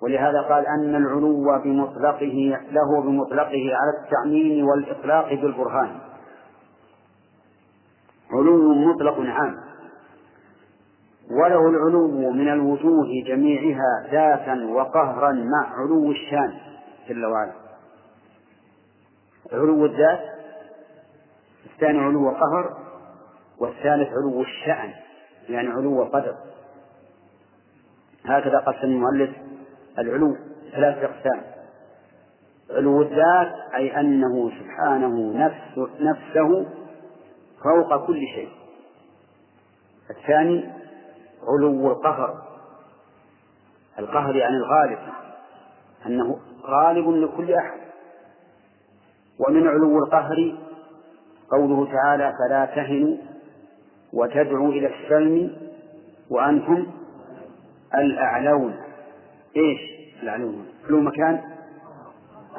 ولهذا 0.03 0.41
قال 0.41 0.67
أن 0.67 0.95
العلو 0.95 1.61
بمطلقه 1.63 2.59
له 2.71 3.01
بمطلقه 3.01 3.71
على 3.75 4.03
التعميم 4.03 4.67
والإطلاق 4.67 5.33
بالبرهان. 5.33 5.99
علو 8.31 8.73
مطلق 8.73 9.19
عام. 9.19 9.55
وله 11.31 11.69
العلو 11.69 12.31
من 12.31 12.49
الوجوه 12.49 13.07
جميعها 13.27 14.07
ذاتا 14.11 14.65
وقهرا 14.65 15.31
مع 15.31 15.73
علو 15.79 16.11
الشان 16.11 16.53
جل 17.09 17.25
وعلا. 17.25 17.53
علو 19.53 19.85
الذات 19.85 20.19
الثاني 21.73 21.99
علو 21.99 22.29
قهر 22.29 22.77
والثالث 23.59 24.09
علو 24.09 24.41
الشأن 24.41 24.93
يعني 25.49 25.69
علو 25.69 26.03
قدر. 26.03 26.35
هكذا 28.25 28.57
قسم 28.57 28.87
المؤلف 28.87 29.42
العلو 29.99 30.37
ثلاثة 30.71 31.05
أقسام. 31.05 31.41
علو 32.69 33.01
الذات 33.01 33.53
أي 33.75 33.99
أنه 33.99 34.51
سبحانه 34.59 35.37
نفس 35.45 35.89
نفسه 36.01 36.65
فوق 37.63 38.07
كل 38.07 38.19
شيء. 38.35 38.49
الثاني 40.09 40.69
علو 41.47 41.91
القهر. 41.91 42.43
القهر 43.99 44.35
يعني 44.35 44.55
الغالب 44.55 44.99
أنه 46.05 46.39
غالب 46.65 47.09
لكل 47.09 47.53
أحد. 47.53 47.79
ومن 49.39 49.67
علو 49.67 49.97
القهر 49.97 50.55
قوله 51.51 51.91
تعالى 51.91 52.33
فلا 52.39 52.65
تهنوا 52.65 53.17
وتدعوا 54.13 54.71
إلى 54.71 54.87
السلم 54.87 55.57
وأنتم 56.29 56.87
الأعلون 57.95 58.75
إيش؟ 59.57 59.79
الأعلون 60.23 60.65
علو 60.87 61.01
مكان؟ 61.01 61.35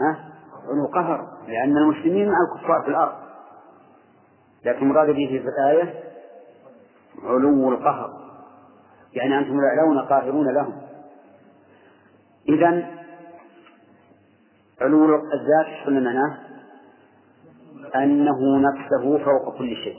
ها؟ 0.00 0.32
علو 0.68 0.86
قهر. 0.86 1.28
لأن 1.48 1.76
المسلمين 1.76 2.28
مع 2.28 2.36
الكفار 2.52 2.82
في 2.82 2.88
الأرض. 2.88 3.14
لكن 4.64 4.88
مراد 4.88 5.06
به 5.06 5.42
في 5.42 5.48
الآية 5.48 6.04
علو 7.24 7.72
القهر. 7.72 8.10
يعني 9.12 9.38
أنتم 9.38 9.58
الأعلون 9.58 9.98
قاهرون 9.98 10.54
لهم. 10.54 10.82
إذا 12.48 12.90
علو 14.80 15.14
الذات 15.14 15.86
قلنا 15.86 16.00
معناه؟ 16.00 16.38
أنه 17.94 18.58
نفسه 18.58 19.24
فوق 19.24 19.58
كل 19.58 19.76
شيء. 19.76 19.96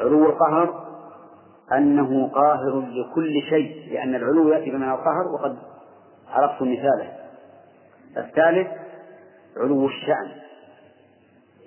علو 0.00 0.26
القهر 0.26 0.85
أنه 1.72 2.28
قاهر 2.28 2.80
لكل 2.80 3.42
شيء 3.48 3.92
لأن 3.92 4.14
العلو 4.14 4.48
يأتي 4.48 4.70
بمعنى 4.70 4.92
القهر 4.92 5.28
وقد 5.34 5.58
عرفت 6.28 6.62
مثاله. 6.62 7.12
الثالث 8.16 8.68
علو 9.56 9.86
الشأن 9.86 10.30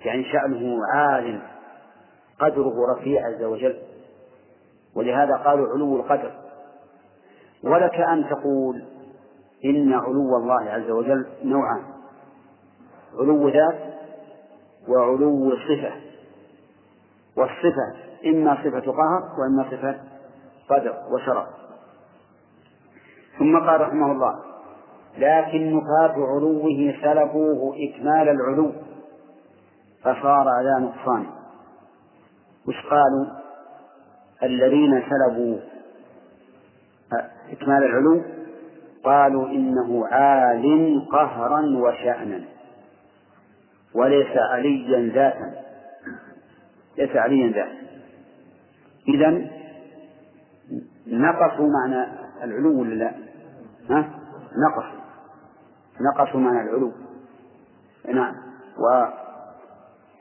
يعني 0.04 0.24
شأنه 0.24 0.78
عال 0.94 1.42
قدره 2.40 2.74
رفيع 2.96 3.26
عز 3.26 3.42
وجل 3.42 3.76
ولهذا 4.94 5.36
قالوا 5.36 5.68
علو 5.68 5.96
القدر. 5.96 6.32
ولك 7.64 7.94
أن 7.94 8.28
تقول 8.28 8.84
إن 9.64 9.92
علو 9.92 10.36
الله 10.36 10.70
عز 10.70 10.90
وجل 10.90 11.26
نوعان 11.44 11.82
علو 13.18 13.48
ذات 13.48 13.78
وعلو 14.88 15.50
صفة. 15.50 16.09
والصفة 17.40 17.94
إما 18.26 18.54
صفة 18.54 18.92
قهر 18.92 19.22
وإما 19.38 19.70
صفة 19.70 20.00
قدر 20.68 20.94
وشرف. 21.12 21.46
ثم 23.38 23.58
قال 23.58 23.80
رحمه 23.80 24.12
الله 24.12 24.34
لكن 25.18 25.76
نفاة 25.76 26.14
علوه 26.14 26.94
سلبوه 27.02 27.74
إكمال 27.76 28.28
العلو 28.28 28.72
فصار 30.02 30.48
على 30.48 30.80
نقصان. 30.80 31.26
وش 32.68 32.86
قالوا؟ 32.90 33.26
الذين 34.42 35.02
سلبوا 35.10 35.58
إكمال 37.52 37.84
العلو؟ 37.84 38.22
قالوا 39.04 39.46
إنه 39.46 40.06
عال 40.06 41.06
قهرا 41.12 41.60
وشأنا 41.76 42.40
وليس 43.94 44.36
عليا 44.52 45.12
ذاتا. 45.14 45.69
ليس 47.00 47.16
عليا 47.16 47.48
ذاتا 47.48 47.80
إذا 49.08 49.48
نقصوا 51.06 51.68
معنى 51.68 52.06
العلو 52.44 52.80
ولا 52.80 52.94
لا؟ 52.94 53.14
ها؟ 53.90 54.10
نقصوا. 54.68 55.00
نقصوا 56.14 56.40
معنى 56.40 56.60
العلو. 56.60 56.92
نعم. 58.14 58.34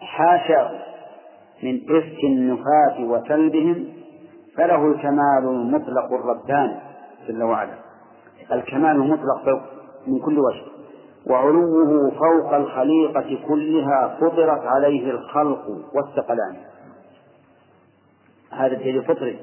وحاشا 0.01 0.71
من 1.63 1.81
إفك 1.83 2.23
النفاة 2.23 2.99
وسلبهم 2.99 3.87
فله 4.57 4.91
الكمال 4.91 5.43
المطلق 5.43 6.13
الرباني 6.13 6.79
جل 7.27 7.43
وعلا. 7.43 7.75
الكمال 8.51 8.91
المطلق 8.91 9.49
من 10.07 10.19
كل 10.19 10.39
وجه. 10.39 10.78
وعلوه 11.27 12.11
فوق 12.11 12.53
الخليقة 12.53 13.39
كلها 13.47 14.17
فطرت 14.21 14.61
عليه 14.65 15.11
الخلق 15.11 15.65
والثقلان. 15.93 16.57
هذا 18.51 18.73
الدليل 18.73 18.97
الفطري. 18.97 19.39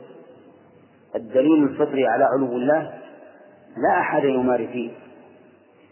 الدليل 1.16 1.62
الفطري 1.62 2.06
على 2.06 2.24
علو 2.24 2.46
الله 2.46 2.92
لا 3.76 4.00
أحد 4.00 4.24
يماري 4.24 4.68
فيه. 4.68 4.90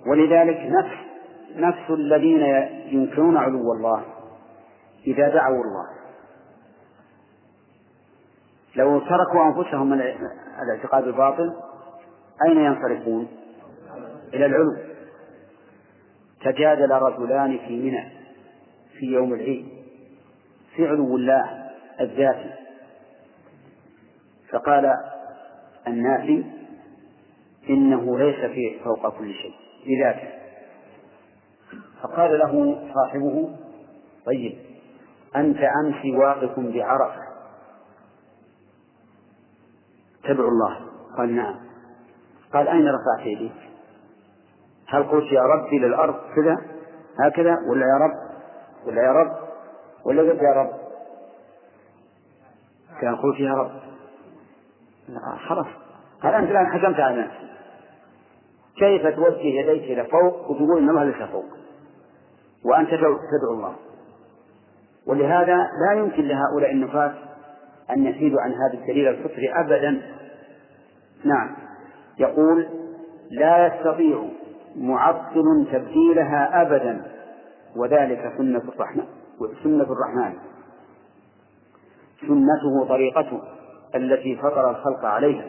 ولذلك 0.06 0.58
نفس 0.60 0.96
نفس 1.56 1.90
الذين 1.90 2.42
ينكرون 2.86 3.36
علو 3.36 3.72
الله 3.72 4.02
إذا 5.06 5.28
دعوا 5.28 5.64
الله. 5.64 5.86
لو 8.76 8.98
تركوا 8.98 9.44
أنفسهم 9.46 9.90
من 9.90 10.00
الاعتقاد 10.62 11.06
الباطل 11.06 11.52
أين 12.46 12.58
ينصرفون؟ 12.58 13.28
إلى 14.34 14.46
العلو. 14.46 14.93
تجادل 16.44 16.90
رجلان 16.90 17.58
في 17.58 17.76
منى 17.76 18.12
في 18.98 19.06
يوم 19.06 19.34
العيد. 19.34 19.68
في 20.76 20.86
علو 20.86 21.16
الله 21.16 21.70
الذاتي. 22.00 22.50
فقال 24.50 24.94
النافي 25.86 26.44
إنه 27.70 28.18
ليس 28.18 28.50
في 28.50 28.80
فوق 28.84 29.18
كل 29.18 29.32
شيء 29.34 29.54
بذاته 29.86 30.28
فقال 32.02 32.38
له 32.38 32.82
صاحبه 32.94 33.56
طيب 34.26 34.58
أنت 35.36 35.58
أمس 35.58 36.14
واقف 36.14 36.60
بعرفة. 36.60 37.24
تدعو 40.24 40.48
الله؟ 40.48 40.80
قال 41.18 41.36
نعم. 41.36 41.54
قال 42.52 42.68
أين 42.68 42.88
رفعت 42.88 43.26
يديك؟ 43.26 43.73
هل 44.94 45.02
قلت 45.02 45.32
يا 45.32 45.42
ربي 45.42 45.78
للأرض 45.78 46.14
كذا؟ 46.36 46.56
هكذا؟ 47.20 47.58
ولا 47.70 47.86
يا 47.86 48.04
رب؟ 48.04 48.12
ولا 48.86 49.02
يا 49.02 49.12
رب؟ 49.12 49.32
ولا 50.04 50.22
قلت 50.22 50.42
يا 50.42 50.52
رب؟ 50.52 50.70
كان 53.00 53.16
قلت 53.16 53.40
يا 53.40 53.54
رب. 53.54 53.70
خلاص. 55.48 55.66
قال 56.22 56.34
أنت 56.34 56.50
الآن 56.50 56.66
حكمت 56.66 57.00
على 57.00 57.20
نفسك؟ 57.22 57.44
كيف 58.78 59.06
توجه 59.06 59.40
يديك 59.40 59.82
إلى 59.82 60.04
فوق 60.04 60.50
وتقول 60.50 60.78
إن 60.78 60.90
الله 60.90 61.04
ليس 61.04 61.30
فوق؟ 61.30 61.46
وأنت 62.64 62.90
تدعو 62.90 63.54
الله. 63.54 63.74
ولهذا 65.06 65.56
لا 65.56 65.98
يمكن 65.98 66.22
لهؤلاء 66.22 66.70
النفاة 66.72 67.14
أن 67.90 68.06
يزيدوا 68.06 68.40
عن 68.40 68.50
هذا 68.52 68.80
الدليل 68.80 69.08
الفطري 69.08 69.52
أبدا. 69.52 70.02
نعم. 71.24 71.56
يقول 72.18 72.68
لا 73.30 73.66
يستطيع 73.66 74.24
معطل 74.76 75.66
تبديلها 75.72 76.62
أبدا 76.62 77.02
وذلك 77.76 78.32
سنة 78.38 78.62
الرحمن 78.74 79.04
سنة 79.62 79.82
الرحمن. 79.82 80.34
سنته 82.20 82.88
طريقته 82.88 83.40
التي 83.94 84.36
فطر 84.36 84.70
الخلق 84.70 85.04
عليها. 85.04 85.44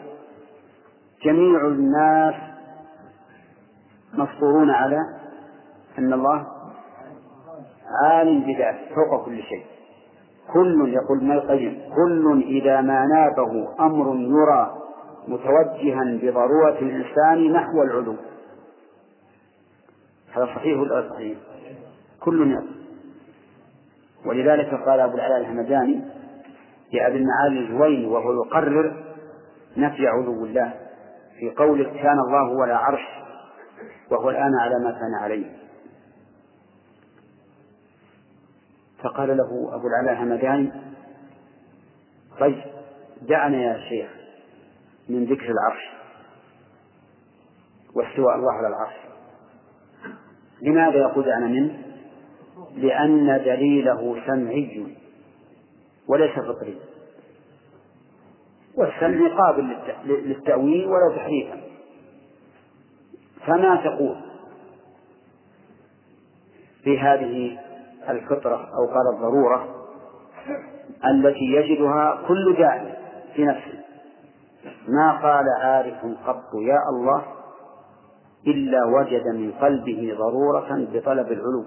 جميع 1.24 1.66
الناس 1.66 2.34
مفطورون 4.14 4.70
على 4.70 4.98
أن 5.98 6.12
الله 6.12 6.46
عالم 8.04 8.40
بذاته 8.40 8.94
فوق 8.94 9.24
كل 9.24 9.42
شيء. 9.42 9.64
كل 10.52 10.88
يقول 10.88 11.18
ابن 11.18 11.32
القيم. 11.32 11.82
كل 11.96 12.42
إذا 12.46 12.80
ما 12.80 13.06
نابه 13.06 13.68
أمر 13.80 14.16
يرى 14.16 14.76
متوجها 15.28 16.04
بضرورة 16.22 16.78
الإنسان 16.78 17.52
نحو 17.52 17.82
العلو. 17.82 18.14
هذا 20.36 20.46
صحيح 20.46 20.78
ولا 20.78 21.10
صحيح؟ 21.10 21.38
كل 22.20 22.50
يقول 22.50 22.76
ولذلك 24.26 24.74
قال 24.74 25.00
أبو 25.00 25.14
العلاء 25.14 25.40
الهمداني 25.40 26.04
لأبي 26.92 27.16
المعالي 27.16 27.58
الجويني 27.58 28.06
وهو 28.06 28.32
يقرر 28.32 29.04
نفي 29.76 30.06
علو 30.06 30.44
الله 30.44 30.74
في 31.38 31.50
قوله 31.50 31.84
كان 31.84 32.18
الله 32.18 32.50
ولا 32.60 32.76
عرش 32.76 33.00
وهو 34.10 34.30
الآن 34.30 34.50
على 34.60 34.84
ما 34.84 34.90
كان 34.90 35.14
عليه. 35.22 35.56
فقال 39.02 39.36
له 39.36 39.74
أبو 39.74 39.88
العلاء 39.88 40.22
همداني 40.22 40.72
طيب 42.40 42.62
دعنا 43.22 43.56
يا 43.56 43.88
شيخ 43.88 44.10
من 45.08 45.24
ذكر 45.24 45.50
العرش 45.50 45.82
واستواء 47.94 48.36
الله 48.36 48.52
على 48.52 48.68
العرش. 48.68 49.05
لماذا 50.62 50.96
يقول 50.96 51.24
دعنا 51.24 51.46
منه؟ 51.46 51.82
لأن 52.76 53.26
دليله 53.44 54.16
سمعي. 54.26 54.96
وليس 56.08 56.38
فطري. 56.38 56.78
والسمع 58.74 59.36
قابل 59.36 59.76
للتأويل 60.04 60.86
ولو 60.86 61.16
تحريفا. 61.16 61.60
فما 63.46 63.76
تقول 63.84 64.16
في 66.84 66.98
هذه 66.98 67.58
الفطرة 68.08 68.56
أو 68.56 68.86
قال 68.86 69.14
الضرورة 69.14 69.68
التي 71.04 71.44
يجدها 71.44 72.22
كل 72.28 72.56
جاهل 72.58 72.94
في 73.34 73.44
نفسه؟ 73.44 73.80
ما 74.88 75.12
قال 75.22 75.44
عارف 75.62 75.94
قط 76.26 76.54
يا 76.54 76.78
الله 76.90 77.24
إلا 78.46 78.84
وجد 78.84 79.26
من 79.26 79.52
قلبه 79.52 80.16
ضرورة 80.18 80.68
بطلب 80.92 81.32
العلو. 81.32 81.64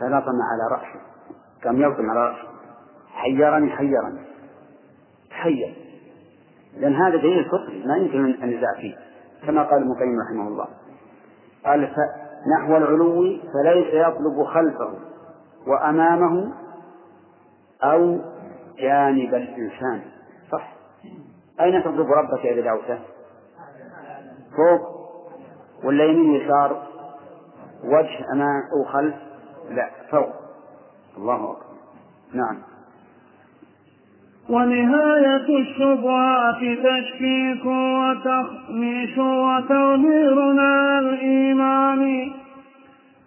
فلطم 0.00 0.38
على 0.50 0.64
رأسه. 0.72 1.00
كم 1.62 1.82
يلطم 1.82 2.10
على 2.10 2.20
رأسه؟ 2.28 2.48
حيرني 3.12 3.70
حيرني. 3.70 4.20
تحير. 5.30 5.74
لأن 6.76 6.94
هذا 6.94 7.16
دليل 7.16 7.44
فطري 7.44 7.84
ما 7.86 7.96
يمكن 7.96 8.24
النزاع 8.24 8.74
فيه. 8.80 8.96
كما 9.46 9.62
قال 9.62 9.82
ابن 9.82 9.92
القيم 9.92 10.20
رحمه 10.20 10.48
الله. 10.48 10.66
قال 11.66 11.90
نحو 12.58 12.76
العلو 12.76 13.22
فليس 13.54 13.94
يطلب 13.94 14.44
خلفه 14.44 14.94
وأمامه 15.66 16.52
أو 17.82 18.18
جانب 18.78 19.34
الإنسان. 19.34 20.00
صح. 20.52 20.74
أين 21.60 21.82
تطلب 21.82 22.06
ربك 22.10 22.46
إذا 22.46 22.60
دعوته؟ 22.60 22.98
فوق 24.56 24.94
ولا 25.84 26.04
يمين 26.04 26.34
يسار 26.34 26.82
وجه 27.84 28.32
أمام 28.32 28.62
أو 28.76 28.92
خلف؟ 28.92 29.14
لا 29.70 29.90
فوق. 30.10 30.32
الله 31.16 31.34
أكبر. 31.34 31.74
نعم. 32.34 32.58
ونهاية 34.48 35.58
الشبهات 35.60 36.60
تشكيك 36.60 37.66
وتخميش 37.66 39.18
وتوبيرنا 39.18 40.98
الإيمان. 40.98 42.32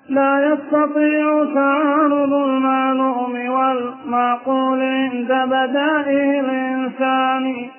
لا 0.09 0.53
يستطيع 0.53 1.53
تعارض 1.53 2.33
المعلوم 2.33 3.49
والمعقول 3.49 4.81
عند 4.81 5.31
بدائه 5.47 6.39
الإنسان. 6.39 7.69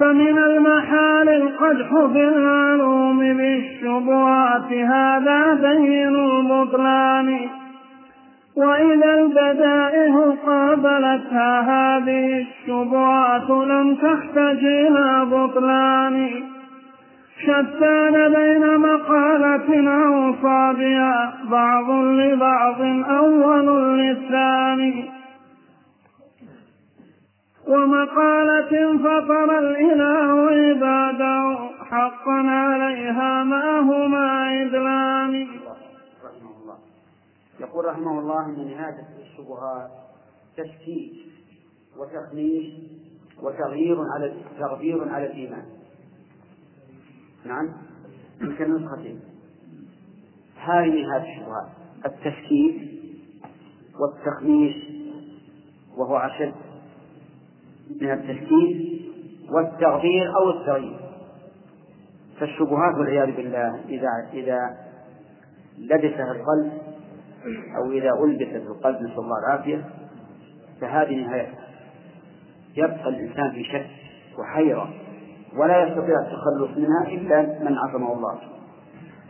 فمن 0.00 0.38
المحال 0.38 1.28
القدح 1.28 1.88
في 2.12 2.28
المعلوم 2.28 3.18
بالشبهات 3.18 4.72
هذا 4.72 5.54
بين 5.54 6.16
البطلان. 6.16 7.48
وإذا 8.56 9.14
البدائه 9.14 10.36
قابلتها 10.46 11.60
هذه 11.60 12.46
الشبهات 12.46 13.50
لم 13.50 13.94
تحتج 13.94 14.64
إلى 14.64 15.26
بطلان. 15.30 16.42
شتان 17.42 18.32
بين 18.34 18.78
مقالة 18.78 19.90
أوصى 20.06 20.74
بها 20.78 21.34
بعض 21.50 21.90
لبعض 21.90 22.80
أول 23.10 23.98
للثاني. 23.98 25.13
ومقالة 27.68 28.98
فطر 28.98 29.58
الإله 29.58 30.50
عباده 30.50 31.56
حقا 31.84 32.48
عليها 32.48 33.44
ما 33.44 33.80
هما 33.80 34.26
عدلان. 34.30 35.48
رحمه 36.24 36.50
الله 36.62 36.76
يقول 37.60 37.84
رحمه 37.84 38.18
الله 38.20 38.48
من 38.48 38.70
نهاية 38.70 39.08
الشبهات 39.22 39.90
تشكيك 40.56 41.12
وتخنيش 41.98 42.72
وتغيير 43.42 43.96
على 44.14 44.34
تغيير 44.58 45.08
على 45.08 45.26
الإيمان. 45.26 45.64
نعم. 47.46 47.72
يمكن 48.40 48.74
نسختين 48.74 49.20
هذه 50.56 51.06
نهاية 51.06 51.34
الشبهات. 51.34 51.68
التشكيك 52.06 52.94
والتخنيش 54.00 54.76
وهو 55.96 56.16
أشد 56.16 56.54
من 58.00 58.10
التشكيك 58.10 59.02
والتغيير 59.50 60.36
أو 60.36 60.50
التغيير. 60.50 61.00
فالشبهات 62.40 62.94
والعياذ 62.98 63.36
بالله 63.36 63.80
إذا 63.88 64.08
إذا 64.32 64.60
لبسها 65.78 66.32
القلب 66.32 66.72
أو 67.76 67.92
إذا 67.92 68.10
ألبست 68.24 68.66
القلب 68.66 68.96
نسأل 68.96 69.18
الله 69.18 69.38
العافية 69.38 69.84
فهذه 70.80 71.14
نهايتها 71.14 71.64
يبقى 72.76 73.08
الإنسان 73.08 73.50
في 73.50 73.64
شك 73.64 73.86
وحيرة 74.38 74.88
ولا 75.56 75.86
يستطيع 75.86 76.14
التخلص 76.20 76.78
منها 76.78 77.06
إلا 77.06 77.42
من 77.42 77.78
عصمه 77.78 78.12
الله. 78.12 78.38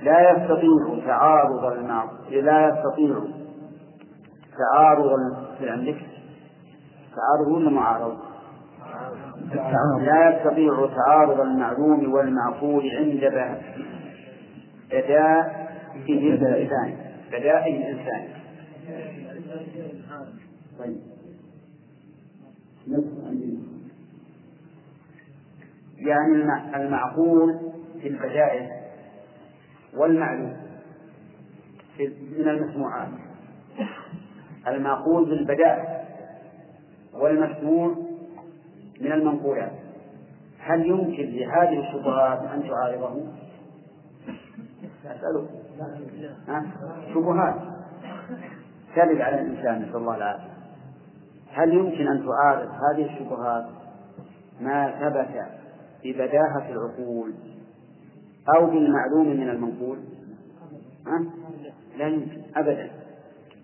لا 0.02 0.30
يستطيع 0.30 1.04
تعارض 1.06 1.64
المع 1.64 2.04
لا 2.30 2.68
يستطيع 2.68 3.20
تعارض 4.58 5.10
في 5.58 5.70
عندك 5.70 5.96
تعارض 7.16 7.52
ولا 7.52 7.70
معارض؟ 7.70 8.18
لا 10.04 10.36
يستطيع 10.36 10.88
تعارض 10.96 11.40
المعلوم 11.40 12.12
والمعقول 12.12 12.90
عند 12.90 13.20
بداء 14.90 15.64
الإنسان. 16.08 16.96
بدائه 17.28 17.76
الإنسان. 17.76 18.28
طيب. 20.78 20.96
يعني 25.98 26.42
المعقول 26.76 27.60
في 28.02 28.08
البدائل 28.08 28.68
والمعلوم 29.96 30.56
من 32.38 32.48
المسموعات. 32.48 33.08
المعقول 34.68 35.24
بالبدائل 35.24 36.04
والمسموع 37.14 38.03
من 39.00 39.12
المنقولات. 39.12 39.72
هل 40.58 40.86
يمكن 40.86 41.22
لهذه 41.22 41.88
الشبهات 41.88 42.38
أن 42.38 42.62
تعارضه؟ 42.68 43.22
أسألك. 45.04 45.48
شبهات. 47.14 47.54
ترد 48.96 49.20
على 49.20 49.40
الإنسان 49.40 49.82
نسأل 49.82 49.96
الله 49.96 50.16
العافية. 50.16 50.54
هل 51.52 51.74
يمكن 51.74 52.08
أن 52.08 52.26
تعارض 52.26 52.68
هذه 52.68 53.14
الشبهات؟ 53.14 53.66
ما 54.60 54.90
ثبت 55.00 55.46
ببداهة 56.04 56.68
العقول 56.68 57.34
أو 58.56 58.66
بالمعلوم 58.66 59.26
من 59.26 59.48
المنقول؟ 59.48 59.98
ها؟ 61.06 61.24
لا 61.98 62.06
يمكن 62.06 62.42
أبدا. 62.56 62.90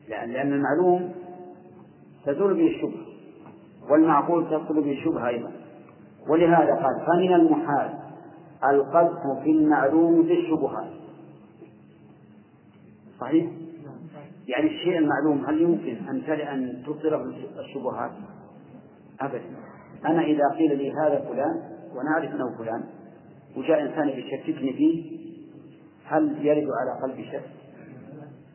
لأن 0.08 0.52
المعلوم 0.52 1.14
تزول 2.26 2.54
به 2.54 2.66
الشبهة. 2.66 3.09
والمعقول 3.88 4.50
تدخل 4.50 4.82
به 4.82 4.92
الشبهة 4.92 5.28
أيضا 5.28 5.50
ولهذا 6.28 6.74
قال 6.74 7.06
فمن 7.06 7.34
المحال 7.34 7.90
القذف 8.64 9.42
في 9.42 9.50
المعلوم 9.50 10.22
بالشبهات 10.22 10.90
صحيح؟ 13.20 13.50
يعني 14.48 14.66
الشيء 14.66 14.98
المعلوم 14.98 15.44
هل 15.46 15.62
يمكن 15.62 15.96
أن 16.08 16.32
أن 16.32 16.82
تبطله 16.86 17.24
الشبهات؟ 17.58 18.10
أبدا 19.20 19.44
أنا 20.06 20.22
إذا 20.22 20.48
قيل 20.58 20.78
لي 20.78 20.92
هذا 20.92 21.20
فلان 21.20 21.62
ونعرف 21.96 22.34
أنه 22.34 22.58
فلان 22.58 22.84
وجاء 23.56 23.82
إنسان 23.82 24.08
يشككني 24.08 24.72
فيه 24.72 25.20
هل 26.04 26.46
يرد 26.46 26.66
على 26.80 27.02
قلبي 27.02 27.24
شك؟ 27.24 27.42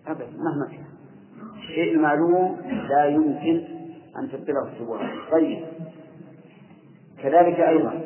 أبدا 0.08 0.28
مهما 0.38 0.66
كان 0.72 0.86
الشيء 1.58 1.96
المعلوم 1.96 2.58
لا 2.90 3.06
يمكن 3.06 3.75
أن 4.20 4.30
تبطله 4.32 4.72
الشبهات 4.74 5.32
طيب. 5.32 5.66
كذلك 7.24 7.60
أيضا. 7.60 8.02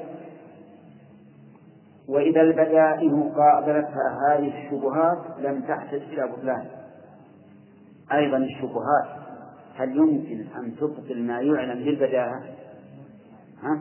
وإذا 2.08 2.42
البدائل 2.42 3.32
قابلتها 3.36 4.18
هذه 4.30 4.66
الشبهات 4.66 5.20
لم 5.40 5.62
تحتج 5.62 6.02
إلى 6.02 6.32
بطلان 6.32 6.66
أيضا 8.14 8.38
الشبهات. 8.38 9.20
هل 9.76 9.98
يمكن 9.98 10.46
أن 10.58 10.76
تبطل 10.76 11.24
ما 11.24 11.42
يعلم 11.42 11.86
بالبداهة؟ 11.86 12.44
ها؟ 13.64 13.80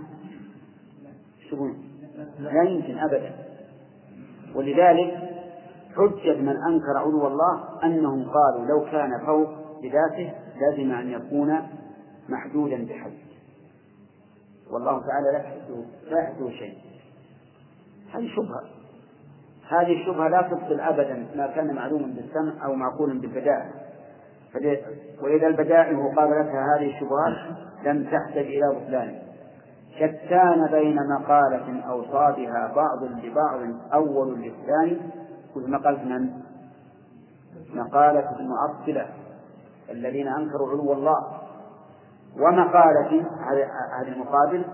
شبهة. 1.50 1.74
لا 2.38 2.62
يمكن 2.62 2.98
أبدا. 2.98 3.32
ولذلك 4.54 5.28
حجة 5.96 6.36
من 6.36 6.56
أنكر 6.68 6.96
علو 6.96 7.26
الله 7.26 7.84
أنهم 7.84 8.24
قالوا 8.24 8.66
لو 8.66 8.90
كان 8.90 9.10
فوق 9.26 9.48
بذاته 9.82 10.32
لازم 10.60 10.92
أن 10.92 11.10
يكون 11.10 11.62
محدودا 12.28 12.86
بحد. 12.86 13.12
والله 14.70 15.00
تعالى 15.06 15.32
لا 15.32 15.38
يحدث 15.38 16.40
لا 16.40 16.50
شيء. 16.50 16.78
هذه 18.14 18.28
شبهة. 18.36 18.62
هذه 19.68 20.00
الشبهة 20.00 20.28
لا 20.28 20.42
تبطل 20.42 20.80
أبدا 20.80 21.26
ما 21.36 21.46
كان 21.46 21.74
معلوما 21.74 22.06
بالسمع 22.06 22.64
أو 22.64 22.74
معقولا 22.74 23.20
بالبداءة 23.20 23.88
وإذا 25.22 25.46
البدائع 25.46 26.14
قابلتها 26.16 26.76
هذه 26.76 26.94
الشبهات 26.94 27.56
لم 27.84 28.04
تحتج 28.04 28.38
إلى 28.38 28.74
بطلان. 28.74 29.18
شتان 29.96 30.66
بين 30.66 30.96
مقالة 31.20 31.80
أوصافها 31.90 32.72
بعض 32.76 33.02
لبعض 33.02 33.60
أول 33.94 34.38
للثاني 34.38 35.00
مقالة 35.56 36.04
من؟ 36.04 36.30
مقالة 37.74 38.36
المعطلة 38.40 39.06
الذين 39.90 40.28
أنكروا 40.28 40.68
علو 40.68 40.92
الله. 40.92 41.37
ومقالة 42.36 43.24
هذا 44.00 44.08
المقابل 44.08 44.64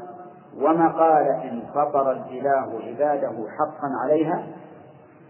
ومقالة 0.56 1.62
فطر 1.74 2.12
الإله 2.12 2.80
عباده 2.86 3.46
حقا 3.58 3.88
عليها 4.04 4.46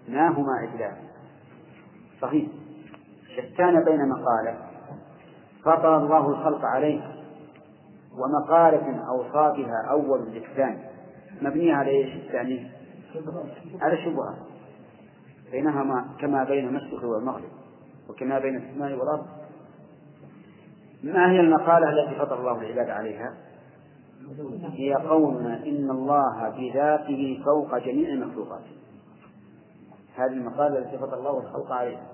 ما 0.09 0.29
هما 0.29 0.53
عدلان 0.53 0.97
صحيح. 2.21 2.49
شتان 3.37 3.85
بين 3.85 4.09
مقالة 4.09 4.57
فطر 5.65 5.97
الله 5.97 6.29
الخلق 6.29 6.65
عليها 6.65 7.13
ومقالة 8.19 9.07
أوصافها 9.09 9.87
أول 9.91 10.21
للثاني 10.21 10.79
مبنية 11.43 11.75
على 11.75 11.91
إيش؟ 11.91 12.15
الثاني؟ 12.15 12.71
على 13.81 13.97
شبهة. 14.05 14.37
بينهما 15.51 16.05
كما 16.21 16.45
بين 16.45 16.69
المشرق 16.69 17.05
والمغرب 17.05 17.51
وكما 18.11 18.39
بين 18.39 18.57
السماء 18.57 18.93
والأرض. 18.93 19.27
ما 21.05 21.31
هي 21.31 21.41
المقالة 21.41 21.91
التي 21.91 22.19
فطر 22.19 22.41
الله 22.41 22.61
العباد 22.61 22.91
عليها؟ 22.91 23.35
هي 24.73 24.95
قولنا 24.95 25.57
إن 25.57 25.91
الله 25.91 26.49
بذاته 26.49 27.43
فوق 27.45 27.79
جميع 27.79 28.09
المخلوقات. 28.09 28.63
هذه 30.17 30.33
المقالة 30.33 30.79
التي 30.79 30.99
فطر 30.99 31.19
الله 31.19 31.39
الخلق 31.39 31.73
عليها. 31.73 32.07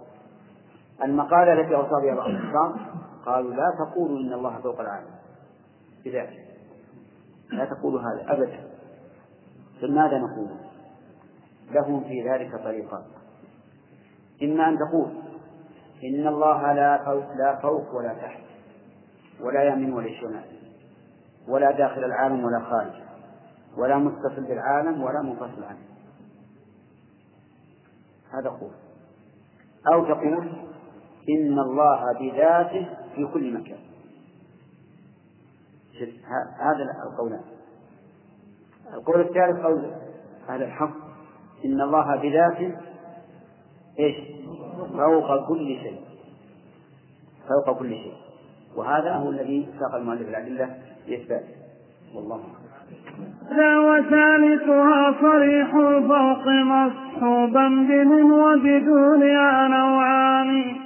المقالة 1.04 1.52
التي 1.52 1.74
أوصى 1.74 2.06
بها 2.06 2.14
بعض 2.14 2.28
الإسلام 2.28 2.76
قالوا 3.26 3.54
لا 3.54 3.66
تقولوا 3.78 4.18
إن 4.18 4.32
الله 4.32 4.60
فوق 4.62 4.80
العالم. 4.80 5.10
بذاته 6.04 6.38
لا 7.52 7.64
تقولوا 7.64 8.00
هذا 8.00 8.32
أبدا. 8.32 8.60
فماذا 9.80 10.18
نقول؟ 10.18 10.50
لهم 11.70 12.04
في 12.04 12.30
ذلك 12.30 12.62
طريقان. 12.64 13.02
إما 14.42 14.68
أن 14.68 14.76
تقول 14.78 15.10
إن 16.04 16.26
الله 16.26 16.72
لا 16.72 17.22
لا 17.38 17.58
فوق 17.62 17.94
ولا 17.94 18.14
تحت. 18.14 18.49
ولا 19.42 19.64
يمين 19.64 19.92
ولا 19.92 20.20
شمال 20.20 20.44
ولا 21.48 21.70
داخل 21.70 22.04
العالم 22.04 22.44
ولا 22.44 22.60
خارجه 22.60 23.04
ولا 23.76 23.98
متصل 23.98 24.44
بالعالم 24.48 25.02
ولا 25.02 25.22
منفصل 25.22 25.64
عنه. 25.64 25.78
هذا 28.32 28.48
قول. 28.48 28.70
أو 29.92 30.04
تقول 30.04 30.48
إن 31.28 31.58
الله 31.58 32.12
بذاته 32.12 32.88
في 33.14 33.26
كل 33.26 33.54
مكان. 33.54 33.78
هذا 36.60 37.10
القولان. 37.12 37.44
القول 38.94 39.20
الثالث 39.20 39.64
قول 39.66 39.92
أهل 40.48 40.62
الحق. 40.62 40.96
إن 41.64 41.80
الله 41.80 42.16
بذاته 42.16 42.76
إيش؟ 43.98 44.16
فوق 44.76 45.48
كل 45.48 45.78
شيء. 45.82 46.04
فوق 47.48 47.78
كل 47.78 47.90
شيء. 47.90 48.29
وهذا 48.76 49.12
هو 49.12 49.30
الذي 49.30 49.68
ساق 49.80 49.94
المؤلف 49.94 50.28
الأدلة 50.28 50.70
لإثباته 51.08 51.54
والله 52.14 52.40
لا 53.50 53.78
وثالثها 53.78 55.14
صريح 55.20 55.74
الفوق 55.74 56.48
مصحوبا 56.48 57.68
بمن 57.68 58.22
وبدونها 58.22 59.68
نوعان. 59.68 60.76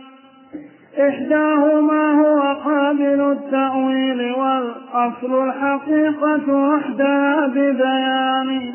إحداهما 1.08 2.12
هو 2.12 2.54
قابل 2.64 3.32
التأويل 3.32 4.32
والأصل 4.32 5.48
الحقيقة 5.48 6.54
وحدها 6.54 7.46
ببيان. 7.46 8.72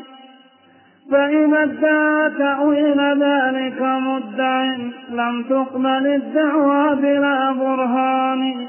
فإذا 1.10 1.62
ادعى 1.62 2.30
تأويل 2.38 3.00
ذلك 3.22 3.82
مدع 3.82 4.64
لم 5.10 5.42
تقبل 5.42 6.06
الدعوى 6.06 6.96
بلا 6.96 7.52
برهان. 7.52 8.68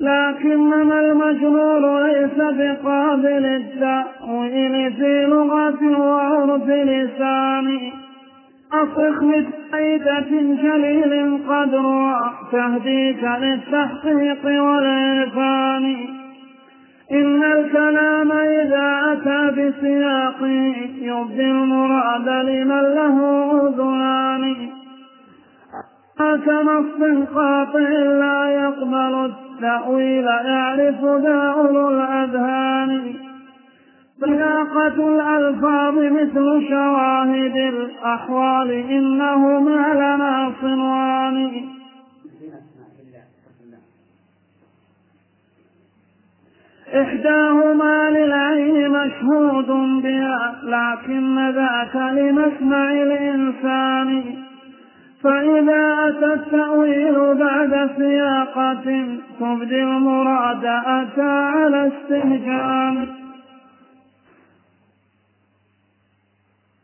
لكنما 0.00 1.00
المجنون 1.00 2.06
ليس 2.06 2.36
بقابل 2.36 3.44
التأويل 3.44 4.92
في 4.92 5.26
لغة 5.26 6.00
وعرف 6.00 6.68
لسان. 6.68 7.78
أصخ 8.72 9.24
بفائدة 9.24 10.30
جليل 10.62 11.38
قدر 11.48 12.14
تهديك 12.52 13.24
للتحقيق 13.24 14.44
والعرفان 14.44 15.96
إن 17.12 17.42
الكلام 17.42 18.32
إذا 18.32 19.12
أتى 19.12 19.50
بسياقه 19.50 20.74
يبدي 21.00 21.50
المراد 21.50 22.28
لمن 22.28 22.82
له 22.82 23.16
أذنان. 23.68 24.70
كنص 26.20 27.28
قاطع 27.34 27.88
لا 28.22 28.50
يقبل 28.50 29.32
يعرف 29.62 31.04
ذا 31.04 31.52
أولو 31.56 31.88
الأذهان. 31.88 33.14
سياقة 34.24 34.86
الألفاظ 34.86 35.94
مثل 35.98 36.68
شواهد 36.68 37.56
الأحوال 37.56 38.70
إنهما 38.70 39.94
لنا 39.94 40.52
صنوان. 40.60 41.64
إحداهما 46.94 48.10
للعين 48.10 48.90
مشهود 48.90 49.66
بها 50.02 50.60
لكن 50.62 51.50
ذاك 51.50 51.96
لمسمع 51.96 52.92
الإنسان. 52.92 54.49
فإذا 55.22 56.08
أتى 56.08 56.34
التأويل 56.34 57.34
بعد 57.34 57.90
سياقة 57.96 59.06
تبدي 59.40 59.82
المراد 59.82 60.64
أتى 60.64 61.30
على 61.30 61.92
استهجان 61.92 63.08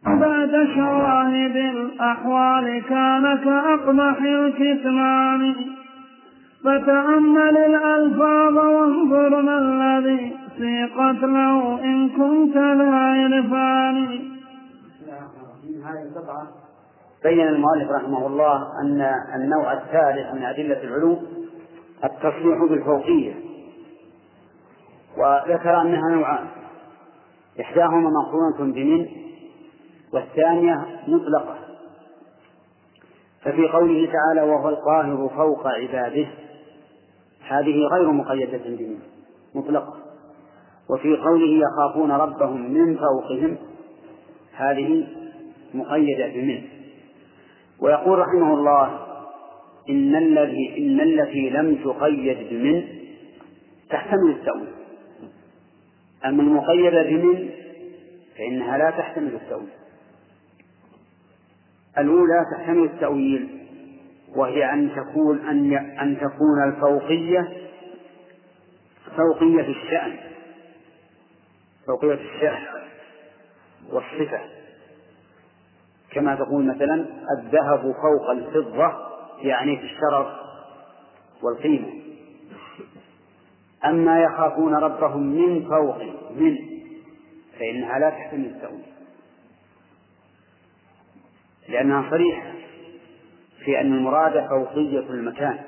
بعد 0.06 0.68
شواهد 0.74 1.56
الأحوال 1.56 2.82
كان 2.88 3.38
كأقبح 3.44 4.22
الكتمان. 4.22 5.54
فتأمل 6.64 7.56
الألفاظ 7.56 8.56
وانظر 8.56 9.42
ما 9.42 9.58
الذي 9.58 10.32
سيقت 10.58 11.22
له 11.22 11.84
إن 11.84 12.08
كنت 12.08 12.56
لا 12.56 12.94
عرفان 12.94 13.96
هذه 15.84 16.02
القطعة. 16.02 16.65
بين 17.22 17.48
المؤلف 17.48 17.90
رحمه 17.90 18.26
الله 18.26 18.80
أن 18.82 19.12
النوع 19.34 19.72
الثالث 19.72 20.34
من 20.34 20.42
أدلة 20.42 20.82
العلو 20.82 21.18
التصريح 22.04 22.64
بالفوقية 22.70 23.34
وذكر 25.16 25.80
أنها 25.80 26.10
نوعان 26.10 26.46
إحداهما 27.60 28.10
مقرونة 28.10 28.72
بمن 28.72 29.06
والثانية 30.12 30.86
مطلقة 31.08 31.56
ففي 33.42 33.68
قوله 33.68 34.12
تعالى 34.12 34.50
وهو 34.50 34.68
القاهر 34.68 35.30
فوق 35.36 35.66
عباده 35.66 36.26
هذه 37.48 37.78
غير 37.92 38.12
مقيدة 38.12 38.58
بمن 38.58 38.98
مطلقة 39.54 39.94
وفي 40.90 41.16
قوله 41.16 41.66
يخافون 41.66 42.10
ربهم 42.10 42.72
من 42.72 42.96
فوقهم 42.96 43.56
هذه 44.52 45.06
مقيدة 45.74 46.26
بمن. 46.26 46.75
ويقول 47.80 48.18
رحمه 48.18 48.54
الله 48.54 49.06
إن 49.90 50.16
الذي 50.16 50.78
إن 50.78 51.00
التي 51.00 51.50
لم 51.50 51.74
تقيد 51.84 52.48
بمن 52.50 52.88
تحتمل 53.90 54.30
التأويل. 54.30 54.74
أما 56.24 56.42
المقيدة 56.42 57.02
بمن 57.02 57.50
فإنها 58.38 58.78
لا 58.78 58.90
تحتمل 58.90 59.34
التأويل. 59.34 59.68
الأولى 61.98 62.44
تحتمل 62.56 62.84
التأويل 62.84 63.48
وهي 64.36 64.72
أن 64.72 64.90
تكون 64.96 65.38
أن 65.38 65.72
أن 65.74 66.16
تكون 66.16 66.68
الفوقية 66.68 67.52
فوقية 69.16 69.68
الشأن 69.68 70.16
فوقية 71.86 72.14
الشأن 72.14 72.62
والصفة. 73.92 74.40
كما 76.16 76.34
تقول 76.34 76.64
مثلا 76.66 77.06
الذهب 77.38 77.80
فوق 77.80 78.30
الفضة 78.30 78.92
يعني 79.42 79.76
في 79.76 79.84
الشرف 79.84 80.26
والقيمة. 81.42 81.88
أما 83.84 84.22
يخافون 84.22 84.74
ربهم 84.74 85.22
من 85.22 85.68
فوق 85.68 86.02
من 86.36 86.56
فإنها 87.58 87.98
لا 87.98 88.10
تحتمل 88.10 88.44
التأويل. 88.46 88.86
لأنها 91.68 92.10
صريحة 92.10 92.52
في 93.64 93.80
أن 93.80 93.92
المراد 93.92 94.48
فوقية 94.48 95.10
المكان 95.10 95.58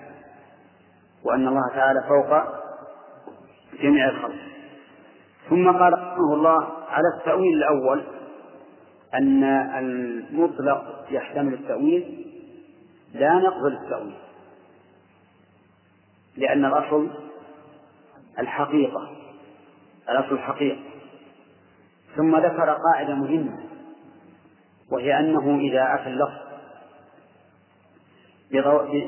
وأن 1.24 1.48
الله 1.48 1.68
تعالى 1.74 2.00
فوق 2.08 2.42
جميع 3.82 4.08
الخلق. 4.08 4.38
ثم 5.50 5.70
قال 5.70 5.92
رحمه 5.92 6.34
الله 6.34 6.68
على 6.88 7.04
التأويل 7.18 7.56
الأول 7.56 8.17
أن 9.14 9.44
المطلق 9.78 11.06
يحتمل 11.10 11.54
التأويل 11.54 12.26
لا 13.14 13.34
نقبل 13.34 13.72
التأويل 13.72 14.14
لأن 16.36 16.64
الأصل 16.64 17.08
الحقيقة 18.38 19.10
الأصل 20.10 20.34
الحقيقة. 20.34 20.80
ثم 22.16 22.36
ذكر 22.36 22.76
قاعدة 22.92 23.14
مهمة 23.14 23.58
وهي 24.90 25.18
أنه 25.20 25.58
إذا 25.58 25.94
أتى 25.94 26.08
اللفظ 26.08 26.48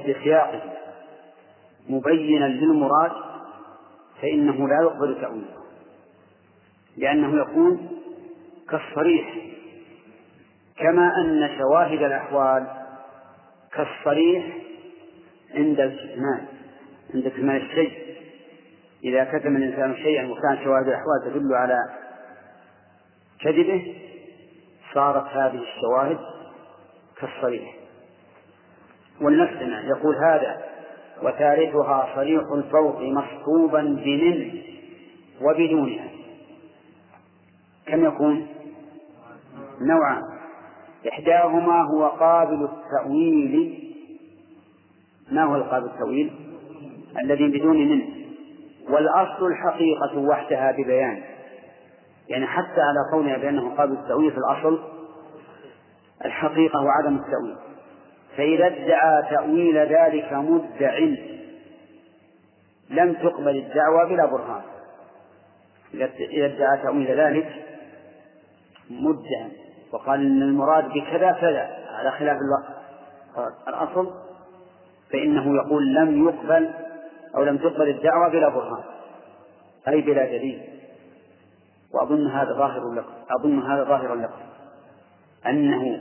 بسياقه 0.08 0.62
مبينا 1.88 2.44
للمراد 2.44 3.12
فإنه 4.22 4.68
لا 4.68 4.82
يقبل 4.82 5.20
تأويله 5.20 5.60
لأنه 6.96 7.42
يكون 7.42 7.88
كالصريح. 8.68 9.49
كما 10.80 11.12
أن 11.24 11.58
شواهد 11.58 12.02
الأحوال 12.02 12.66
كالصريح 13.72 14.44
عند 15.54 15.80
الكتمان 15.80 16.46
عند 17.14 17.28
كتمان 17.28 17.56
الشيء. 17.56 17.92
إذا 19.04 19.24
كتم 19.24 19.56
الإنسان 19.56 19.96
شيئا 19.96 20.30
وكان 20.30 20.64
شواهد 20.64 20.88
الأحوال 20.88 21.22
تدل 21.24 21.54
على 21.54 21.76
كذبه 23.40 23.96
صارت 24.94 25.26
هذه 25.26 25.62
الشواهد 25.62 26.18
كالصريح. 27.20 27.76
ولنفسنا 29.20 29.82
يقول 29.82 30.16
هذا 30.16 30.64
وثالثها 31.22 32.08
صريح 32.14 32.42
الفوق 32.54 33.00
مصحوبا 33.00 33.82
بمن 33.82 34.62
وبدونها. 35.42 36.08
كم 37.86 38.04
يكون؟ 38.04 38.46
نوعان. 39.80 40.29
إحداهما 41.08 41.82
هو 41.82 42.06
قابل 42.06 42.68
التأويل. 42.68 43.84
ما 45.30 45.44
هو 45.44 45.56
القابل 45.56 45.86
التأويل؟ 45.86 46.30
الذي 47.24 47.48
بدون 47.48 47.76
منه. 47.76 48.08
والأصل 48.88 49.46
الحقيقة 49.46 50.18
وحدها 50.18 50.72
ببيان. 50.72 51.22
يعني 52.28 52.46
حتى 52.46 52.80
على 52.80 52.98
قولنا 53.12 53.38
بأنه 53.38 53.74
قابل 53.76 53.92
التأويل 53.92 54.32
في 54.32 54.38
الأصل 54.38 54.78
الحقيقة 56.24 56.84
وعدم 56.84 57.16
التأويل. 57.16 57.56
فإذا 58.36 58.66
ادعى 58.66 59.30
تأويل 59.30 59.78
ذلك 59.78 60.32
مدع 60.32 60.98
لم 62.90 63.12
تقبل 63.12 63.56
الدعوى 63.56 64.08
بلا 64.08 64.26
برهان. 64.26 64.62
إذا 65.94 66.46
ادعى 66.46 66.82
تأويل 66.82 67.06
ذلك 67.06 67.66
مدعا 68.90 69.59
وقال 69.92 70.20
إن 70.20 70.42
المراد 70.42 70.88
بكذا 70.88 71.32
كذا 71.32 71.70
على 71.88 72.10
خلاف 72.10 72.36
الأصل 73.68 74.10
فإنه 75.12 75.56
يقول 75.56 75.94
لم 75.94 76.28
يقبل 76.28 76.70
أو 77.36 77.42
لم 77.44 77.58
تقبل 77.58 77.88
الدعوة 77.88 78.28
بلا 78.28 78.48
برهان 78.48 78.84
أي 79.88 80.00
بلا 80.00 80.24
دليل. 80.24 80.62
وأظن 81.94 82.26
هذا 82.26 82.52
ظاهر 82.52 82.92
لكم 82.92 83.12
أظن 83.40 83.62
هذا 83.62 83.84
ظاهر 83.84 84.14
لكم. 84.14 84.40
أنه 85.46 86.00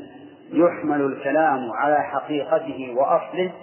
يحمل 0.52 1.02
الكلام 1.02 1.72
على 1.72 2.04
حقيقته 2.04 2.96
وأصله 2.98 3.54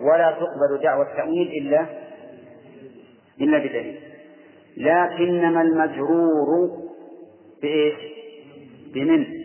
ولا 0.00 0.30
تقبل 0.30 0.82
دعوة 0.82 1.12
التأويل 1.12 1.48
إلا 1.48 1.86
إلا 3.40 3.58
بدليل. 3.58 4.00
لكنما 4.76 5.62
المجرور 5.62 6.70
بإيش؟ 7.62 7.94
بمن 8.94 9.37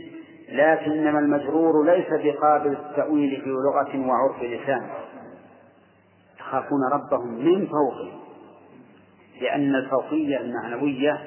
لكنما 0.53 1.19
المجرور 1.19 1.85
ليس 1.85 2.07
بقابل 2.09 2.71
التأويل 2.71 3.41
في 3.41 3.49
لغة 3.49 4.07
وعرف 4.07 4.43
لسان. 4.43 4.89
يخافون 6.39 6.79
ربهم 6.93 7.33
من 7.33 7.67
فوقهم. 7.67 8.19
لأن 9.41 9.75
الفوقية 9.75 10.37
المعنوية 10.37 11.23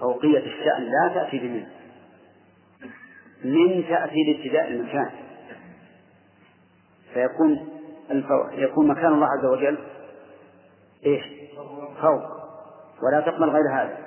فوقية 0.00 0.38
الشأن 0.38 0.82
لا 0.82 1.14
تأتي 1.14 1.38
بمن. 1.38 1.66
من 3.44 3.84
تأتي 3.88 4.24
لابتداء 4.32 4.68
المكان. 4.68 5.10
فيكون. 7.14 7.68
يكون 8.52 8.88
مكان 8.88 9.12
الله 9.12 9.26
عز 9.26 9.44
وجل 9.44 9.78
إيش؟ 11.06 11.22
فوق. 12.02 12.22
ولا 13.02 13.20
تقبل 13.20 13.50
غير 13.50 13.72
هذا. 13.72 13.98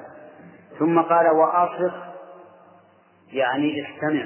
ثم 0.79 1.01
قال 1.01 1.27
وأصغ 1.27 2.12
يعني 3.33 3.85
استمع 3.85 4.25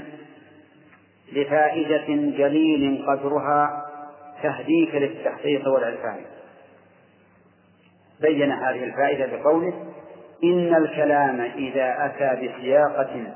لفائدة 1.33 2.07
جليل 2.37 3.05
قدرها 3.07 3.83
تهديك 4.43 4.95
للتحقيق 4.95 5.67
والعرفان 5.67 6.21
بين 8.21 8.51
هذه 8.51 8.83
الفائدة 8.83 9.37
بقوله 9.37 9.73
إن 10.43 10.75
الكلام 10.75 11.41
إذا 11.41 12.05
أتى 12.05 12.47
بسياقة؟ 12.47 13.33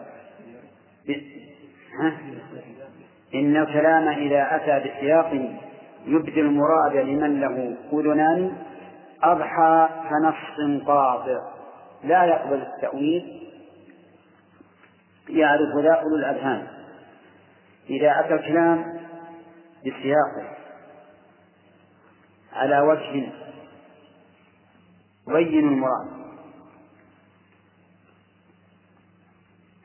إن 3.36 3.58
الكلام 3.58 4.08
إذا 4.08 4.56
أتى 4.56 4.90
بسياق 4.90 5.58
يبدي 6.06 6.42
المراد 6.42 6.96
لمن 6.96 7.42
له 7.42 7.76
أذنان 7.94 8.58
أضحى 9.24 9.90
كنص 10.10 10.86
قاطع 10.88 11.40
لا 12.04 12.26
يقبل 12.26 12.62
التأويل 12.62 13.51
يعرف 15.30 15.78
ذا 15.84 15.94
أولو 15.94 16.16
الأذهان 16.16 16.68
إذا 17.90 18.20
أتى 18.20 18.34
الكلام 18.34 19.02
بسياقه 19.82 20.58
على 22.54 22.80
وجه 22.80 23.32
بين 25.28 25.68
المراد 25.68 26.08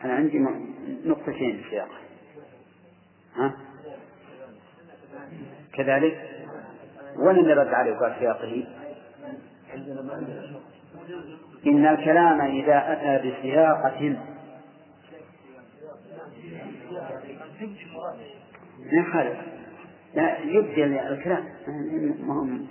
أنا 0.05 0.15
عندي 0.15 0.39
نقطتين 1.05 1.57
في 1.57 1.65
السياق 1.67 1.89
ها؟ 3.37 3.53
كذلك 5.73 6.31
وين 7.17 7.37
اللي 7.39 7.53
رد 7.53 7.75
عليه 7.75 7.97
وقال 7.97 8.17
سياقه؟ 8.19 8.67
إن 11.67 11.87
الكلام 11.87 12.41
إذا 12.41 12.93
أتى 12.93 13.31
بسياقة 13.31 14.17
ما 17.61 19.01
يخالف 19.01 19.39
لا 20.15 20.39
يبدي 20.39 20.85
الكلام. 20.85 21.45
مهم. 22.21 22.67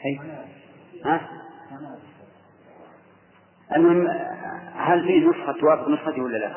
هي 0.00 0.18
ها؟ 1.04 1.20
المهم 3.76 4.08
هل 4.74 5.06
في 5.06 5.18
نسخة 5.18 5.52
توافق 5.52 5.88
نسختي 5.88 6.20
ولا 6.20 6.38
لا؟ 6.38 6.54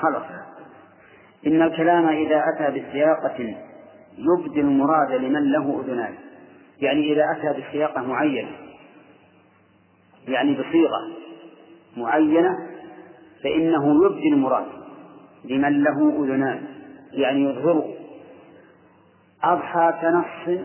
خلاص. 0.00 0.24
إن 1.46 1.62
الكلام 1.62 2.08
إذا 2.08 2.44
أتى 2.54 2.80
بسياقة 2.80 3.56
يبدي 4.18 4.60
المراد 4.60 5.12
لمن 5.12 5.52
له 5.52 5.80
أذنان. 5.80 6.14
يعني 6.80 7.12
إذا 7.12 7.24
أتى 7.32 7.60
بسياقة 7.60 8.02
معينة 8.02 8.50
يعني 10.28 10.54
بصيغة 10.54 10.98
معينة 11.96 12.56
فإنه 13.44 14.04
يبدي 14.04 14.28
المراد 14.28 14.66
لمن 15.44 15.82
له 15.82 16.24
أذنان. 16.24 16.81
يعني 17.12 17.44
يظهره 17.44 17.94
أضحى 19.44 19.92
كنص 20.00 20.60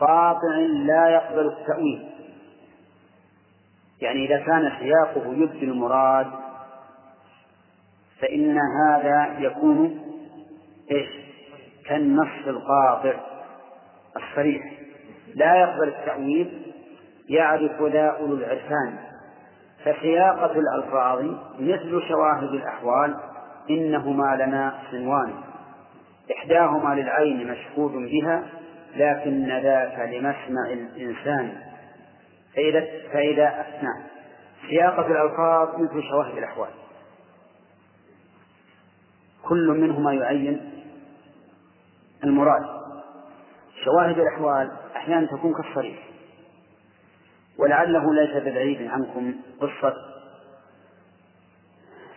قاطع 0.00 0.56
لا 0.86 1.08
يقبل 1.08 1.46
التأويل. 1.46 2.10
يعني 4.00 4.26
إذا 4.26 4.38
كان 4.38 4.72
سياقه 4.78 5.34
يبدي 5.34 5.64
المراد 5.64 6.26
فإن 8.20 8.58
هذا 8.58 9.36
يكون 9.38 10.00
إيش؟ 10.90 11.08
كالنص 11.86 12.46
القاطع 12.46 13.14
الصريح. 14.16 14.72
لا 15.34 15.56
يقبل 15.56 15.88
التأويل 15.88 16.72
يعرف 17.28 17.82
ذا 17.82 18.06
أولو 18.06 18.34
العرفان. 18.34 18.98
فسياقة 19.84 20.52
الألفاظ 20.52 21.24
مثل 21.58 22.02
شواهد 22.08 22.54
الأحوال 22.54 23.16
إنهما 23.70 24.36
لنا 24.36 24.78
صنوان 24.90 25.49
إحداهما 26.36 26.94
للعين 26.94 27.46
مشهود 27.50 27.92
بها 27.92 28.48
لكن 28.96 29.46
ذاك 29.48 29.98
لمسمع 29.98 30.72
الإنسان. 30.72 31.56
فإذا 32.56 32.86
فإذا 33.12 33.66
نعم 33.82 34.02
سياقة 34.68 35.06
الألفاظ 35.06 35.80
مثل 35.80 36.02
شواهد 36.10 36.38
الأحوال. 36.38 36.70
كل 39.42 39.68
منهما 39.68 40.12
يعين 40.14 40.70
المراد. 42.24 42.80
شواهد 43.84 44.18
الأحوال 44.18 44.70
أحيانا 44.96 45.26
تكون 45.26 45.54
كالصريح. 45.54 45.98
ولعله 47.58 48.14
ليس 48.14 48.42
ببعيد 48.42 48.90
عنكم 48.90 49.34
قصة 49.60 49.94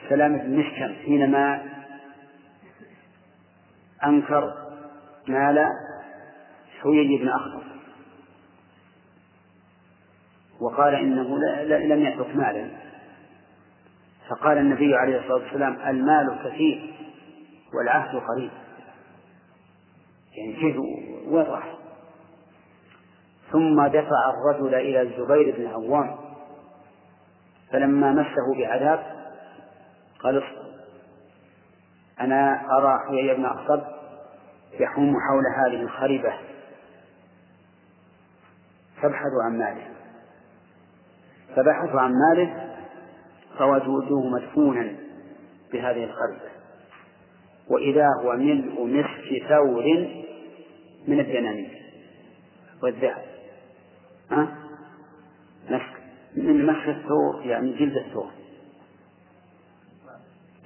سلام 0.10 0.38
بن 0.38 0.60
مشكم 0.60 0.94
حينما 1.06 1.73
أنكر 4.06 4.54
مال 5.28 5.66
حويي 6.82 7.18
بن 7.18 7.30
أخطر 7.30 7.64
وقال 10.62 10.96
إنه 10.96 11.38
لم 11.64 12.06
يترك 12.06 12.36
مالا. 12.36 12.70
فقال 14.30 14.58
النبي 14.58 14.96
عليه 14.96 15.20
الصلاة 15.20 15.34
والسلام 15.34 15.78
المال 15.88 16.40
كثير 16.46 16.94
والعهد 17.74 18.16
قريب. 18.16 18.52
يعني 20.38 20.54
كيف 20.54 20.78
وين 21.28 21.46
راح؟ 21.46 21.74
ثم 23.52 23.88
دفع 23.88 24.30
الرجل 24.30 24.76
إلى 24.76 25.02
الزبير 25.02 25.56
بن 25.58 25.68
عوام 25.68 26.16
فلما 27.72 28.12
مسه 28.12 28.58
بعذاب 28.58 29.04
قال 30.20 30.38
اصبر. 30.38 30.64
أنا 32.20 32.62
أرى 32.78 33.00
حوي 33.08 33.34
بن 33.34 33.46
أخطب 33.46 33.93
يحوم 34.80 35.16
حول 35.20 35.44
هذه 35.56 35.82
الخربة 35.82 36.34
فابحثوا 39.02 39.44
عن 39.44 39.58
ماله. 39.58 39.88
فبحثوا 41.56 42.02
عن 42.02 42.14
ماله 42.14 42.76
فوجدوه 43.58 44.30
مدفونا 44.30 44.96
بهذه 45.74 46.04
الخربة 46.04 46.54
وإذا 47.68 48.08
هو 48.22 48.34
ملء 48.34 48.86
نصف 48.86 49.48
ثور 49.50 49.84
من 51.08 51.20
الدنانير 51.20 51.82
والذهب. 52.84 53.24
ها؟ 54.32 54.48
مسك. 55.70 56.04
من 56.38 56.66
مسك 56.66 56.90
الثور 56.90 57.42
يعني 57.46 57.74
جلد 57.74 57.98
الثور. 57.98 58.32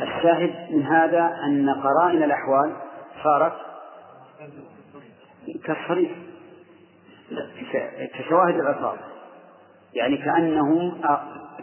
الشاهد 0.01 0.71
من 0.71 0.83
هذا 0.83 1.39
أن 1.45 1.69
قرائن 1.69 2.23
الأحوال 2.23 2.75
صارت 3.23 3.53
كالصريح 5.65 6.11
كشواهد 8.13 8.55
الألفاظ 8.55 8.97
يعني 9.93 10.17
كأنهم 10.17 11.01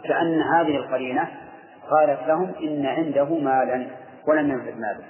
كأن 0.03 0.41
هذه 0.41 0.77
القرينة 0.77 1.27
قالت 1.89 2.27
لهم 2.27 2.53
إن 2.63 2.85
عنده 2.85 3.25
مالا 3.25 3.87
ولم 4.27 4.51
ينفذ 4.51 4.79
ماله. 4.79 5.05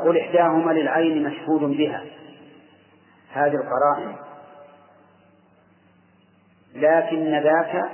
يقول 0.00 0.18
إحداهما 0.18 0.72
للعين 0.72 1.22
مشهود 1.22 1.60
بها. 1.60 2.04
هذه 3.32 3.54
القرائن. 3.54 4.16
لكن 6.74 7.42
ذاك 7.42 7.90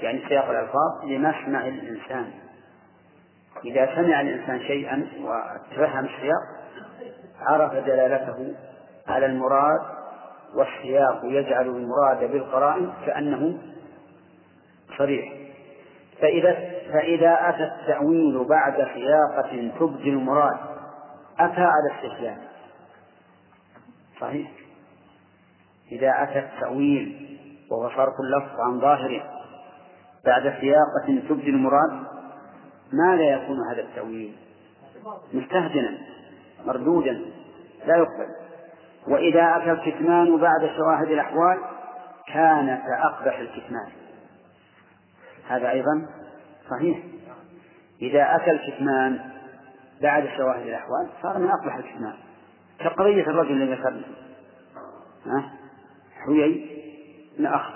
يعني 0.00 0.28
سياق 0.28 0.50
الألفاظ 0.50 1.04
لمسمع 1.04 1.66
الإنسان. 1.66 2.30
إذا 3.64 3.94
سمع 3.94 4.20
الإنسان 4.20 4.60
شيئا 4.60 5.06
وتفهم 5.20 6.04
السياق 6.04 6.61
عرف 7.46 7.72
دلالته 7.72 8.54
على 9.08 9.26
المراد 9.26 9.80
والسياق 10.54 11.20
يجعل 11.24 11.66
المراد 11.66 12.32
بالقرائن 12.32 12.92
كأنه 13.06 13.58
صريح. 14.98 15.32
فإذا 16.20 16.54
فإذا 16.92 17.48
أتى 17.48 17.64
التأويل 17.64 18.44
بعد 18.44 18.74
سياقة 18.94 19.70
تبدي 19.80 20.10
المراد 20.10 20.58
أتى 21.38 21.60
على 21.60 21.90
استسلام 21.96 22.38
صحيح. 24.20 24.50
إذا 25.92 26.22
أتى 26.22 26.38
التأويل 26.38 27.38
وهو 27.70 27.88
صرف 27.88 28.14
اللفظ 28.20 28.60
عن 28.60 28.80
ظاهره 28.80 29.22
بعد 30.24 30.42
سياقة 30.60 31.28
تبدي 31.28 31.50
المراد 31.50 31.90
ما 32.92 33.16
لا 33.16 33.24
يكون 33.24 33.56
هذا 33.70 33.82
التأويل 33.82 34.32
مستهجنا 35.32 35.98
مردودا 36.66 37.20
لا 37.86 37.96
يقبل. 37.96 38.26
وإذا 39.08 39.56
أتى 39.56 39.72
الكتمان 39.72 40.36
بعد 40.36 40.70
شواهد 40.76 41.10
الأحوال 41.10 41.58
كان 42.32 42.78
كأقبح 42.78 43.38
الكتمان. 43.38 43.88
هذا 45.48 45.70
أيضا 45.70 46.06
صحيح. 46.70 46.98
إذا 48.02 48.36
أتى 48.36 48.50
الكتمان 48.50 49.30
بعد 50.02 50.28
شواهد 50.36 50.66
الأحوال 50.66 51.08
صار 51.22 51.38
من 51.38 51.48
أقبح 51.50 51.76
الكتمان. 51.76 52.14
كقضية 52.78 53.22
الرجل 53.22 53.62
الذي 53.62 53.74
ذكرنا 53.74 54.02
حيي 56.26 56.72
بن 57.38 57.46
أخ 57.46 57.70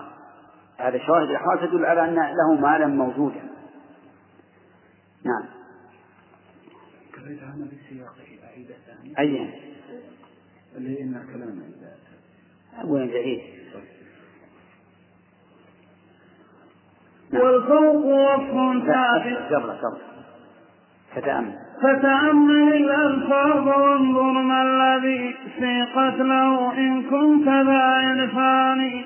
هذا 0.78 0.99
شواهد 0.99 1.30
الأحوال 1.30 1.61
تدل 1.61 1.87
على 1.87 2.05
أن 2.05 2.14
له 2.14 2.61
مالا 2.61 2.87
موجودا. 2.87 3.43
نعم. 5.24 5.55
أي 9.18 9.51
اللي 10.77 11.01
إن 11.01 11.22
كلام 11.33 11.62
وين 12.85 13.09
بعيد. 13.09 13.41
والفوق 17.33 18.05
وصف 18.05 18.87
ثابت. 18.87 19.53
قبل 19.53 19.70
قبل 19.70 19.99
فتأمل. 21.14 21.55
فتأمل 21.83 22.72
الألفاظ 22.72 23.68
وانظر 23.68 24.33
ما 24.33 24.62
الذي 24.62 25.35
سيقت 25.59 26.20
له 26.20 26.79
إن 26.79 27.03
كنت 27.03 27.49
ذا 27.49 27.83
عرفان. 27.83 29.05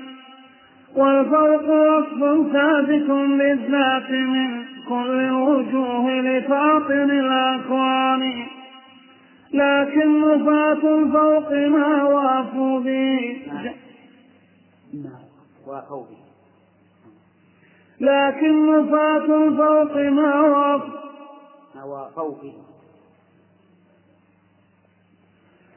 والفوق 0.97 1.68
وصف 1.68 2.53
ثابت 2.53 3.11
بالذات 3.11 4.11
من 4.11 4.64
كل 4.91 5.20
الوجوه 5.20 6.11
لفاطن 6.11 7.11
الأكوان. 7.11 8.47
لكن 9.53 10.20
نفاة 10.20 10.99
الفوق 10.99 11.53
ما 11.53 12.05
وافوا 12.05 12.80
به. 12.80 13.43
وافوا 15.66 16.05
به. 16.05 16.20
لكن 18.01 18.53
نفاة 18.72 19.47
الفوق 19.47 19.97
ما 19.97 20.41
وافوا. 20.41 22.30
به. 22.43 22.55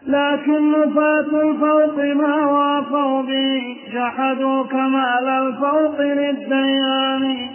لكن 0.07 0.71
نفاة 0.71 1.41
الفوق 1.41 1.97
ما 1.99 2.45
وافوا 2.45 3.21
به. 3.21 3.77
جحدوا 3.93 4.63
كمال 4.63 5.27
الفوق 5.27 6.01
للديان. 6.01 7.52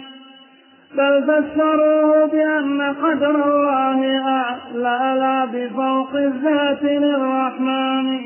بل 0.97 1.23
فسروه 1.23 2.25
بأن 2.25 2.81
قدر 2.81 3.29
الله 3.29 4.21
أعلى 4.27 5.19
لا 5.19 5.45
بفوق 5.45 6.15
الذات 6.15 6.83
للرحمن. 6.83 8.19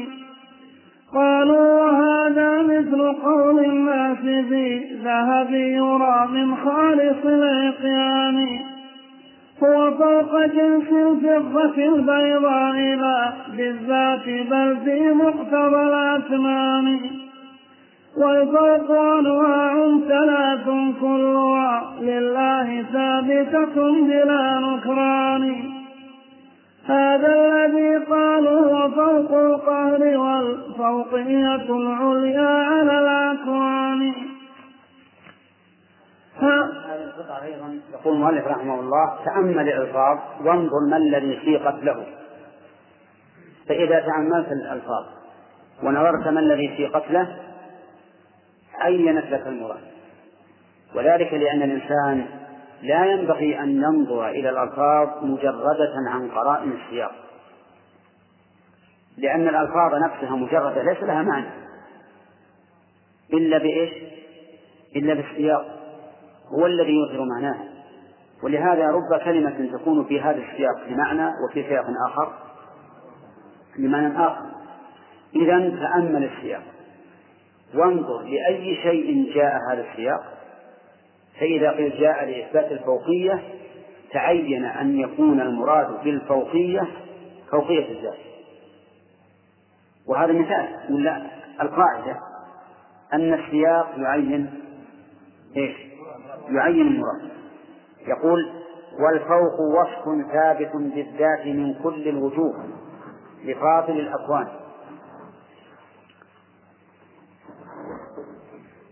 قالوا 1.14 1.84
وهذا 1.84 2.62
مثل 2.62 3.14
قول 3.14 3.66
الناس 3.66 4.18
في 4.18 4.86
ذهب 5.04 5.52
يرى 5.52 6.28
من 6.32 6.56
خالص 6.56 7.26
العقيان. 7.26 8.60
هو 9.64 9.92
فوق 9.92 10.46
جنس 10.46 10.90
الفضة 10.92 11.96
البيضاء 11.96 12.96
لا 12.96 13.34
بالذات 13.58 14.26
بل 14.50 14.78
في 14.86 15.12
مقتضى 15.12 15.84
الأثمان 15.84 17.00
والفوق 18.18 18.92
أنواع 18.92 19.74
ثلاث 20.08 20.66
كلها 21.02 21.94
لله 22.02 22.84
ثابتة 22.94 23.76
بلا 23.92 24.60
نكران. 24.60 25.74
هذا 26.86 27.34
الذي 27.36 28.06
قالوا 28.06 28.88
فوق 28.88 29.32
القهر 29.32 30.18
والفوقية 30.18 31.76
العليا 31.76 32.50
على 32.64 33.00
الأكوان. 33.00 34.14
أيضا 37.44 37.80
يقول 37.94 38.16
المؤلف 38.16 38.48
رحمه 38.48 38.80
الله 38.80 39.16
تأمل 39.26 39.60
الألفاظ 39.60 40.18
وانظر 40.46 40.80
ما 40.90 40.98
الذي 40.98 41.40
سيقت 41.46 41.84
له. 41.84 42.06
فإذا 43.70 44.00
تأملت 44.00 44.52
الألفاظ 44.52 45.06
ونظرت 45.84 46.28
ما 46.28 46.40
الذي 46.40 46.74
سيقت 46.78 47.12
له 47.12 47.28
عينت 48.80 49.26
لك 49.26 49.48
المراد؟ 49.48 49.94
وذلك 50.96 51.34
لأن 51.34 51.62
الإنسان 51.62 52.26
لا 52.82 53.06
ينبغي 53.06 53.60
أن 53.60 53.70
ينظر 53.70 54.30
إلى 54.30 54.50
الألفاظ 54.50 55.24
مجردة 55.24 55.94
عن 56.10 56.30
قرائن 56.32 56.72
السياق. 56.72 57.12
لأن 59.18 59.48
الألفاظ 59.48 59.96
نفسها 60.04 60.36
مجردة 60.36 60.84
ليس 60.84 61.04
لها 61.04 61.22
معنى. 61.22 61.50
إلا 63.34 63.58
بإيش؟ 63.58 63.94
إلا 64.96 65.14
بالسياق. 65.14 65.66
هو 66.60 66.66
الذي 66.66 66.94
يظهر 66.96 67.26
معناها. 67.26 67.64
ولهذا 68.44 68.88
رب 68.88 69.20
كلمة 69.26 69.78
تكون 69.78 70.06
في 70.06 70.22
هذا 70.22 70.38
السياق 70.38 70.88
بمعنى 70.88 71.32
وفي 71.50 71.64
سياق 71.64 71.86
آخر 72.10 72.34
بمعنى 73.78 74.28
آخر. 74.28 74.46
إذا 75.36 75.60
تأمل 75.70 76.24
السياق. 76.24 76.73
وانظر 77.76 78.22
لأي 78.22 78.76
شيء 78.76 79.34
جاء 79.36 79.54
هذا 79.72 79.86
السياق. 79.92 80.24
فإذا 81.40 81.72
قيل 81.72 82.00
جاء 82.00 82.26
لإثبات 82.26 82.72
الفوقية 82.72 83.44
تعين 84.12 84.66
أن 84.66 85.00
يكون 85.00 85.42
المراد 85.42 86.04
بالفوقية 86.04 86.88
فوقية 87.52 87.92
الذات. 87.92 88.18
وهذا 90.08 90.34
مثال 90.34 90.68
من 90.90 91.04
لا 91.04 91.22
القاعدة 91.62 92.20
أن 93.14 93.34
السياق 93.34 93.94
يعين 93.98 94.50
إيش؟ 95.58 95.76
يعين 96.50 96.88
المراد. 96.88 97.22
يقول 98.08 98.50
والفوق 99.00 99.60
وصف 99.60 100.32
ثابت 100.32 100.72
بالذات 100.76 101.46
من 101.46 101.74
كل 101.84 102.08
الوجوه 102.08 102.64
لفاضل 103.46 104.00
الأكوان. 104.00 104.48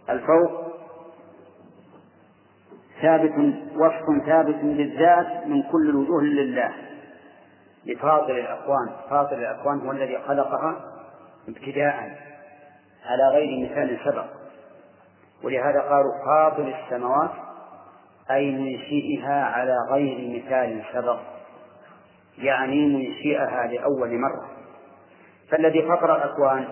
الفوق 0.10 0.72
ثابت 3.02 3.34
وصف 3.76 4.26
ثابت 4.26 4.56
بالذات 4.56 5.48
من 5.48 5.64
كل 5.64 5.90
الوجوه 5.90 6.22
لله. 6.22 6.74
لفاضل 7.86 8.40
الأكوان 8.40 8.90
فاضل 9.10 9.34
الأكوان 9.34 9.80
هو 9.80 9.92
الذي 9.92 10.18
خلقها 10.28 10.76
ابتداء 11.48 12.18
على 13.06 13.30
غير 13.32 13.70
مثال 13.70 14.00
سبق. 14.06 14.26
ولهذا 15.44 15.80
قالوا 15.80 16.26
فاضل 16.26 16.74
السماوات 16.74 17.32
أي 18.32 18.52
منشئها 18.52 19.44
على 19.44 19.78
غير 19.92 20.42
مثال 20.42 20.84
سبق. 20.94 21.20
يعني 22.38 22.88
منشئها 22.88 23.68
لأول 23.68 24.20
مرة. 24.20 24.48
فالذي 25.50 25.82
فطر 25.82 26.16
الأكوان 26.16 26.68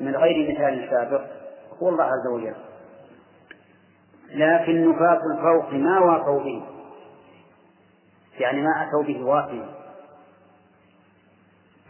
من 0.00 0.16
غير 0.16 0.52
مثال 0.52 0.90
سابق 0.90 1.37
هو 1.82 1.88
الله 1.88 2.04
عز 2.04 2.26
وجل 2.32 2.54
لكن 4.34 4.90
نفاة 4.90 5.20
الفوق 5.34 5.72
ما 5.72 6.00
وافوا 6.00 6.40
به. 6.40 6.62
يعني 8.40 8.62
ما 8.62 8.88
أتوا 8.88 9.02
به 9.02 9.24
وافيا 9.24 9.68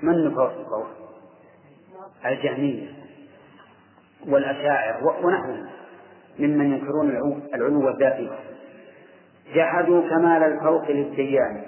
من 0.02 0.24
نفاة 0.30 0.52
الفوق؟ 0.60 0.86
الجهمية 2.26 2.88
والأشاعر 4.28 5.04
ونحوهم 5.24 5.66
ممن 6.38 6.72
ينكرون 6.72 7.10
العلو 7.54 7.88
الذاتي 7.88 8.30
جحدوا 9.54 10.08
كمال 10.08 10.42
الفوق 10.42 10.90
للديان 10.90 11.62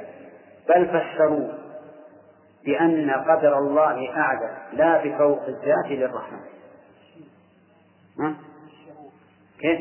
بل 0.68 0.86
فسروا 0.88 1.48
بأن 2.64 3.10
قدر 3.10 3.58
الله 3.58 4.16
أعلى 4.16 4.56
لا 4.72 5.04
بفوق 5.04 5.42
الذات 5.48 5.86
للرحمن 5.90 6.40
ها؟ 8.18 8.34
كيف؟ 9.58 9.80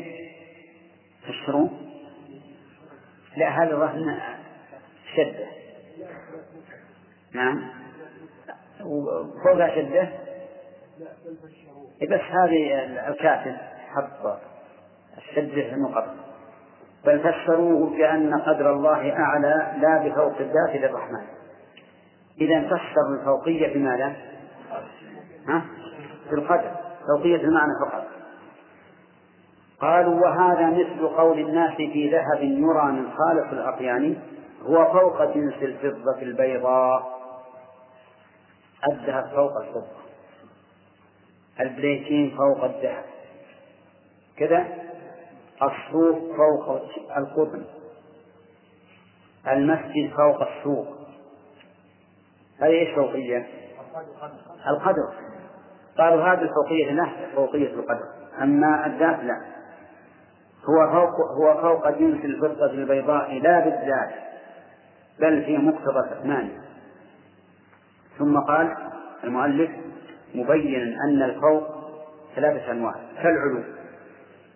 فسروا 1.22 1.68
لا 3.36 3.48
هذا 3.48 3.70
الرهن 3.70 4.20
شدة 5.16 5.46
نعم 7.34 7.70
فوق 9.44 9.74
شدة 9.74 10.08
بس 12.02 12.20
هذه 12.20 12.84
الكاتب 13.08 13.56
حط 13.88 14.40
الشدة 15.18 15.62
في 15.62 15.72
النقط 15.72 16.14
بل 17.04 17.20
فسروه 17.20 17.90
بأن 17.90 18.40
قدر 18.40 18.72
الله 18.72 19.12
أعلى 19.12 19.72
لا 19.80 20.08
بفوق 20.08 20.38
الذات 20.40 20.76
للرحمن 20.76 21.26
إذا 22.40 22.60
فسروا 22.60 23.20
الفوقية 23.20 23.74
بماذا؟ 23.74 24.16
ها؟ 25.48 25.64
بالقدر 26.30 26.76
فوقية 27.06 27.36
المعنى 27.36 27.72
فقط 27.86 28.19
قالوا 29.80 30.20
وهذا 30.20 30.70
مثل 30.70 31.08
قول 31.08 31.38
الناس 31.38 31.76
في 31.76 32.10
ذهب 32.10 32.42
يرى 32.42 32.92
من 32.92 33.10
خالص 33.12 33.52
الأقيان 33.52 34.16
هو 34.62 34.92
فوق 34.92 35.24
جنس 35.34 35.54
الفضة 35.62 36.22
البيضاء. 36.22 37.20
الذهب 38.92 39.30
فوق 39.34 39.56
الفضة. 39.60 40.00
البليتين 41.60 42.36
فوق 42.36 42.64
الذهب. 42.64 43.04
كذا؟ 44.36 44.66
الصوف 45.62 46.18
فوق 46.36 46.82
القطن. 47.16 47.64
المسجد 49.48 50.10
فوق 50.16 50.48
السوق. 50.48 50.86
هذه 52.60 52.70
إيش 52.70 52.94
فوقية؟ 52.94 53.46
القدر. 54.66 55.14
قالوا 55.98 56.22
هذه 56.22 56.42
الفوقية 56.42 56.90
له 56.92 57.12
فوقية 57.34 57.74
القدر. 57.74 58.06
أما 58.42 58.86
الذات 58.86 59.24
لا. 59.24 59.59
هو 60.68 60.90
فوق 60.92 61.30
هو 61.30 61.60
فوق 61.60 61.90
جنس 61.90 62.24
الفضة 62.24 62.70
البيضاء 62.70 63.38
لا 63.38 63.60
بالذات 63.60 64.10
بل 65.20 65.44
في 65.44 65.58
مقتضى 65.58 65.98
الأثمان. 65.98 66.50
ثم 68.18 68.38
قال 68.38 68.76
المؤلف 69.24 69.70
مبينا 70.34 71.04
أن 71.04 71.22
الفوق 71.22 71.62
ثلاثة 72.36 72.70
أنواع 72.70 72.94
كالعلو. 73.22 73.62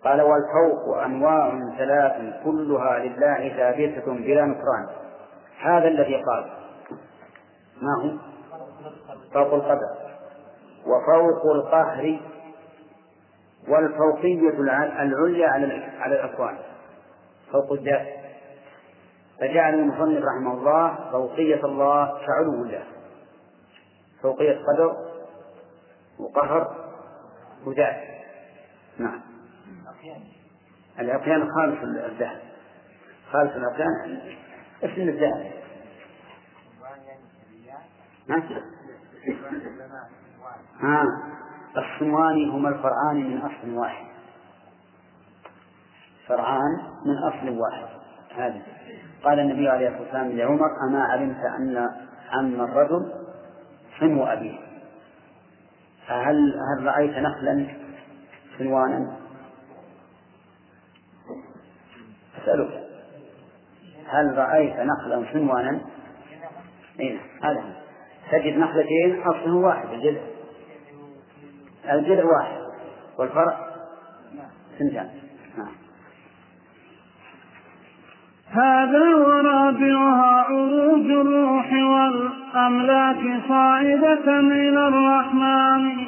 قال 0.03 0.21
والفوق 0.21 0.97
أنواع 1.05 1.59
ثلاث 1.77 2.43
كلها 2.43 2.99
لله 2.99 3.49
ثابتة 3.57 4.13
بلا 4.13 4.45
نكران. 4.45 4.87
هذا 5.59 5.87
الذي 5.87 6.15
قال. 6.15 6.45
ما 7.81 8.03
هو؟ 8.03 8.17
فوق 9.33 9.53
القدر. 9.53 9.89
وفوق 10.85 11.45
القهر 11.55 12.19
والفوقية 13.67 14.49
العليا 14.99 15.47
على 15.47 15.83
على 15.99 16.15
الأكوان 16.15 16.57
فوق 17.51 17.71
الذات 17.73 18.07
فجعل 19.39 19.73
المصنف 19.73 20.23
رحمه 20.23 20.53
الله 20.53 21.11
فوقية 21.11 21.65
الله 21.65 22.05
كعلو 22.25 22.63
الله. 22.63 22.83
فوقية 24.21 24.57
قدر 24.57 24.95
وقهر 26.19 26.75
وذات 27.65 27.95
نعم. 28.97 29.21
العقيان 30.99 31.49
خالص 31.51 31.77
الذهب 31.83 32.41
خالص 33.31 33.51
العقيان 33.55 34.21
اسم 34.83 35.01
الذهب 35.01 35.51
ها. 40.81 41.03
الصنوان 41.77 42.49
هما 42.49 42.69
الفرعان 42.69 43.15
من 43.15 43.37
أصل 43.37 43.69
واحد. 43.69 44.05
فرعان 46.27 46.77
من 47.05 47.17
أصل 47.17 47.59
واحد. 47.59 47.87
هذا. 48.35 48.61
قال 49.23 49.39
النبي 49.39 49.69
عليه 49.69 49.87
الصلاة 49.87 50.01
والسلام 50.01 50.31
لعمر 50.31 50.69
أما 50.89 51.03
علمت 51.03 51.45
أن 51.59 51.89
عم 52.31 52.61
الرجل 52.61 53.13
صنو 53.99 54.23
أبيه. 54.25 54.59
فهل 56.07 56.53
هل 56.77 56.85
رأيت 56.85 57.17
نخلا 57.17 57.67
صنوانا 58.59 59.15
أسألك. 62.43 62.83
هل 64.07 64.37
رأيت 64.37 64.75
نخلا 64.75 65.25
صنوانا؟ 65.33 65.81
إيه 66.99 67.17
هذا. 67.43 67.63
تجد 68.31 68.57
نخلتين 68.57 69.21
أصله 69.21 69.55
واحد 69.55 69.89
الجذع 69.89 70.34
الجذع 71.91 72.23
واحد. 72.25 72.57
والفرع 73.17 73.57
سنتان. 74.79 75.09
نعم. 75.57 75.71
هذا 78.51 79.15
ورابعها 79.15 80.43
عروج 80.43 81.05
الروح 81.11 81.73
والأملاك 81.73 83.41
صاعدة 83.47 84.39
إلى 84.39 84.87
الرحمن. 84.87 86.05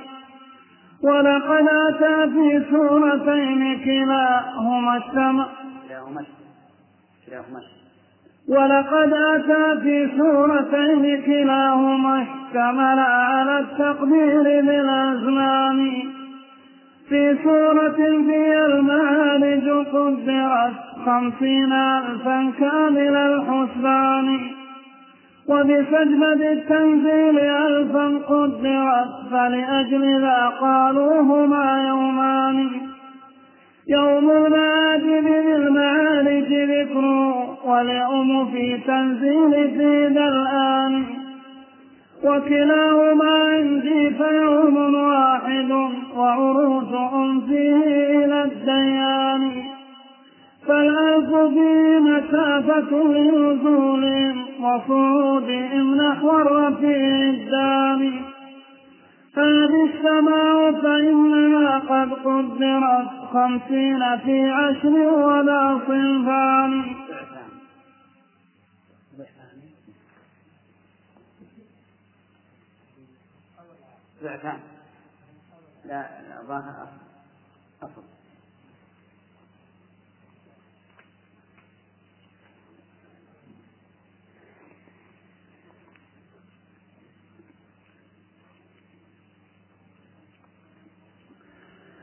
ولقد 1.03 1.67
أتى 1.89 2.31
في 2.31 2.65
سورتين 2.71 3.83
كلاهما 3.85 4.97
السماء. 4.97 5.49
ولقد 8.49 9.13
أتى 9.13 9.81
في 9.81 10.09
سورتين 10.17 11.21
كلاهما 11.21 12.21
اشتمل 12.21 12.99
على 12.99 13.59
التقدير 13.59 14.43
بالأزمان. 14.43 15.91
في 17.09 17.37
سورة 17.43 17.95
فيها 18.27 18.65
المعارج 18.65 19.69
قدرت 19.69 20.73
خمسين 21.05 21.73
ألفا 21.73 22.51
كامل 22.59 23.15
الحسبان. 23.15 24.39
وبسجدة 25.49 26.51
التنزيل 26.51 27.39
ألفا 27.39 28.07
قدرت 28.29 29.31
فلأجل 29.31 30.21
ذا 30.21 30.51
قالوا 30.61 31.21
هما 31.21 31.87
يومان. 31.87 32.69
يوم 33.89 34.29
العاجل 34.31 35.21
بالمعارج 35.21 36.53
ذكر 36.53 37.05
واليوم 37.65 38.51
في 38.51 38.77
تنزيل 38.87 39.51
في 39.51 40.07
الآن. 40.07 41.03
وكلاهما 42.23 43.29
عندي 43.29 44.09
فيوم 44.09 44.95
واحد 44.95 45.71
وعروس 46.17 46.91
فيه 47.47 48.25
إلى 48.25 48.43
الديان. 48.43 49.63
فالألف 50.67 51.35
فيه 51.35 51.99
مسافة 51.99 53.03
لنزول 53.03 54.33
وصعودهم 54.59 55.95
نحو 55.95 56.39
الرفيع 56.39 57.29
الداني 57.29 58.11
هذه 59.39 59.85
السماء 59.93 60.81
فإنها 60.81 61.79
قد 61.79 62.13
قدرت 62.13 63.09
خمسين 63.33 64.17
في 64.17 64.49
عشر 64.49 64.89
ولا 64.89 65.79
صنفان. 65.87 66.95
ضعفان 74.23 74.59
لا 75.85 76.01
لا 76.29 76.41
ظاهر. 76.47 77.06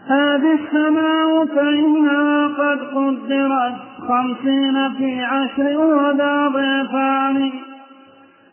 هذه 0.08 0.52
السماء 0.54 1.46
فإنها 1.46 2.48
قد 2.48 2.78
قدرت 2.94 3.74
خمسين 4.08 4.94
في 4.94 5.24
عشر 5.24 5.78
وذا 5.78 6.48
ضعفان. 6.48 7.50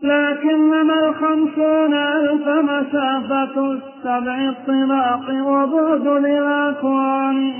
لكنما 0.03 0.93
الخمسون 0.93 1.93
ألف 1.93 2.47
مسافة 2.47 3.71
السبع 3.71 4.49
الطلاق 4.49 5.45
وبعد 5.45 6.07
للأكوان. 6.07 7.53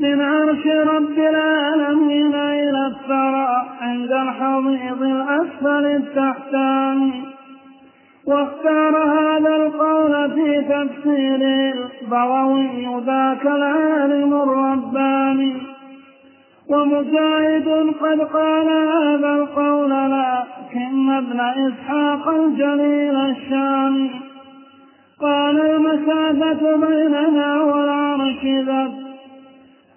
من 0.00 0.20
عرش 0.20 0.66
رب 0.66 1.18
العالمين 1.18 2.34
إلى 2.34 2.86
الثرى 2.86 3.66
عند 3.80 4.12
الحضيض 4.12 5.02
الأسفل 5.02 5.86
التحتاني 5.86 7.33
واختار 8.26 8.96
هذا 8.96 9.56
القول 9.56 10.30
في 10.30 10.60
تفسير 10.60 11.40
البغوي 11.42 13.04
ذاك 13.06 13.46
العالم 13.46 14.34
الرباني. 14.34 15.74
ومجاهد 16.68 17.94
قد 18.00 18.20
قال 18.20 18.68
هذا 18.68 19.34
القول 19.34 19.90
لكن 19.90 21.10
ابن 21.10 21.40
إسحاق 21.40 22.28
الجليل 22.28 23.16
الشام 23.16 24.10
قال 25.20 25.60
المسافة 25.60 26.76
بيننا 26.76 27.62
والعرش 27.62 28.44
ذا 28.44 28.92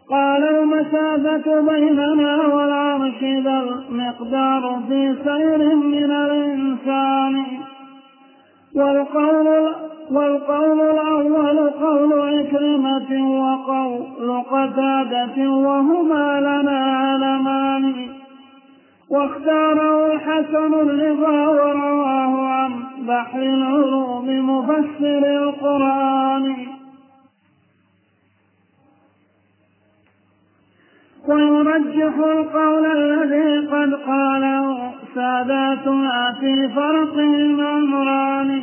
قال 0.10 0.44
المسافة 0.44 1.62
بيننا 1.62 2.48
والعرش 2.48 3.24
ذا 3.24 3.62
والإقدار 3.62 4.82
في 4.88 5.16
سير 5.24 5.76
من 5.76 6.12
الإنسان. 6.12 7.47
والقول 8.78 9.76
والقول 10.12 10.82
الأول 10.82 11.70
قول 11.70 12.14
عكرمة 12.14 13.12
وقول 13.42 14.42
قتادة 14.42 15.50
وهما 15.50 16.40
لنا 16.40 16.80
علمان 16.98 18.08
واختاره 19.10 20.14
الحسن 20.14 20.74
الرضا 20.74 21.48
ورواه 21.48 22.48
عن 22.48 22.72
بحر 23.08 23.40
العلوم 23.40 24.50
مفسر 24.50 25.24
القرآن. 25.44 26.56
ويرجح 31.28 32.18
القول 32.18 32.86
الذي 32.86 33.68
قد 33.68 33.94
قاله 33.94 34.97
ساداتنا 35.18 36.36
في 36.40 36.70
فرقهم 36.76 37.60
أمران 37.62 38.62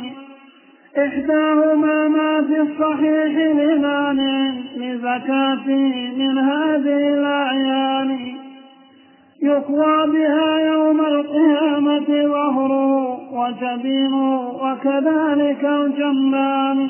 إحداهما 0.97 2.07
ما 2.07 2.41
في 2.47 2.61
الصحيح 2.61 3.33
لمانع 3.59 4.51
لزكاته 4.75 6.13
من 6.17 6.37
هذه 6.37 7.13
الأعيان. 7.13 8.35
يقوى 9.41 10.07
بها 10.13 10.59
يوم 10.59 10.99
القيامة 10.99 12.09
ظهره 12.27 13.19
وجبينه 13.33 14.49
وكذلك 14.49 15.65
الجنان 15.65 16.89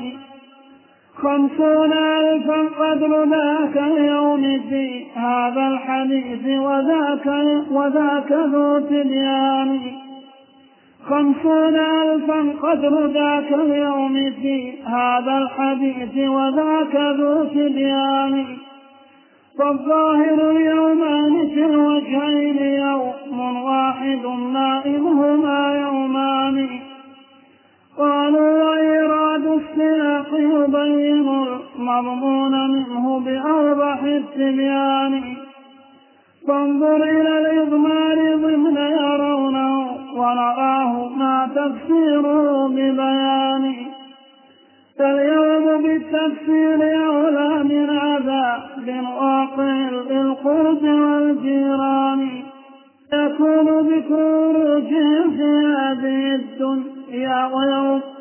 خمسون 1.26 1.94
ألفا 1.94 2.70
قدر 2.80 3.24
ذاك 3.24 3.78
اليوم 3.78 4.42
في 4.70 5.06
هذا 5.16 5.68
الحديث 5.68 6.60
وذاك 6.60 7.28
وذاك 7.72 8.32
ذو 8.32 8.80
تبيان. 8.80 9.80
خمسون 11.10 11.76
ألفا 11.76 12.54
قدر 12.62 13.06
ذاك 13.06 13.54
اليوم 13.54 14.14
في 14.14 14.74
هذا 14.86 15.38
الحديث 15.38 16.30
وذاك 16.30 16.96
ذو 16.96 17.44
تبيان. 17.44 18.46
فالظاهر 19.60 20.52
اليومان 20.52 21.50
في 21.50 21.66
الوجهين 21.66 22.58
يوم 22.58 23.64
واحد 23.64 24.26
نائمهما 24.54 25.76
يومان. 25.82 26.68
قالوا 27.98 28.76
وإيراد 29.36 29.62
السياق 29.62 30.28
يبين 30.34 31.28
المضمون 31.78 32.72
منه 32.72 33.20
بأوضح 33.20 34.04
التبيان 34.04 35.36
فانظر 36.48 36.96
إلى 36.96 37.40
الإضمار 37.40 38.36
ضمن 38.36 38.78
يرونه 38.78 39.88
ونراه 40.16 41.10
ما 41.10 41.50
تفسيره 41.56 42.68
ببيان. 42.68 43.76
فاليوم 45.00 45.84
بالتفسير 45.84 47.08
أولى 47.08 47.64
من 47.64 47.90
عذاب 47.90 49.06
واقع 49.20 49.90
للقرب 49.90 50.84
والجيران. 50.84 52.30
يكون 53.14 53.66
بخروجهم 53.66 55.32
في 55.38 55.66
هذه 55.66 56.36
الدنيا 56.36 57.46
ويوم 57.46 58.15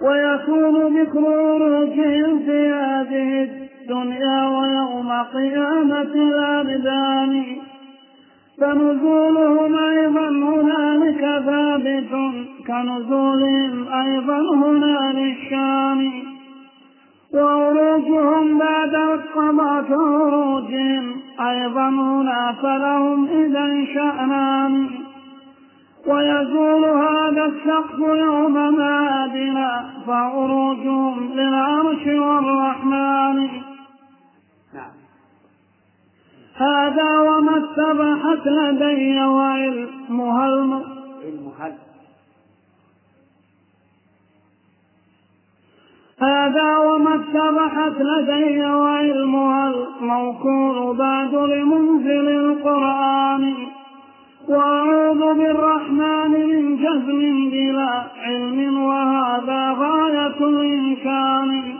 ويكون 0.00 0.94
بخروجهم 0.94 2.38
في 2.38 2.72
هذه 2.72 3.42
الدنيا 3.42 4.48
ويوم 4.48 5.12
قيامة 5.12 6.14
الأبدان 6.14 7.44
فنزولهم 8.60 9.78
أيضا 9.78 10.28
هنالك 10.28 11.20
ثابت 11.46 12.10
كنزولهم 12.66 13.88
أيضا 13.92 14.40
هنا 14.54 15.12
للشام 15.12 16.12
وعروجهم 17.34 18.58
بعد 18.58 18.94
القضاء 18.94 19.82
كعروجهم 19.82 21.16
أيضا 21.40 21.88
هنا 21.88 22.54
فلهم 22.62 23.28
إذا 23.28 23.84
شأنان. 23.94 24.88
ويزول 26.08 26.84
هذا 26.84 27.44
السقف 27.44 27.98
يوم 27.98 28.74
معادنا 28.74 29.90
فعروجهم 30.06 31.32
للعرش 31.32 32.06
والرحمن. 32.06 33.36
نعم. 34.74 34.94
هذا 36.56 37.18
وما 37.18 37.56
اتبحت 37.56 38.46
لدي 38.46 39.22
وعلمها. 39.22 40.46
الم... 40.48 40.82
هذا 46.22 46.78
وما 46.78 47.14
اتبحت 47.14 48.00
لدي 48.00 48.66
وعلمها. 48.66 49.68
الموكول 49.68 50.96
بعد 50.96 51.34
لمنزل 51.34 52.28
القرآن. 52.28 53.77
وأعوذ 54.48 55.34
بالرحمن 55.38 56.30
من 56.30 56.76
جزم 56.76 57.50
بلا 57.50 58.10
علم 58.16 58.82
وهذا 58.82 59.72
غاية 59.72 60.38
الإمكان 60.48 61.78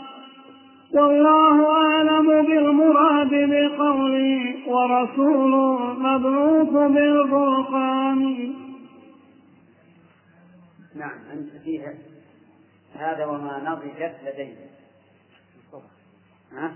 والله 0.94 1.70
أعلم 1.70 2.42
بالمراد 2.46 3.30
بقوله 3.30 4.54
ورسوله 4.68 5.92
مبعوث 5.92 6.92
بالفرقان. 6.92 8.54
نعم 10.94 11.18
أنت 11.32 11.50
فيها 11.64 11.94
هذا 12.94 13.26
وما 13.26 13.58
نضجت 13.64 14.16
لديه 14.24 14.54
ها؟ 16.52 16.74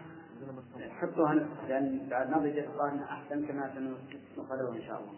حطوها 1.00 1.34
لأن 1.68 2.08
بعد 2.10 2.30
نضجت 2.30 2.66
الظاهر 2.68 3.04
أحسن 3.10 3.46
كما 3.46 3.70
سنقرره 3.74 4.76
إن 4.76 4.82
شاء 4.86 5.00
الله. 5.00 5.12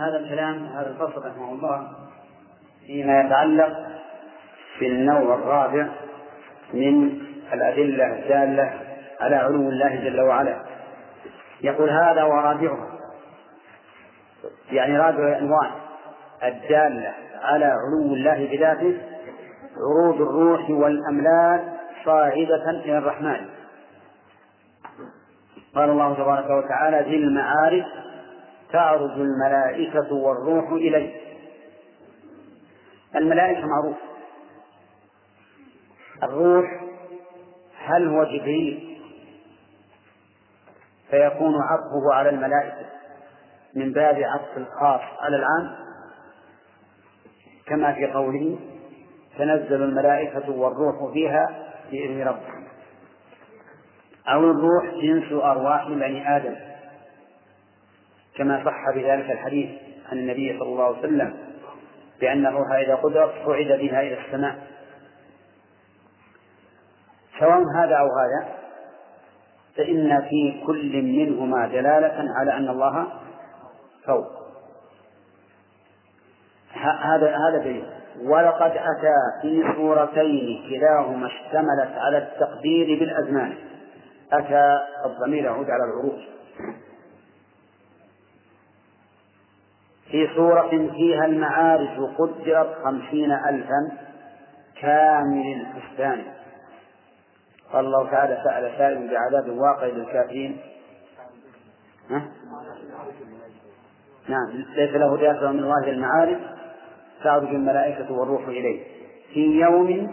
هذا 0.00 0.16
الكلام 0.16 0.66
هذا 0.66 0.90
الفصل 0.90 1.26
رحمه 1.26 1.52
الله 1.52 1.88
فيما 2.86 3.20
يتعلق 3.20 3.86
بالنوع 4.80 5.34
الرابع 5.34 5.88
من 6.74 7.20
الأدلة 7.52 8.06
الدالة 8.06 8.72
على 9.20 9.36
علو 9.36 9.68
الله 9.68 9.96
جل 9.96 10.20
وعلا. 10.20 10.56
يقول 11.60 11.90
هذا 11.90 12.22
ورابعها 12.22 12.88
يعني 14.72 14.98
رابع 14.98 15.28
الأنواع 15.28 15.70
الدالة 16.44 17.14
على 17.42 17.64
علو 17.64 18.14
الله 18.14 18.48
بذاته 18.52 18.98
عروض 19.76 20.20
الروح 20.20 20.70
والأملاك 20.70 21.60
صاعدة 22.04 22.70
إلى 22.70 22.98
الرحمن. 22.98 23.46
قال 25.74 25.90
الله 25.90 26.14
تبارك 26.14 26.50
وتعالى 26.50 27.10
ذي 27.10 27.16
المعارف 27.16 27.84
تعرج 28.72 29.10
الملائكة 29.10 30.14
والروح 30.14 30.72
إليه. 30.72 31.20
الملائكة 33.16 33.66
معروف. 33.66 33.96
الروح 36.22 36.84
هل 37.78 38.08
هو 38.08 38.24
جبريل؟ 38.24 39.00
فيكون 41.10 41.54
عطفه 41.54 42.14
على 42.14 42.28
الملائكة 42.28 42.86
من 43.74 43.92
باب 43.92 44.16
عطف 44.22 44.56
الخاص. 44.56 45.00
على 45.20 45.36
العام 45.36 45.76
كما 47.66 47.92
في 47.92 48.06
قوله 48.06 48.58
تنزل 49.38 49.82
الملائكة 49.82 50.50
والروح 50.50 51.12
فيها 51.12 51.66
بإذن 51.90 52.22
ربهم. 52.22 52.64
أو 54.28 54.50
الروح 54.50 54.84
جنس 55.02 55.32
أرواح 55.32 55.88
بني 55.88 56.36
آدم. 56.36 56.69
كما 58.40 58.64
صح 58.64 58.90
بذلك 58.94 59.30
الحديث 59.30 59.70
عن 60.12 60.18
النبي 60.18 60.58
صلى 60.58 60.68
الله 60.68 60.84
عليه 60.84 60.98
وسلم 60.98 61.34
بأن 62.20 62.46
الروح 62.46 62.72
إذا 62.72 62.94
قدرت 62.94 63.32
صعد 63.46 63.66
بها 63.66 64.00
إلى 64.00 64.18
السماء. 64.26 64.58
سواء 67.40 67.62
هذا 67.76 67.94
أو 67.96 68.06
هذا 68.06 68.54
فإن 69.76 70.20
في 70.20 70.62
كل 70.66 71.02
منهما 71.02 71.66
دلالة 71.66 72.24
على 72.40 72.52
أن 72.52 72.68
الله 72.68 73.06
فوق. 74.06 74.26
هذا 76.82 77.36
هذا 77.36 77.58
دليل. 77.58 77.84
ولقد 78.22 78.70
أتى 78.70 79.14
في 79.42 79.64
سورتين 79.76 80.68
كلاهما 80.70 81.26
اشتملت 81.26 81.98
على 81.98 82.18
التقدير 82.18 82.98
بالأزمان. 82.98 83.54
أتى 84.32 84.80
الضمير 85.06 85.44
يعود 85.44 85.66
على 85.70 85.84
العروج. 85.84 86.20
في 90.10 90.28
سورة 90.34 90.68
فيها 90.68 91.24
المعارج 91.24 92.00
قدرت 92.18 92.74
خمسين 92.84 93.32
ألفا 93.32 93.92
كامل 94.80 95.60
الحسبان 95.60 96.22
قال 97.72 97.84
الله 97.84 98.10
تعالى 98.10 98.42
سأل 98.44 98.72
سائل 98.78 99.10
بعذاب 99.10 99.58
واقع 99.58 99.86
للكافرين؟ 99.86 100.56
نعم 104.28 104.64
ليس 104.76 104.90
له 104.90 105.16
دافع 105.16 105.52
من 105.52 105.58
الله 105.58 105.88
المعارج. 105.90 106.36
تعرج 107.24 107.48
الملائكة 107.48 108.12
والروح 108.12 108.48
إليه. 108.48 108.84
في 109.34 109.60
يوم 109.60 110.12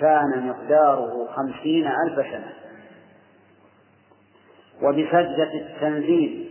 كان 0.00 0.48
مقداره 0.48 1.26
خمسين 1.36 1.86
ألف 1.86 2.26
سنة. 2.26 2.52
وبسجدة 4.82 5.52
التنزيل 5.54 6.50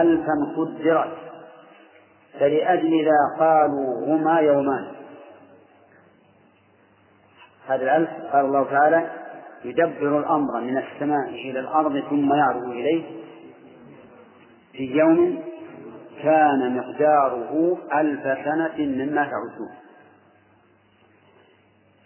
ألفا 0.00 0.54
قدرت. 0.56 1.25
فلأجل 2.40 3.04
ذا 3.04 3.38
قالوا 3.38 4.06
هما 4.06 4.40
يومان. 4.40 4.92
هذا 7.68 7.82
الألف 7.82 8.10
قال 8.32 8.44
الله 8.44 8.64
تعالى 8.64 9.10
يدبر 9.64 10.18
الأمر 10.18 10.60
من 10.60 10.78
السماء 10.78 11.28
إلى 11.28 11.60
الأرض 11.60 12.00
ثم 12.10 12.34
يعرض 12.34 12.70
إليه. 12.70 13.04
في 14.72 14.84
يوم 14.84 15.42
كان 16.22 16.76
مقداره 16.76 17.78
ألف 17.94 18.22
سنة 18.22 18.86
مما 18.86 19.22
تعدون. 19.22 19.70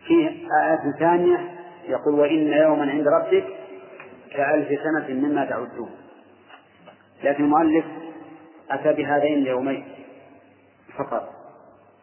فيه 0.07 0.29
آية 0.63 0.99
ثانية 0.99 1.51
يقول 1.89 2.15
وإن 2.15 2.53
يوما 2.53 2.91
عند 2.91 3.09
ربك 3.09 3.45
كألف 4.31 4.69
سنة 4.69 5.15
مما 5.15 5.45
تعدون. 5.45 5.91
لكن 7.25 7.45
المؤلف 7.45 7.85
أتى 8.71 8.93
بهذين 8.93 9.39
اليومين. 9.39 9.85
فقط. 11.05 11.29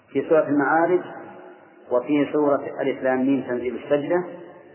في 0.10 0.30
سورة 0.30 0.48
المعارج 0.48 1.02
وفي 1.91 2.32
سورة 2.34 2.82
الإسلام 2.82 3.41
تنزيل 3.41 3.76
السجدة 3.76 4.24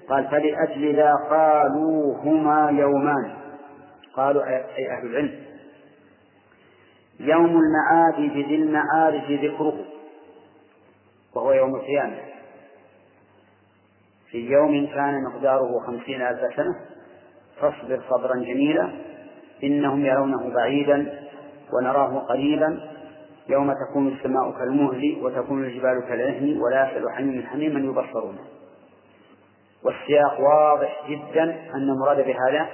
قال 0.08 0.28
فلأجل 0.28 0.96
ذا 0.96 1.14
قالوا 1.30 2.16
هما 2.16 2.70
يومان. 2.70 3.34
قالوا 4.14 4.42
أي 4.46 4.90
أهل 4.90 5.06
العلم. 5.06 5.34
يوم 7.20 7.60
المعاد 7.60 8.30
ذي 8.30 8.54
المعارج 8.54 9.32
ذكره. 9.32 9.84
وهو 11.34 11.52
يوم 11.52 11.74
القيامة. 11.74 12.16
في 14.30 14.38
يوم 14.38 14.86
كان 14.86 15.24
مقداره 15.24 15.78
خمسين 15.86 16.22
ألف 16.22 16.54
سنة. 16.56 16.76
فاصبر 17.60 18.02
صبرا 18.10 18.36
جميلا. 18.36 18.92
إنهم 19.64 20.06
يرونه 20.06 20.54
بعيدا 20.54 21.28
ونراه 21.72 22.18
قريبا. 22.18 22.92
يوم 23.48 23.72
تكون 23.72 24.08
السماء 24.08 24.58
كالمهل 24.58 25.18
وتكون 25.22 25.64
الجبال 25.64 26.04
كالعهن 26.08 26.60
ولا 26.60 26.90
يسأل 26.90 27.10
حميم 27.10 27.46
حميما 27.46 27.80
يبصرون. 27.80 28.38
والسياق 29.84 30.40
واضح 30.40 31.02
جدا 31.08 31.44
أن 31.74 31.90
المراد 31.90 32.16
بهذا 32.16 32.68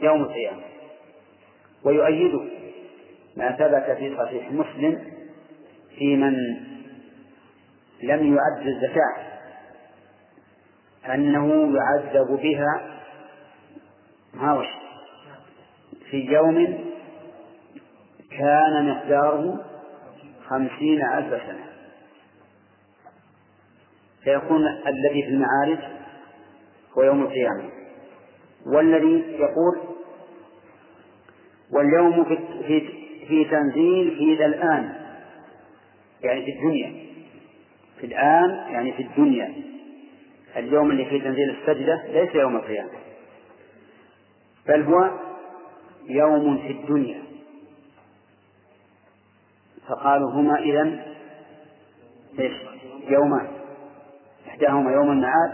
يوم 0.00 0.22
القيامة. 0.22 0.62
ويؤيده 1.84 2.40
ما 3.36 3.52
ثبت 3.52 3.96
في 3.98 4.16
صحيح 4.16 4.52
مسلم 4.52 5.04
في 5.98 6.16
من 6.16 6.34
لم 8.02 8.26
يؤد 8.26 8.66
الزكاة 8.66 9.16
أنه 11.14 11.76
يعذب 11.76 12.40
بها 12.42 13.00
هاوش 14.34 14.66
في 16.10 16.16
يوم 16.16 16.78
كان 18.38 18.88
مقداره 18.88 19.64
خمسين 20.50 21.02
ألف 21.04 21.42
سنة. 21.42 21.64
فيكون 24.24 24.66
الذي 24.66 25.22
في 25.22 25.28
المعارج 25.28 25.78
هو 26.98 27.02
يوم 27.02 27.22
القيامة. 27.22 27.70
والذي 28.66 29.24
يقول 29.38 29.78
واليوم 31.72 32.24
في, 32.24 32.36
في, 32.66 32.88
في 33.28 33.44
تنزيل 33.44 34.16
في 34.18 34.34
ذا 34.34 34.46
الآن. 34.46 34.94
يعني 36.22 36.44
في 36.44 36.52
الدنيا. 36.52 37.06
في 38.00 38.06
الآن 38.06 38.50
يعني 38.72 38.92
في 38.92 39.02
الدنيا. 39.02 39.54
اليوم 40.56 40.90
اللي 40.90 41.04
فيه 41.04 41.22
تنزيل 41.22 41.50
السجدة 41.50 42.02
ليس 42.08 42.34
يوم 42.34 42.56
القيامة. 42.56 42.90
بل 44.68 44.82
هو 44.82 45.10
يوم 46.06 46.58
في 46.58 46.72
الدنيا. 46.72 47.29
فقالوا 49.88 50.30
هما 50.30 50.58
إذا 50.58 51.04
إيش؟ 52.38 52.52
يومان 53.08 53.48
إحداهما 54.48 54.92
يوم 54.92 55.10
المعاد 55.10 55.52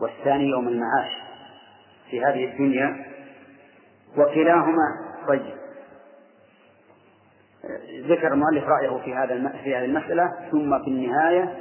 والثاني 0.00 0.48
يوم 0.48 0.68
المعاش 0.68 1.10
في 2.10 2.24
هذه 2.24 2.44
الدنيا 2.44 3.06
وكلاهما 4.16 5.08
طيب. 5.28 5.58
ذكر 8.06 8.32
المؤلف 8.32 8.64
رأيه 8.64 8.98
في 9.04 9.14
هذا 9.14 9.48
في 9.64 9.76
هذه 9.76 9.84
المسألة 9.84 10.34
ثم 10.50 10.84
في 10.84 10.90
النهاية 10.90 11.54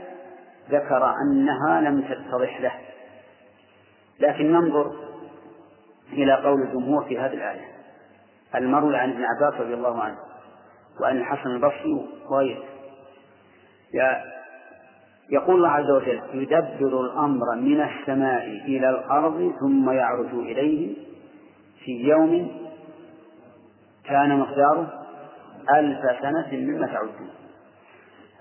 ذكر 0.70 1.14
أنها 1.22 1.82
لم 1.82 2.02
تتضح 2.02 2.62
له. 2.62 2.72
لكن 4.20 4.52
ننظر 4.52 4.96
إلى 6.14 6.34
قول 6.34 6.62
الجمهور 6.62 7.04
في 7.04 7.20
هذه 7.20 7.34
الآية. 7.34 7.66
المروي 8.56 8.98
عن 8.98 9.10
ابن 9.10 9.24
عباس 9.24 9.62
رضي 9.62 9.74
الله 9.74 10.04
عنه. 10.04 10.18
وعن 11.02 11.18
الحسن 11.18 11.50
البصري 11.50 12.06
وغيره 12.30 12.64
يقول 15.30 15.56
الله 15.56 15.70
عز 15.70 15.92
وجل 15.92 16.22
يدبر 16.34 17.02
الأمر 17.02 17.56
من 17.56 17.82
السماء 17.82 18.44
إلى 18.46 18.90
الأرض 18.90 19.54
ثم 19.60 19.90
يعرج 19.90 20.34
إليه 20.34 20.96
في 21.84 21.92
يوم 21.92 22.52
كان 24.06 24.40
مقداره 24.40 25.04
ألف 25.76 26.00
سنة 26.22 26.48
مما 26.52 26.88
تعدون. 26.88 27.30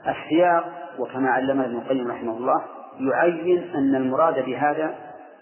السياق 0.09 0.73
وكما 0.99 1.31
علمنا 1.31 1.65
ابن 1.65 1.77
القيم 1.77 2.11
رحمه 2.11 2.37
الله 2.37 2.62
يعين 3.01 3.62
أن 3.74 3.95
المراد 3.95 4.45
بهذا 4.45 4.95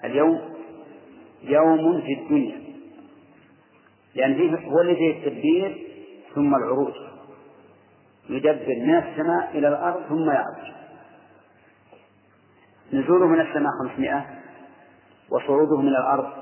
اليوم 0.05 0.41
يوم 1.43 2.01
في 2.01 2.13
الدنيا. 2.13 2.57
لأن 4.15 4.35
فيه 4.35 4.69
هو 4.69 4.81
الذي 4.81 5.11
التدبير 5.11 5.79
ثم 6.35 6.55
العروج. 6.55 6.93
يدبر 8.29 8.77
من 8.87 8.99
السماء 8.99 9.51
إلى 9.59 9.69
الأرض 9.69 10.03
ثم 10.09 10.31
يعرج. 10.31 10.73
نزوله 12.93 13.27
من 13.27 13.41
السماء 13.41 13.71
خمسمائة 13.83 14.27
وصعوده 15.31 15.77
من 15.77 15.89
الأرض 15.89 16.33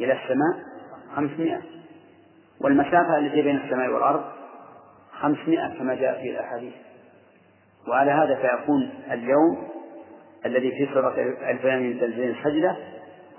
إلى 0.00 0.12
السماء 0.12 0.64
خمسمائة. 1.16 1.62
والمسافة 2.60 3.18
التي 3.18 3.42
بين 3.42 3.56
السماء 3.56 3.88
والأرض 3.88 4.24
خمسمائة 5.20 5.78
كما 5.78 5.94
جاء 5.94 6.22
في 6.22 6.30
الأحاديث. 6.30 6.74
وعلى 7.88 8.10
هذا 8.10 8.34
فيكون 8.34 8.90
اليوم 9.10 9.68
الذي 10.46 10.70
في 10.70 10.94
سورة 10.94 11.14
البيان 11.50 11.82
من 11.82 12.36
السجدة 12.38 12.76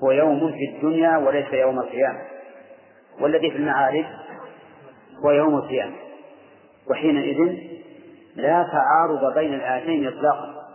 هو 0.04 0.12
يوم 0.12 0.52
في 0.52 0.76
الدنيا 0.76 1.18
وليس 1.18 1.54
يوم 1.54 1.80
القيامة. 1.80 2.20
والذي 3.20 3.52
في 3.52 3.58
المعارف 3.58 4.06
هو 5.26 5.32
يوم 5.32 5.56
القيامة. 5.56 5.96
وحينئذ 6.90 7.58
لا 8.36 8.70
تعارض 8.72 9.34
بين 9.34 9.54
الآيتين 9.54 10.08
إطلاقا. 10.08 10.68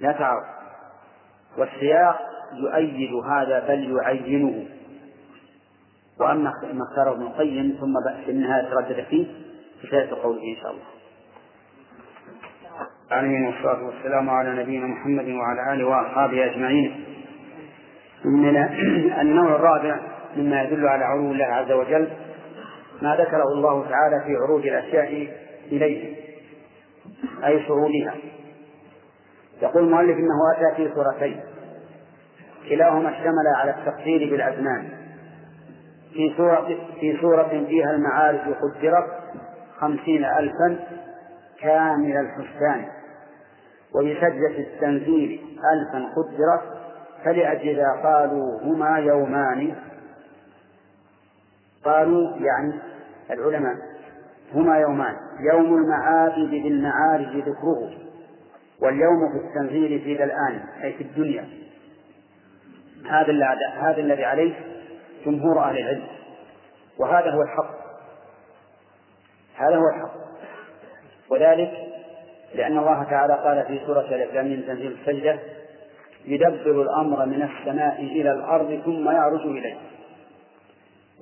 لا 0.00 0.12
تعارض. 0.12 0.44
والسياق 1.58 2.20
يؤيد 2.52 3.14
هذا 3.14 3.66
بل 3.68 3.96
يعينه. 3.96 4.66
وأما 6.20 6.52
ما 6.72 6.84
اختاره 6.90 7.12
ابن 7.12 7.22
القيم 7.22 7.76
ثم 7.80 7.94
في 8.24 8.30
النهاية 8.30 8.68
تردد 8.70 9.04
فيه 9.04 9.26
فسيأتي 9.82 10.10
قوله 10.10 10.42
إن 10.42 10.56
شاء 10.62 10.70
الله. 10.70 10.84
العالمين 13.10 13.46
والصلاة 13.46 13.86
والسلام 13.86 14.30
على 14.30 14.62
نبينا 14.62 14.86
محمد 14.86 15.28
وعلى 15.28 15.74
آله 15.74 15.86
وأصحابه 15.86 16.44
أجمعين. 16.44 17.04
من 18.24 18.56
النوع 19.20 19.54
الرابع 19.54 20.00
مما 20.36 20.62
يدل 20.62 20.88
على 20.88 21.04
علو 21.04 21.32
الله 21.32 21.44
عز 21.44 21.72
وجل 21.72 22.08
ما 23.02 23.16
ذكره 23.16 23.44
الله 23.52 23.88
تعالى 23.88 24.24
في 24.26 24.36
عروج 24.36 24.66
الأشياء 24.66 25.28
إليه 25.72 26.16
أي 27.44 27.66
صعودها 27.68 28.14
يقول 29.62 29.84
المؤلف 29.84 30.16
إنه 30.16 30.52
أتى 30.56 30.76
في 30.76 30.94
سورتين 30.94 31.40
كلاهما 32.68 33.10
اشتمل 33.10 33.46
على 33.56 33.70
التقدير 33.70 34.30
بالأزمان. 34.30 34.88
في 36.12 36.34
سورة 36.36 36.66
في 37.00 37.18
سورة 37.20 37.48
فيها 37.48 37.90
المعارج 37.90 38.40
قدرت 38.40 39.06
خمسين 39.78 40.24
ألفا 40.24 40.78
كامل 41.60 42.16
الحسان 42.16 42.84
وبسجدة 43.94 44.58
التنزيل 44.58 45.40
ألفا 45.72 46.08
قدرت 46.16 46.80
فلأجل 47.24 47.82
قالوا 48.02 48.60
هما 48.62 48.98
يومان. 48.98 49.74
قالوا 51.84 52.36
يعني 52.36 52.72
العلماء 53.32 53.74
هما 54.54 54.78
يومان. 54.78 55.16
يوم 55.52 55.74
المعابد 55.74 56.50
بالمعارج 56.50 57.36
ذكره 57.36 57.90
واليوم 58.82 59.32
في 59.32 59.46
التنزيل 59.46 60.00
في 60.00 60.16
ذا 60.16 60.24
الآن 60.24 60.62
أي 60.82 60.92
في 60.92 61.02
الدنيا. 61.02 61.48
هذا 63.10 63.32
هذا 63.80 64.00
الذي 64.00 64.24
عليه 64.24 64.54
جمهور 65.26 65.58
أهل 65.58 65.78
العلم. 65.78 66.06
وهذا 66.98 67.30
هو 67.30 67.42
الحق. 67.42 67.80
هذا 69.56 69.76
هو 69.76 69.88
الحق. 69.88 70.14
وذلك 71.30 71.70
لأن 72.54 72.78
الله 72.78 73.02
تعالى 73.04 73.34
قال 73.34 73.66
في 73.66 73.86
سورة 73.86 74.00
الإسلام 74.00 74.60
تنزيل 74.60 74.96
السجدة 75.00 75.38
يدبر 76.24 76.82
الأمر 76.82 77.26
من 77.26 77.42
السماء 77.42 78.02
إلى 78.02 78.32
الأرض 78.32 78.82
ثم 78.84 79.10
يعرج 79.10 79.40
إليه. 79.40 79.76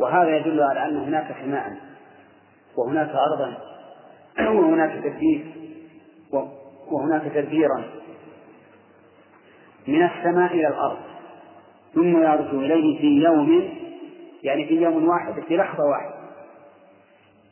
وهذا 0.00 0.36
يدل 0.36 0.62
على 0.62 0.86
أن 0.86 0.96
هناك 0.96 1.36
سماء 1.44 1.87
وهناك 2.78 3.10
أرضا 3.10 3.58
وهناك 4.38 5.04
تدبير 5.04 5.46
وهناك 6.90 7.32
تدبيرا 7.34 7.84
من 9.88 10.02
السماء 10.02 10.52
إلى 10.52 10.68
الأرض 10.68 10.98
ثم 11.94 12.22
يعرج 12.22 12.54
إليه 12.54 13.00
في 13.00 13.06
يوم 13.06 13.78
يعني 14.42 14.66
في 14.66 14.74
يوم 14.74 15.08
واحد 15.08 15.40
في 15.48 15.56
لحظة 15.56 15.84
واحدة. 15.84 16.14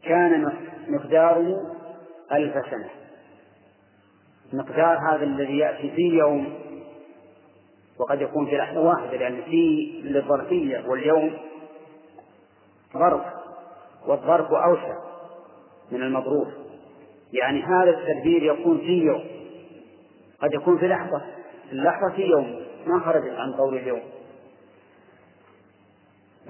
كان 0.05 0.53
مقداره 0.89 1.57
ألف 2.33 2.55
سنة. 2.71 2.91
مقدار 4.53 4.99
هذا 5.11 5.25
الذي 5.25 5.59
يأتي 5.59 5.91
في 5.91 6.03
يوم 6.03 6.55
وقد 7.99 8.21
يكون 8.21 8.47
في 8.47 8.57
لحظة 8.57 8.81
واحدة 8.81 9.17
لأن 9.17 9.43
في 9.43 9.93
للظرفية 10.05 10.85
واليوم 10.89 11.39
ظرف 12.95 13.23
والظرف 14.07 14.53
أوسع. 14.53 15.06
من 15.93 16.03
المظروف. 16.03 16.49
يعني 17.33 17.63
هذا 17.63 17.91
التدبير 17.91 18.43
يكون 18.43 18.79
في 18.79 18.99
يوم. 19.03 19.25
قد 20.43 20.55
يكون 20.55 20.79
في 20.79 20.89
لحظة. 20.89 21.23
اللحظة 21.73 22.11
في 22.17 22.23
يوم. 22.23 22.63
ما 22.87 23.01
خرجت 23.01 23.35
عن 23.39 23.53
قول 23.53 23.77
اليوم. 23.77 24.03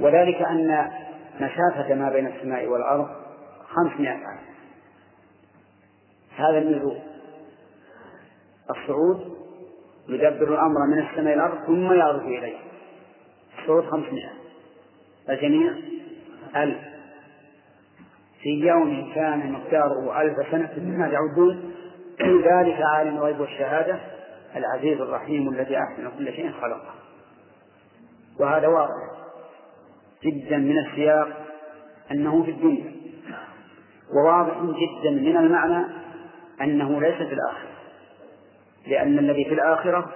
وذلك 0.00 0.42
أن 0.42 0.90
مسافة 1.34 1.94
ما 1.94 2.10
بين 2.10 2.26
السماء 2.26 2.66
والأرض 2.66 3.08
خمسمائة 3.68 4.26
عام. 4.26 4.38
هذا 6.36 6.58
النزول. 6.58 6.98
الصعود 8.70 9.36
يدبر 10.08 10.54
الأمر 10.54 10.86
من 10.86 10.98
السماء 10.98 11.34
إلى 11.34 11.34
الأرض 11.34 11.66
ثم 11.66 11.92
يعرج 11.92 12.24
إليه. 12.24 12.56
الصعود 13.58 13.84
خمسمائة. 13.84 14.32
الجميع 15.28 15.74
ألف. 16.56 16.95
في 18.46 18.66
يوم 18.66 19.12
كان 19.14 19.52
مقداره 19.52 20.22
ألف 20.22 20.50
سنة 20.50 20.70
مما 20.78 21.10
تعدون 21.10 21.74
ذلك 22.20 22.78
عالم 22.94 23.16
الغيب 23.16 23.40
والشهادة 23.40 24.00
العزيز 24.56 25.00
الرحيم 25.00 25.48
الذي 25.48 25.78
أحسن 25.78 26.10
كل 26.18 26.32
شيء 26.32 26.52
خلقه. 26.52 26.94
وهذا 28.40 28.68
واضح 28.68 28.92
جدا 30.24 30.56
من 30.56 30.78
السياق 30.78 31.28
أنه 32.10 32.42
في 32.42 32.50
الدنيا 32.50 32.92
وواضح 34.14 34.56
جدا 34.62 35.10
من 35.10 35.36
المعنى 35.36 35.86
أنه 36.60 37.00
ليس 37.00 37.16
في 37.16 37.34
الآخرة 37.34 37.70
لأن 38.86 39.18
الذي 39.18 39.44
في 39.44 39.54
الآخرة 39.54 40.12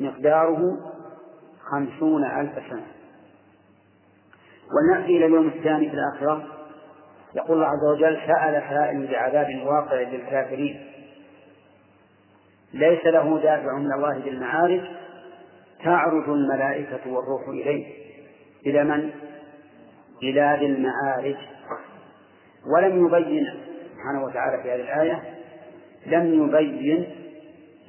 مقداره 0.00 0.76
خمسون 1.70 2.24
ألف 2.24 2.52
سنة. 2.70 2.86
ونأتي 4.72 5.16
إلى 5.16 5.26
اليوم 5.26 5.46
الثاني 5.46 5.90
في 5.90 5.96
الآخرة 5.96 6.59
يقول 7.36 7.56
الله 7.56 7.66
عز 7.66 7.84
وجل 7.84 8.16
سأل 8.26 8.62
سائل 8.70 9.06
بعذاب 9.06 9.66
واقع 9.66 10.00
للكافرين. 10.00 10.86
ليس 12.74 13.04
له 13.06 13.38
دافع 13.38 13.78
من 13.78 13.92
الله 13.92 14.18
بالمعارج 14.18 14.80
تعرج 15.84 16.28
الملائكة 16.28 17.00
والروح 17.06 17.48
إليه. 17.48 17.86
إلى 18.66 18.84
من؟ 18.84 19.10
إلى 20.22 20.56
ذي 20.60 20.66
المعارج 20.66 21.36
ولم 22.74 23.06
يبين 23.06 23.46
سبحانه 23.94 24.24
وتعالى 24.24 24.62
في 24.62 24.70
هذه 24.70 24.80
الآية 24.80 25.22
لم 26.06 26.44
يبين 26.44 27.06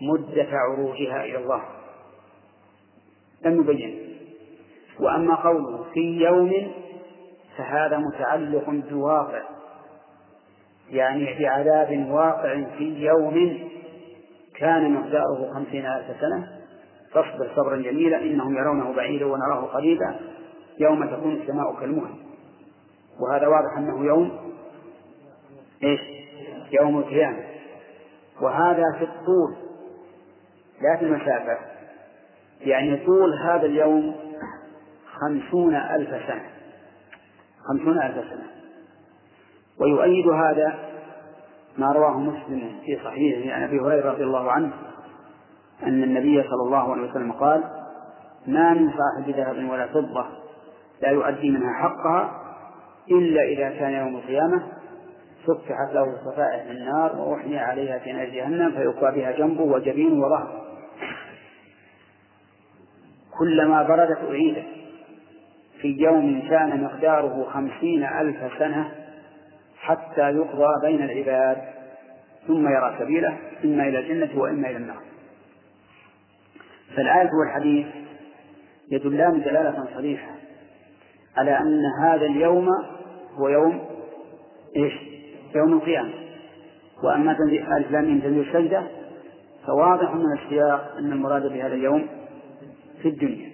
مدة 0.01 0.47
عروجها 0.51 1.23
إلى 1.23 1.37
الله. 1.37 1.61
لم 3.45 3.61
يبين. 3.61 4.17
وأما 4.99 5.35
قوله 5.35 5.85
في 5.93 5.99
يوم 5.99 6.71
فهذا 7.57 7.97
متعلق 7.97 8.69
بواقع 8.69 9.41
يعني 10.89 11.37
في 11.37 11.47
عذاب 11.47 12.07
واقع 12.09 12.63
في 12.77 13.05
يوم 13.05 13.59
كان 14.55 14.93
مقداره 14.93 15.53
خمسين 15.53 15.85
ألف 15.85 16.05
سنة. 16.21 16.47
فاصبر 17.13 17.51
صبرا 17.55 17.77
جميلا 17.77 18.21
إنهم 18.21 18.57
يرونه 18.57 18.93
بعيدا 18.95 19.25
ونراه 19.25 19.61
قريبا. 19.61 20.19
يوم 20.79 21.05
تكون 21.05 21.31
السماء 21.31 21.79
كالمهل. 21.79 22.15
وهذا 23.19 23.47
واضح 23.47 23.77
أنه 23.77 24.05
يوم 24.05 24.53
إيش؟ 25.83 25.99
يوم 26.71 26.97
القيامة. 26.97 27.43
وهذا 28.41 28.83
في 28.97 29.03
الطول 29.03 29.55
لا 30.81 30.97
في 30.97 31.05
المسافة. 31.05 31.57
يعني 32.61 33.05
طول 33.05 33.33
هذا 33.43 33.65
اليوم 33.65 34.15
خمسون 35.05 35.75
ألف 35.75 36.09
سنة. 36.27 36.60
خمسون 37.67 38.01
ألف 38.01 38.15
سنة. 38.15 38.47
ويؤيد 39.79 40.27
هذا 40.27 40.79
ما 41.77 41.91
رواه 41.91 42.19
مسلم 42.19 42.79
في 42.85 42.99
صحيحه 43.03 43.55
عن 43.55 43.63
أبي 43.63 43.79
هريرة 43.79 44.11
رضي 44.11 44.23
الله 44.23 44.51
عنه 44.51 44.71
أن 45.83 46.03
النبي 46.03 46.43
صلى 46.43 46.63
الله 46.65 46.91
عليه 46.91 47.09
وسلم 47.09 47.31
قال 47.31 47.63
ما 48.47 48.73
من 48.73 48.89
صاحب 48.89 49.29
ذهب 49.29 49.69
ولا 49.69 49.87
فضة 49.87 50.25
لا 51.01 51.09
يؤدي 51.09 51.49
منها 51.49 51.73
حقها 51.73 52.41
إلا 53.11 53.41
إذا 53.41 53.69
كان 53.79 53.93
يوم 53.93 54.15
القيامة 54.15 54.63
فتحت 55.47 55.93
له 55.93 56.17
صفائح 56.25 56.69
النار 56.69 57.15
وأحمي 57.15 57.57
عليها 57.57 57.99
في 57.99 58.11
نار 58.11 58.29
جهنم 58.29 58.71
فيقوى 58.71 59.11
بها 59.11 59.31
جنبه 59.31 59.61
وجبينه 59.61 60.25
وظهره 60.25 60.61
كلما 63.39 63.83
بردت 63.83 64.17
أعيدت 64.29 64.80
في 65.81 65.95
يوم 65.99 66.41
كان 66.49 66.83
مقداره 66.83 67.43
خمسين 67.53 68.03
ألف 68.03 68.37
سنة 68.59 68.91
حتى 69.79 70.21
يقضى 70.21 70.67
بين 70.83 71.03
العباد 71.03 71.57
ثم 72.47 72.67
يرى 72.67 72.95
سبيله 72.99 73.37
إما 73.63 73.87
إلى 73.87 73.99
الجنة 73.99 74.41
وإما 74.41 74.69
إلى 74.69 74.77
النار. 74.77 75.01
فالآية 76.95 77.29
والحديث 77.39 77.87
يدلان 78.91 79.41
دلالة 79.41 79.85
صريحة 79.95 80.31
على 81.37 81.59
أن 81.59 81.81
هذا 82.03 82.25
اليوم 82.25 82.67
هو 83.39 83.49
يوم 83.49 83.85
إيش؟ 84.75 84.93
يوم 85.55 85.73
القيامة. 85.73 86.13
وأما 87.03 87.33
تنزيل 87.33 87.73
الإسلام 87.73 88.19
تنزيل 88.19 88.47
السجدة 88.49 88.83
فواضح 89.67 90.13
من 90.15 90.25
السياق 90.43 90.95
أن 90.97 91.11
المراد 91.11 91.53
بهذا 91.53 91.73
اليوم 91.73 92.07
في 93.01 93.07
الدنيا. 93.07 93.50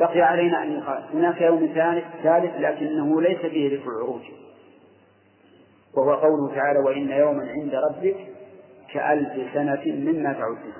بقي 0.00 0.22
علينا 0.22 0.62
أن 0.62 0.72
يقال 0.72 1.04
هناك 1.12 1.40
يوم 1.40 1.66
ثالث 2.22 2.54
لكنه 2.56 3.20
ليس 3.20 3.38
فيه 3.38 3.78
ذكر 3.78 3.88
العروج. 3.88 4.22
وهو 5.96 6.14
قوله 6.14 6.54
تعالى 6.54 6.78
وإن 6.78 7.10
يوما 7.10 7.50
عند 7.50 7.74
ربك 7.74 8.16
كألف 8.92 9.54
سنة 9.54 9.82
مما 9.86 10.32
تعدون. 10.32 10.72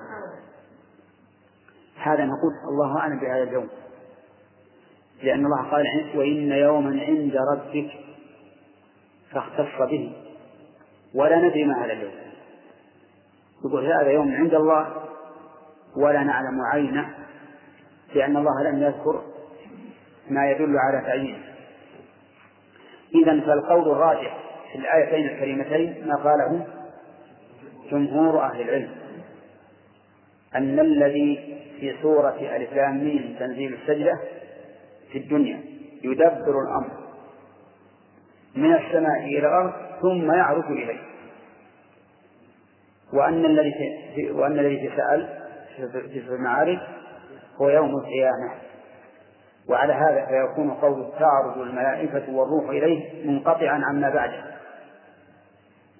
هذا 1.96 2.24
نقول 2.24 2.52
الله 2.72 2.98
أعلم 2.98 3.20
بهذا 3.20 3.42
اليوم. 3.42 3.68
لأن 5.22 5.46
الله 5.46 5.70
قال 5.70 5.84
وإن 6.14 6.52
يوما 6.52 7.02
عند 7.02 7.36
ربك 7.52 7.90
فاختص 9.30 9.90
به. 9.90 10.12
ولا 11.14 11.48
ندري 11.48 11.64
ما 11.64 11.84
هذا 11.84 11.92
اليوم. 11.92 12.12
يقول 13.64 13.86
هذا 13.86 14.10
يوم 14.10 14.34
عند 14.34 14.54
الله 14.54 14.94
ولا 15.96 16.22
نعلم 16.22 16.60
عينه. 16.72 17.14
لأن 18.14 18.36
الله 18.36 18.62
لم 18.62 18.82
يذكر 18.82 19.22
ما 20.30 20.50
يدل 20.50 20.78
على 20.78 21.06
تعيينه 21.06 21.50
إذا 23.14 23.40
فالقول 23.40 23.90
الراجح 23.92 24.38
في 24.72 24.78
الآيتين 24.78 25.28
الكريمتين 25.28 26.08
ما 26.08 26.16
قاله 26.16 26.66
جمهور 27.90 28.44
أهل 28.44 28.60
العلم. 28.60 28.90
أن 30.54 30.80
الذي 30.80 31.58
في 31.80 31.94
سورة 32.02 32.56
ألف 32.56 32.72
لام 32.72 33.34
تنزيل 33.38 33.74
السجدة 33.74 34.20
في 35.12 35.18
الدنيا 35.18 35.60
يدبر 36.04 36.62
الأمر 36.62 36.90
من 38.56 38.74
السماء 38.74 39.24
إلى 39.24 39.38
الأرض 39.38 39.72
ثم 40.02 40.32
يعرج 40.32 40.64
إليه. 40.64 41.00
وأن 43.12 43.44
الذي 43.44 43.74
في 44.14 44.30
وأن 44.30 44.58
الذي 44.58 44.88
تسأل 44.88 45.28
في 46.12 46.28
المعارج 46.28 46.78
هو 47.60 47.68
يوم 47.68 47.96
القيامة. 47.96 48.52
وعلى 49.68 49.92
هذا 49.92 50.26
فيكون 50.26 50.70
قول 50.70 51.12
تعرض 51.18 51.58
الملائكة 51.58 52.34
والروح 52.34 52.68
إليه 52.68 53.26
منقطعا 53.26 53.82
عما 53.84 54.10
بعده 54.10 54.44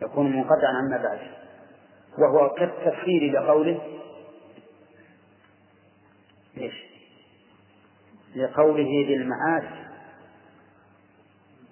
يكون 0.03 0.37
منقطعا 0.37 0.73
عما 0.83 0.97
بعده 0.97 1.31
وهو 2.19 2.51
كالتفسير 2.51 3.33
لقوله 3.33 3.81
ليش؟ 6.57 6.85
لقوله 8.37 9.07
للمعارف 9.09 9.71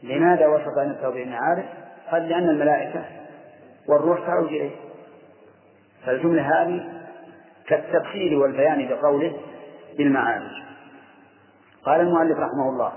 لماذا 0.02 0.46
وصف 0.46 0.78
نفسه 0.78 1.10
بالمعارف؟ 1.10 1.64
قال 2.10 2.28
لأن 2.28 2.48
الملائكة 2.48 3.04
والروح 3.88 4.26
تعود 4.26 4.46
إليه. 4.46 4.76
فالجملة 6.06 6.42
هذه 6.62 7.02
كالتفسير 7.66 8.38
والبيان 8.38 8.88
لقوله 8.88 9.40
بالمعارف 9.98 10.52
قال 11.84 12.00
المؤلف 12.00 12.38
رحمه 12.38 12.68
الله 12.68 12.92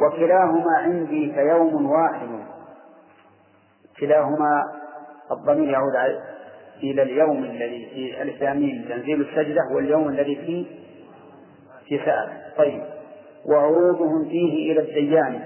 وكلاهما 0.00 0.76
عندي 0.78 1.32
كيوم 1.32 1.90
واحد. 1.90 2.28
كلاهما 4.00 4.62
الضمير 5.32 5.70
يعود 5.70 5.94
إلى 6.82 7.02
اليوم 7.02 7.44
الذي 7.44 7.86
في 7.94 8.22
الإسلامين 8.22 8.86
تنزيل 8.88 9.20
السجدة 9.20 9.60
واليوم 9.74 10.08
الذي 10.08 10.36
فيه 10.36 10.66
في 11.88 11.98
سأل 12.04 12.28
طيب. 12.58 12.82
وعروضهم 13.46 14.24
فيه 14.24 14.72
إلى 14.72 14.80
الديان 14.80 15.40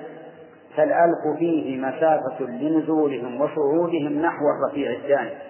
فالألف 0.76 1.38
فيه 1.38 1.76
مسافة 1.76 2.40
لنزولهم 2.40 3.40
وصعودهم 3.40 4.22
نحو 4.22 4.44
الرفيع 4.50 4.90
الثاني. 4.90 5.49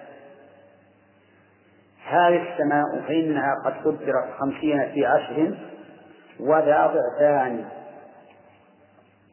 هذه 2.11 2.53
السماء 2.53 3.01
فإنها 3.07 3.55
قد 3.65 3.73
قدرت 3.73 4.33
خمسين 4.39 4.91
في 4.93 5.05
عشر 5.05 5.57
وذا 6.39 6.93
ضعفان 6.93 7.65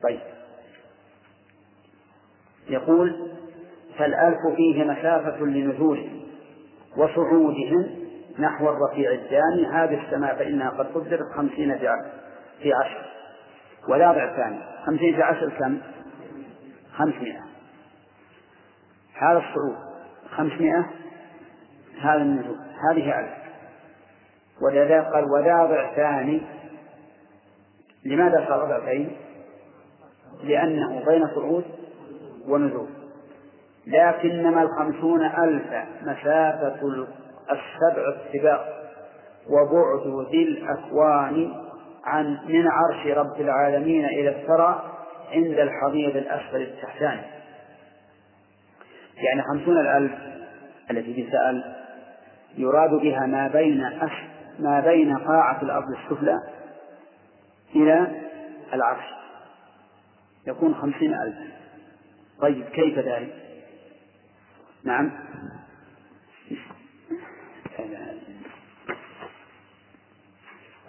طيب. 0.02 0.20
يقول 2.68 3.30
فالألف 3.98 4.38
فيه 4.56 4.84
مسافة 4.84 5.44
لنزولهم 5.44 6.22
وصعودهم 6.96 7.86
نحو 8.38 8.68
الرفيع 8.68 9.12
الثاني 9.12 9.66
هذه 9.66 10.06
السماء 10.06 10.36
فإنها 10.36 10.70
قد 10.70 10.86
قدرت 10.86 11.32
خمسين 11.36 11.78
في 12.62 12.72
عشر 12.72 13.06
ولا 13.88 14.12
ضعفان 14.12 14.60
خمسين 14.86 15.14
في 15.14 15.22
عشر 15.22 15.50
كم؟ 15.50 15.78
خمسمائة. 16.96 17.40
هذا 19.14 19.38
الصعود. 19.38 19.76
خمسمائة 20.30 20.86
هذا 22.00 22.22
النزول. 22.22 22.67
هذه 22.90 23.20
ألف 23.20 23.30
ولذا 24.62 25.02
قال 25.02 25.24
ولا 25.24 25.66
ضعفان 25.66 26.40
لماذا 28.04 28.46
صار 28.48 28.64
ضعفين؟ 28.68 29.16
لأنه 30.42 31.04
بين 31.06 31.26
صعود 31.34 31.64
ونزول. 32.48 32.88
لكنما 33.86 34.62
الخمسون 34.62 35.24
ألف 35.24 35.66
مسافة 36.02 37.06
السبع 37.50 38.16
السباق 38.16 38.78
وبعد 39.48 40.28
ذي 40.30 40.42
الأكوان 40.42 41.54
عن 42.04 42.38
من 42.48 42.68
عرش 42.68 43.06
رب 43.06 43.40
العالمين 43.40 44.04
إلى 44.04 44.28
الثرى 44.28 44.82
عند 45.32 45.58
الحضيض 45.58 46.16
الأسفل 46.16 46.62
التحتاني 46.62 47.22
يعني 49.16 49.42
خمسون 49.42 49.80
الألف 49.80 50.12
التي 50.90 51.22
تسأل 51.22 51.77
يراد 52.58 52.90
بها 52.90 53.26
ما 53.26 53.48
بين 53.48 53.84
أس 53.84 54.10
ما 54.58 54.80
بين 54.80 55.18
قاعة 55.18 55.62
الأرض 55.62 55.86
السفلى 55.90 56.38
إلى 57.74 58.22
العرش. 58.72 59.04
يكون 60.46 60.74
خمسين 60.74 61.14
ألف 61.14 61.36
طيب 62.40 62.64
كيف 62.64 62.98
ذلك؟ 62.98 63.34
نعم. 64.84 65.10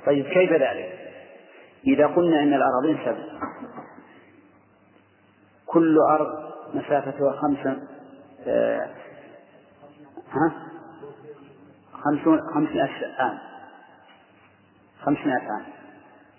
طيب 0.06 0.26
كيف 0.26 0.52
ذلك؟ 0.52 1.00
إذا 1.88 2.08
قلنا 2.08 2.44
أن 2.44 2.54
الأراضين 2.54 2.98
سبع 3.06 3.40
كل 5.66 5.98
أرض 6.12 6.52
مسافتها 6.74 7.32
خمسة 7.32 7.88
آه 8.48 8.90
ها؟ 10.32 10.69
خمسون 12.04 12.42
خمسمائة 12.54 13.16
عام 13.20 13.40
خمسمائة 15.02 15.52
عام 15.52 15.66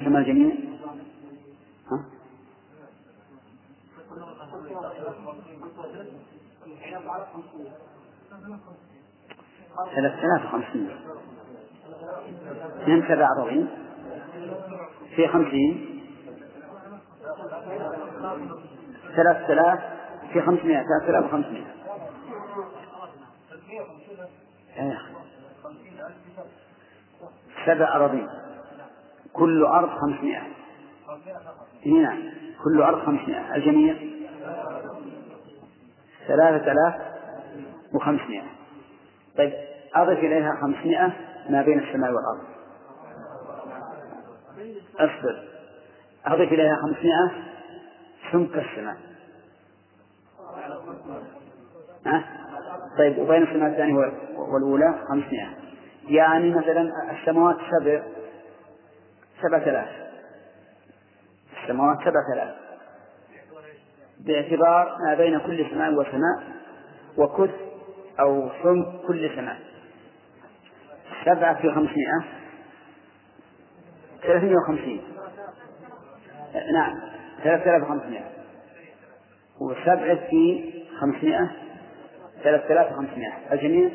كما 0.00 0.18
الجميع 0.18 0.54
ها؟ 1.90 2.04
ثلاثة 9.94 10.18
آلاف 10.18 10.44
وخمسمائة. 10.44 10.96
اثنين 12.82 13.02
سبع 13.08 13.28
أربعين 13.38 13.68
في 15.16 15.28
خمسين. 15.28 16.00
ثلاثة 19.16 19.52
آلاف 19.52 19.80
في 20.32 20.42
خمسمائة 20.42 20.82
ثلاثة 20.82 21.10
آلاف 21.10 21.24
وخمسمائة. 21.24 21.74
أخي 24.76 25.09
سبع 27.66 27.96
أراضين. 27.96 28.28
كل 29.32 29.64
أرض 29.64 29.88
خمسمائة. 29.88 30.42
نعم 31.86 32.22
كل 32.64 32.82
أرض 32.82 32.98
خمسمائة. 32.98 33.54
الجميع 33.54 33.94
ثلاثة 36.28 36.72
آلاف 36.72 36.94
وخمسمائة. 37.94 38.46
طيب 39.38 39.52
أضف 39.94 40.18
إليها 40.18 40.58
خمسمائة 40.62 41.12
ما 41.48 41.62
بين 41.62 41.78
السماء 41.78 42.10
والأرض. 42.10 42.44
أصبر. 44.94 45.44
أضف 46.26 46.52
إليها 46.52 46.76
خمسمائة 46.76 47.30
سمك 48.32 48.56
السماء. 48.56 48.96
ها؟ 52.06 52.24
طيب 52.98 53.18
وبين 53.18 53.42
السماء 53.42 53.70
الثانية 53.70 53.94
والأولى 54.36 54.98
خمسمائة. 55.08 55.69
يعني 56.10 56.50
مثلا 56.50 56.90
السماوات 57.10 57.56
سبع 57.56 58.02
سبعة 59.42 59.58
آلاف 59.58 59.88
السماوات 61.62 61.98
سبعة 61.98 62.34
آلاف 62.34 62.54
باعتبار 64.26 64.96
ما 65.06 65.14
بين 65.14 65.38
كل 65.38 65.70
سماء 65.70 65.92
وسماء 65.92 66.42
وكث 67.16 67.50
أو 68.20 68.50
سمك 68.62 69.06
كل 69.06 69.30
سماء. 69.36 69.58
سبعة 71.24 71.54
في 71.62 71.70
خمسمائة 71.70 72.24
ثلاثمائة 74.22 74.56
وخمسين. 74.56 75.02
نعم 76.72 77.00
ثلاثة 77.44 77.76
آلاف 77.76 77.82
وخمسمائة. 77.82 78.30
وسبعة 79.60 80.28
في 80.30 80.72
خمسمائة 81.00 81.50
ثلاثة 82.42 82.72
آلاف 82.72 82.92
وخمسمائة. 82.92 83.52
الجميع؟ 83.52 83.90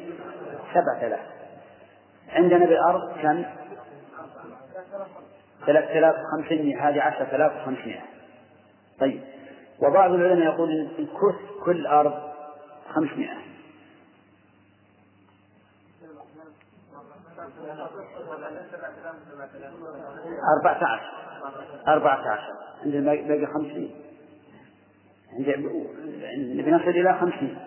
سبعة 0.74 1.08
آلاف. 1.08 1.35
عندنا 2.30 2.66
بالأرض 2.66 3.18
كم؟ 3.22 3.46
ثلاثة 5.66 6.00
آلاف 6.00 6.16
وخمسمائة 6.16 6.90
هذه 6.90 7.02
عشرة 7.02 7.36
آلاف 7.36 7.52
وخمسمائة 7.62 8.02
طيب. 9.00 9.22
وبعض 9.80 10.12
العلماء 10.12 10.46
يقول 10.46 10.70
إن 11.00 11.08
كل 11.66 11.88
أرض 11.88 12.14
خمسمائة 12.94 13.46
أربعة 20.58 20.84
عشر 20.84 21.12
أربعة 21.88 22.32
عشر 22.32 22.54
عندنا 22.84 23.14
باقي 23.14 23.46
خمسين 23.46 23.92
نبي 26.58 26.72
نصل 26.72 26.90
إلى 26.90 27.20
خمسين 27.20 27.58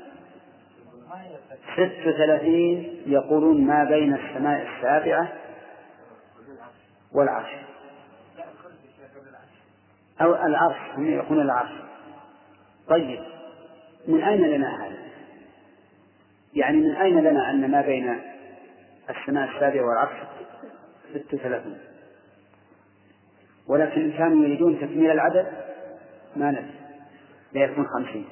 ست 1.75 2.07
وثلاثين 2.07 3.03
يقولون 3.07 3.67
ما 3.67 3.85
بين 3.85 4.15
السماء 4.15 4.69
السابعة 4.69 5.33
والعرش. 7.13 7.51
أو 10.21 10.35
العرش 10.35 10.77
هم 10.97 11.11
يقولون 11.11 11.45
العرش. 11.45 11.71
طيب 12.89 13.21
من 14.09 14.23
أين 14.23 14.43
لنا 14.43 14.87
هذا؟ 14.87 14.99
يعني 16.55 16.77
من 16.77 16.95
أين 16.95 17.21
لنا 17.21 17.51
أن 17.51 17.71
ما 17.71 17.81
بين 17.81 18.21
السماء 19.11 19.49
السابعة 19.49 19.87
والعرش 19.89 20.17
ست 21.15 21.35
وثلاثين؟ 21.35 21.79
ولكن 23.67 24.13
كانوا 24.13 24.45
يريدون 24.45 24.77
تكميل 24.81 25.11
العدد؟ 25.11 25.47
ما 26.37 26.51
ندري. 26.51 26.88
لا 27.53 27.61
يكون 27.61 27.87
خمسين. 27.87 28.27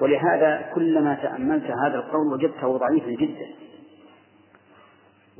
ولهذا 0.00 0.70
كلما 0.74 1.14
تأملت 1.14 1.64
هذا 1.64 1.94
القول 1.94 2.32
وجدته 2.32 2.76
ضعيفا 2.76 3.10
جدا. 3.10 3.46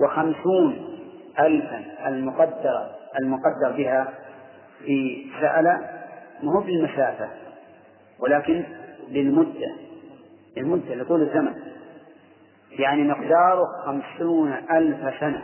وخمسون 0.01 0.99
ألفا 1.39 2.09
المقدر 2.09 2.91
المقدر 3.21 3.77
بها 3.77 4.15
في 4.85 5.27
سأل 5.41 5.65
ما 6.43 6.53
هو 6.53 6.61
بالمسافة 6.61 7.29
ولكن 8.19 8.65
للمدة. 9.09 9.77
المدة 10.57 10.95
لطول 10.95 11.23
الزمن. 11.23 11.55
يعني 12.71 13.03
مقداره 13.03 13.65
خمسون 13.85 14.53
ألف 14.53 15.21
سنة. 15.21 15.43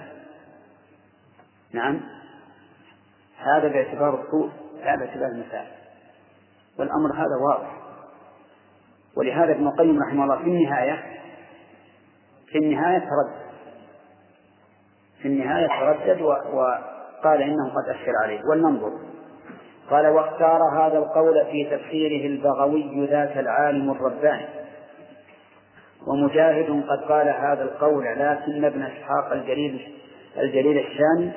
نعم. 1.72 2.00
هذا 3.38 3.68
باعتبار 3.68 4.14
الطول 4.14 4.50
لا 4.84 4.96
باعتبار 4.96 5.28
المسافة. 5.28 5.77
والأمر 6.78 7.14
هذا 7.14 7.36
واضح. 7.48 7.76
ولهذا 9.16 9.52
ابن 9.52 9.66
القيم 9.66 10.02
رحمه 10.02 10.24
الله 10.24 10.36
في 10.36 10.44
النهاية 10.44 11.02
في 12.46 12.58
النهاية 12.58 12.98
تردد. 12.98 13.48
في 15.22 15.28
النهاية 15.28 15.66
تردد 15.66 16.20
وقال 16.22 17.42
إنه 17.42 17.68
قد 17.68 17.88
أشكل 17.88 18.12
عليه. 18.24 18.40
ولننظر. 18.50 18.92
قال 19.90 20.06
واختار 20.06 20.60
هذا 20.62 20.98
القول 20.98 21.44
في 21.50 21.64
تفسيره 21.64 22.26
البغوي 22.26 23.06
ذاك 23.06 23.38
العالم 23.38 23.90
الرباني. 23.90 24.46
ومجاهد 26.06 26.84
قد 26.88 26.98
قال 26.98 27.28
هذا 27.28 27.62
القول 27.62 28.04
لكن 28.04 28.64
ابن 28.64 28.82
إسحاق 28.82 29.32
الجليل 29.32 29.94
الجليل 30.36 30.78
الشامي 30.78 31.32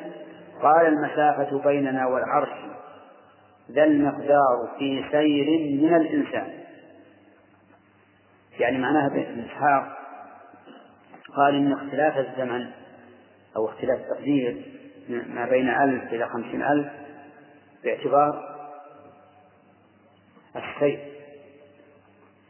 قال 0.61 0.85
المسافة 0.87 1.61
بيننا 1.63 2.07
والعرش 2.07 2.49
ذا 3.71 3.83
المقدار 3.83 4.75
في 4.79 5.03
سير 5.11 5.47
من 5.81 5.95
الإنسان. 5.95 6.53
يعني 8.59 8.77
معناها 8.77 9.07
ابن 9.07 9.39
إسحاق 9.39 9.97
قال 11.35 11.55
إن 11.55 11.73
اختلاف 11.73 12.17
الزمن 12.17 12.67
أو 13.55 13.69
اختلاف 13.69 13.99
التقدير 13.99 14.65
ما 15.09 15.45
بين 15.45 15.69
ألف 15.69 16.13
إلى 16.13 16.29
خمسين 16.29 16.63
ألف 16.63 16.87
باعتبار 17.83 18.57
السير. 20.55 20.99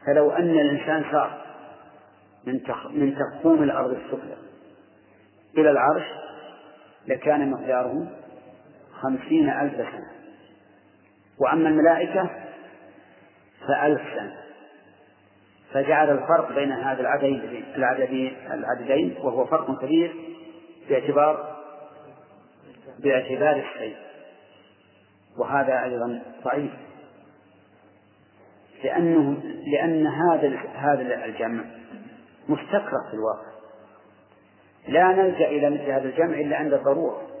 فلو 0.06 0.30
أن 0.30 0.50
الإنسان 0.50 1.04
صار 1.12 1.42
من 2.46 2.60
من 2.90 3.14
تخوم 3.14 3.62
الأرض 3.62 3.90
السفلى 3.90 4.36
إلى 5.58 5.70
العرش 5.70 6.04
لكان 7.06 7.50
مقداره 7.50 8.06
خمسين 9.00 9.50
ألف 9.50 9.74
سنة. 9.74 10.21
وأما 11.38 11.68
الملائكة 11.68 12.30
فألف 13.68 14.00
سنة 14.14 14.36
فجعل 15.72 16.10
الفرق 16.10 16.52
بين 16.54 16.72
هذا 16.72 17.00
العددين 17.00 17.64
العددين 17.76 18.36
العددين 18.50 19.16
وهو 19.22 19.46
فرق 19.46 19.80
كبير 19.80 20.14
باعتبار 20.88 21.56
باعتبار 22.98 23.56
الشيء. 23.56 23.96
وهذا 25.38 25.84
أيضا 25.84 26.22
ضعيف. 26.44 26.72
لأنه 28.84 29.42
لأن 29.72 30.06
هذا 30.06 30.58
هذا 30.74 31.24
الجمع 31.24 31.64
مستكره 32.48 33.08
في 33.10 33.14
الواقع. 33.14 33.52
لا 34.88 35.22
نلجأ 35.22 35.48
إلى 35.48 35.70
مثل 35.70 35.90
هذا 35.90 36.04
الجمع 36.04 36.40
إلا 36.40 36.56
عند 36.56 36.72
الضرورة. 36.72 37.31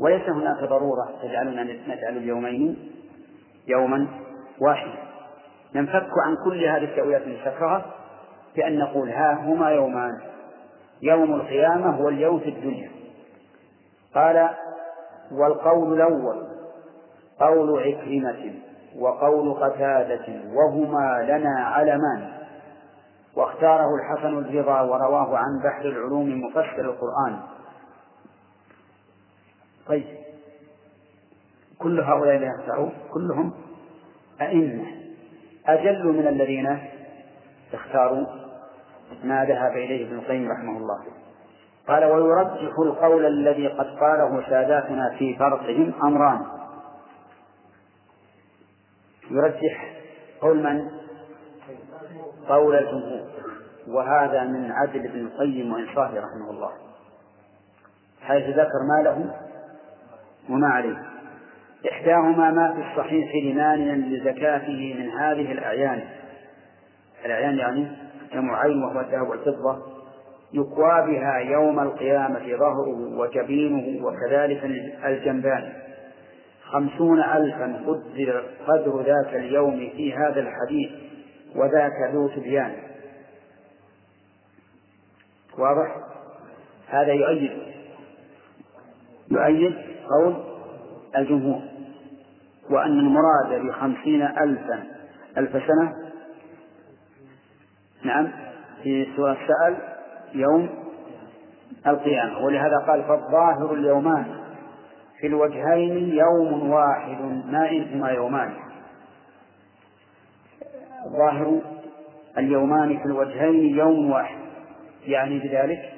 وليس 0.00 0.28
هناك 0.28 0.64
ضرورة 0.68 1.08
تجعلنا 1.22 1.62
نجعل 1.62 2.16
اليومين 2.16 2.92
يوما 3.68 4.06
واحدا. 4.60 4.98
ننفك 5.74 6.10
عن 6.26 6.36
كل 6.44 6.64
هذه 6.64 6.84
التأويلات 6.84 7.22
المستكرهة 7.22 7.84
بأن 8.56 8.78
نقول 8.78 9.10
ها 9.10 9.32
هما 9.32 9.70
يومان. 9.70 10.20
يوم 11.02 11.34
القيامة 11.34 11.96
هو 11.96 12.08
اليوم 12.08 12.40
في 12.40 12.48
الدنيا. 12.48 12.90
قال 14.14 14.50
والقول 15.32 15.92
الأول 15.92 16.46
قول 17.40 17.82
عكرمة 17.82 18.52
وقول 18.98 19.54
قتادة 19.54 20.26
وهما 20.54 21.22
لنا 21.28 21.66
علمان. 21.66 22.32
واختاره 23.36 23.88
الحسن 23.94 24.38
الرضا 24.38 24.80
ورواه 24.80 25.36
عن 25.36 25.58
بحر 25.64 25.84
العلوم 25.84 26.40
مفسر 26.44 26.80
القرآن. 26.80 27.40
طيب. 29.86 30.04
كل 31.78 32.00
هؤلاء 32.00 32.36
الذين 32.36 32.50
اختاروا 32.60 32.90
كلهم 33.12 33.52
أئمة. 34.40 34.86
أجل 35.66 36.04
من 36.04 36.26
الذين 36.28 36.78
اختاروا 37.72 38.26
ما 39.24 39.44
ذهب 39.44 39.72
إليه 39.72 40.06
ابن 40.06 40.18
القيم 40.18 40.50
رحمه 40.50 40.78
الله. 40.78 41.04
قال 41.88 42.04
ويرجح 42.04 42.78
القول 42.78 43.26
الذي 43.26 43.68
قد 43.68 43.86
قاله 43.86 44.48
ساداتنا 44.48 45.16
في 45.18 45.36
فرقهم 45.36 45.94
أمران. 46.04 46.46
يرجح 49.30 49.94
قول 50.40 50.62
من؟ 50.62 50.90
قول 52.48 52.76
الجمهور. 52.76 53.24
وهذا 53.88 54.44
من 54.44 54.72
عدل 54.72 55.04
ابن 55.04 55.20
القيم 55.20 55.72
وإنصافه 55.72 56.20
رحمه 56.20 56.50
الله. 56.50 56.70
حيث 58.20 58.48
ذكر 58.48 58.82
ما 58.88 59.02
له 59.02 59.43
وما 60.50 60.68
عليه. 60.68 61.02
إحداهما 61.92 62.50
ما 62.50 62.74
في 62.74 62.90
الصحيح 62.90 63.34
لمانع 63.44 63.94
لزكاته 63.94 64.94
من 64.98 65.10
هذه 65.10 65.52
الأعيان. 65.52 66.04
الأعيان 67.24 67.58
يعني 67.58 67.86
جمع 68.34 68.60
عين 68.60 68.82
وهو 68.82 69.00
الذهب 69.00 69.28
والفضة 69.28 69.82
يقوى 70.52 71.06
بها 71.06 71.38
يوم 71.38 71.80
القيامة 71.80 72.56
ظهره 72.56 73.18
وجبينه 73.18 74.06
وكذلك 74.06 74.64
الجنبان. 75.04 75.72
خمسون 76.64 77.20
ألفا 77.20 77.82
قدر 77.86 78.44
قدر 78.66 79.02
ذاك 79.02 79.34
اليوم 79.34 79.90
في 79.96 80.14
هذا 80.14 80.40
الحديث 80.40 80.90
وذاك 81.56 82.12
ذو 82.12 82.28
تبيان. 82.28 82.72
واضح؟ 85.58 85.96
هذا 86.88 87.12
يؤيد. 87.12 87.50
يؤيد 89.30 89.93
قول 90.10 90.36
الجمهور 91.16 91.60
وأن 92.70 92.98
المراد 92.98 93.66
بخمسين 93.66 94.22
ألفا 94.22 94.82
ألف 95.38 95.50
سنة 95.52 95.92
نعم 98.04 98.28
في 98.82 99.06
سورة 99.16 99.36
سأل 99.48 99.76
يوم 100.34 100.68
القيامة. 101.86 102.38
ولهذا 102.44 102.76
قال 102.86 103.02
فالظاهر 103.02 103.74
اليومان 103.74 104.24
في 105.20 105.26
الوجهين 105.26 106.14
يوم 106.14 106.70
واحد 106.70 107.20
ما 107.46 107.70
إنهما 107.70 108.10
يومان. 108.10 108.54
الظاهر 111.06 111.60
اليومان 112.38 112.98
في 112.98 113.04
الوجهين 113.04 113.78
يوم 113.78 114.10
واحد 114.10 114.38
يعني 115.06 115.38
بذلك 115.38 115.92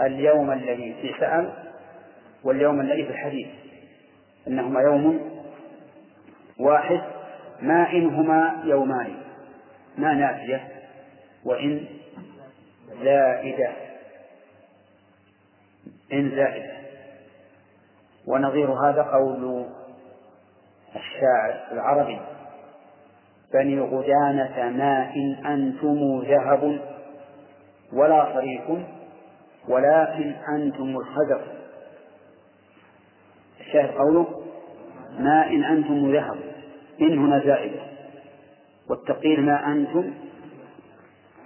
اليوم 0.00 0.50
الذي 0.50 0.94
في 1.02 1.14
سأل 1.20 1.52
واليوم 2.44 2.80
الذي 2.80 3.04
في 3.04 3.10
الحديث. 3.10 3.46
إنهما 4.48 4.80
يوم 4.80 5.30
واحد 6.60 7.00
ما 7.60 7.92
إنهما 7.92 8.62
يومان. 8.64 9.14
ما 9.98 10.14
نافية 10.14 10.68
وإن 11.44 11.84
زائدة. 13.02 13.72
إن 16.12 16.30
زائدة. 16.30 16.72
ونظير 18.26 18.72
هذا 18.72 19.02
قول 19.02 19.66
الشاعر 20.96 21.72
العربي. 21.72 22.20
بني 23.54 23.80
غدانة 23.80 24.70
ماء 24.70 25.14
أنتم 25.46 26.22
ذهب 26.22 26.80
ولا 27.92 28.34
صريف 28.34 28.86
ولكن 29.68 30.34
أنتم 30.54 30.96
الخزف 30.96 31.61
الشاهد 33.72 33.90
قوله 33.98 34.26
ما 35.18 35.46
إن 35.46 35.64
أنتم 35.64 36.12
ذهب 36.12 36.38
إن 37.00 37.18
هنا 37.18 37.38
زائدة 37.44 37.80
والتقيل 38.90 39.40
ما 39.40 39.72
أنتم 39.72 40.14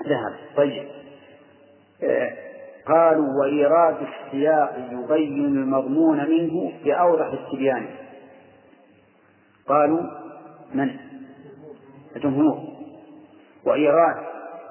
ذهب. 0.07 0.35
طيب. 0.57 0.89
آه 2.03 2.32
قالوا 2.86 3.27
وإيراد 3.40 3.97
السياق 4.03 4.89
يبين 4.93 5.44
المضمون 5.44 6.31
منه 6.31 6.73
بأوضح 6.85 7.27
التبيان. 7.27 7.86
قالوا 9.69 10.03
من؟ 10.74 10.97
الجمهور. 12.16 12.59
وإيراد 13.65 14.16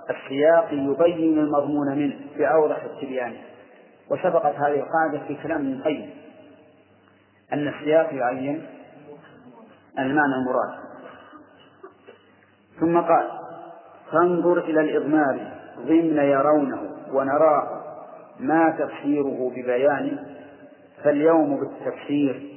السياق 0.09 0.67
يبين 0.73 1.39
المضمون 1.39 1.97
منه 1.97 2.15
بأوضح 2.37 2.83
التبيان. 2.83 3.33
وسبقت 4.11 4.55
هذه 4.55 4.79
القاعدة 4.79 5.27
في 5.27 5.35
كلام 5.43 5.61
ابن 5.61 5.73
القيم 5.73 6.24
أن 7.53 7.67
السياق 7.67 8.13
يعين 8.13 8.65
المعنى 9.99 10.35
المراد. 10.35 10.85
ثم 12.79 12.99
قال 13.01 13.29
فانظر 14.11 14.59
إلى 14.59 14.81
الإضمار 14.81 15.51
ضمن 15.79 16.17
يرونه 16.17 16.91
ونراه 17.13 17.81
ما 18.39 18.69
تفسيره 18.69 19.51
ببيان 19.55 20.25
فاليوم 21.03 21.59
بالتفسير 21.59 22.55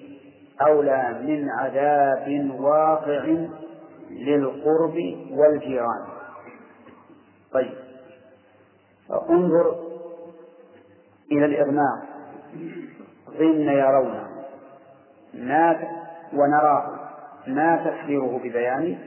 أولى 0.69 1.19
من 1.23 1.49
عذاب 1.51 2.51
واقع 2.61 3.25
للقرب 4.11 4.97
والجيران. 5.31 6.07
طيب 7.53 7.73
انظر 9.31 9.77
إلى 11.33 11.45
الإغماء 11.45 12.09
ضمن 13.39 13.69
يرون 13.69 14.38
ما 15.35 15.77
ونراه 16.33 16.99
ما 17.47 17.77
تفسيره 17.77 18.41
ببيان 18.45 18.99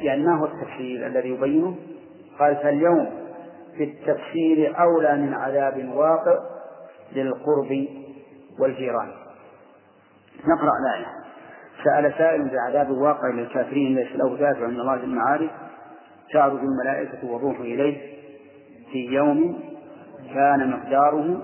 يعني 0.00 0.22
ما 0.22 0.38
هو 0.38 0.44
التفسير 0.44 1.06
الذي 1.06 1.28
يبينه؟ 1.28 1.76
قال 2.38 2.56
فاليوم 2.56 3.10
في 3.76 3.84
التفسير 3.84 4.80
أولى 4.80 5.16
من 5.16 5.34
عذاب 5.34 5.88
واقع 5.94 6.38
للقرب 7.12 7.86
والجيران. 8.60 9.08
نقرأ 10.44 10.72
الآية. 10.80 11.06
سأل 11.84 12.14
سائل 12.18 12.48
بعذاب 12.48 12.90
واقع 12.90 13.28
للكافرين 13.28 13.94
ليس 13.94 14.16
له 14.16 14.36
دافع 14.36 14.66
من 14.66 14.80
الله 14.80 14.94
المعارف 14.94 15.50
تعرج 16.32 16.60
الملائكة 16.60 17.30
والروح 17.30 17.60
إليه 17.60 18.18
في 18.92 19.06
يوم 19.06 19.60
كان 20.34 20.70
مقداره 20.70 21.42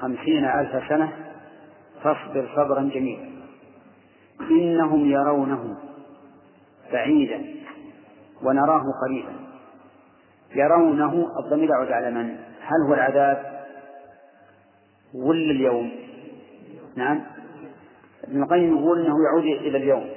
خمسين 0.00 0.44
ألف 0.44 0.88
سنة. 0.88 1.12
فاصبر 2.02 2.48
صبرا 2.56 2.90
جميلا. 2.94 3.28
إنهم 4.40 5.10
يرونه 5.10 5.76
بعيدا 6.92 7.44
ونراه 8.42 8.82
قريبا. 9.04 9.32
يرونه 10.54 11.26
الضمير 11.44 11.70
يعود 11.70 11.92
على 11.92 12.10
من؟ 12.10 12.36
هل 12.60 12.82
هو 12.88 12.94
العذاب؟ 12.94 13.64
ولا 15.14 15.50
اليوم؟ 15.50 15.90
نعم. 16.96 17.24
ابن 18.24 18.42
القيم 18.42 18.78
يقول 18.78 19.06
إنه 19.06 19.14
يعود 19.24 19.44
إلى 19.44 19.78
اليوم. 19.78 20.10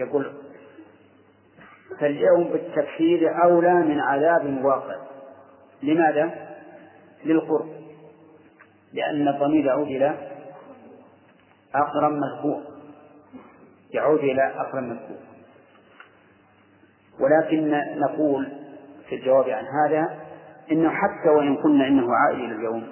يقول 0.00 0.32
فاليوم 2.00 2.44
بالتفسير 2.44 3.44
أولى 3.44 3.74
من 3.74 4.00
عذاب 4.00 4.64
واقع. 4.64 4.96
لماذا؟ 5.82 6.34
للقرب. 7.24 7.68
لأن 8.92 9.28
الضمير 9.28 9.64
يعود 9.64 9.86
إلى 9.86 10.35
أقرب 11.76 12.12
مذكور. 12.12 12.62
يعود 13.90 14.18
إلى 14.18 14.52
أقرب 14.56 14.82
مذكور. 14.82 15.16
ولكن 17.20 17.82
نقول 18.00 18.48
في 19.08 19.14
الجواب 19.14 19.48
عن 19.48 19.64
هذا 19.64 20.18
إنه 20.72 20.90
حتى 20.90 21.28
وإن 21.28 21.56
قلنا 21.56 21.88
إنه 21.88 22.08
عائد 22.14 22.38
إلى 22.38 22.54
اليوم 22.54 22.86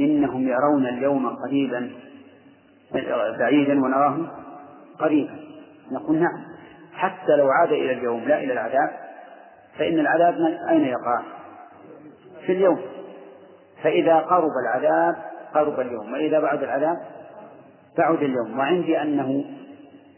إنهم 0.00 0.48
يرون 0.48 0.86
اليوم 0.86 1.36
قريبا 1.36 1.90
بعيدا 3.38 3.84
ونراه 3.84 4.18
قريبا. 4.98 5.36
نقول 5.92 6.16
نعم 6.16 6.44
حتى 6.92 7.36
لو 7.36 7.50
عاد 7.50 7.72
إلى 7.72 7.92
اليوم 7.92 8.20
لا 8.20 8.38
إلى 8.38 8.52
العذاب 8.52 8.90
فإن 9.78 9.98
العذاب 9.98 10.34
أين 10.68 10.84
يقع؟ 10.84 11.22
في 12.46 12.52
اليوم. 12.52 12.80
فإذا 13.82 14.18
قرب 14.18 14.50
العذاب 14.64 15.16
قرب 15.54 15.80
اليوم 15.80 16.12
وإذا 16.12 16.40
بعد 16.40 16.62
العذاب 16.62 16.96
بعد 17.98 18.22
اليوم. 18.22 18.58
وعندي 18.58 19.02
أنه 19.02 19.44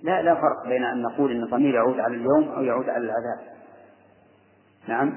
لا 0.03 0.23
لا 0.23 0.35
فرق 0.35 0.69
بين 0.69 0.85
أن 0.85 1.03
نقول 1.03 1.31
أن 1.31 1.43
الضمير 1.43 1.75
يعود 1.75 2.01
على 2.01 2.17
اليوم 2.17 2.49
أو 2.49 2.63
يعود 2.63 2.89
على 2.89 3.05
العذاب. 3.05 3.55
نعم. 4.89 5.15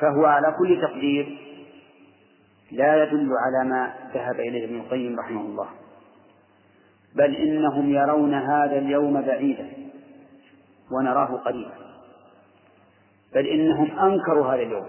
فهو 0.00 0.24
على 0.24 0.54
كل 0.58 0.80
تقدير 0.82 1.38
لا 2.72 3.02
يدل 3.02 3.30
على 3.38 3.68
ما 3.68 3.94
ذهب 4.14 4.40
إليه 4.40 4.64
ابن 4.64 4.80
القيم 4.80 5.20
رحمه 5.20 5.40
الله. 5.40 5.68
بل 7.14 7.36
إنهم 7.36 7.90
يرون 7.90 8.34
هذا 8.34 8.78
اليوم 8.78 9.22
بعيدا 9.22 9.68
ونراه 10.92 11.36
قريبا. 11.36 11.74
بل 13.34 13.46
إنهم 13.46 13.98
أنكروا 13.98 14.46
هذا 14.46 14.62
اليوم 14.62 14.86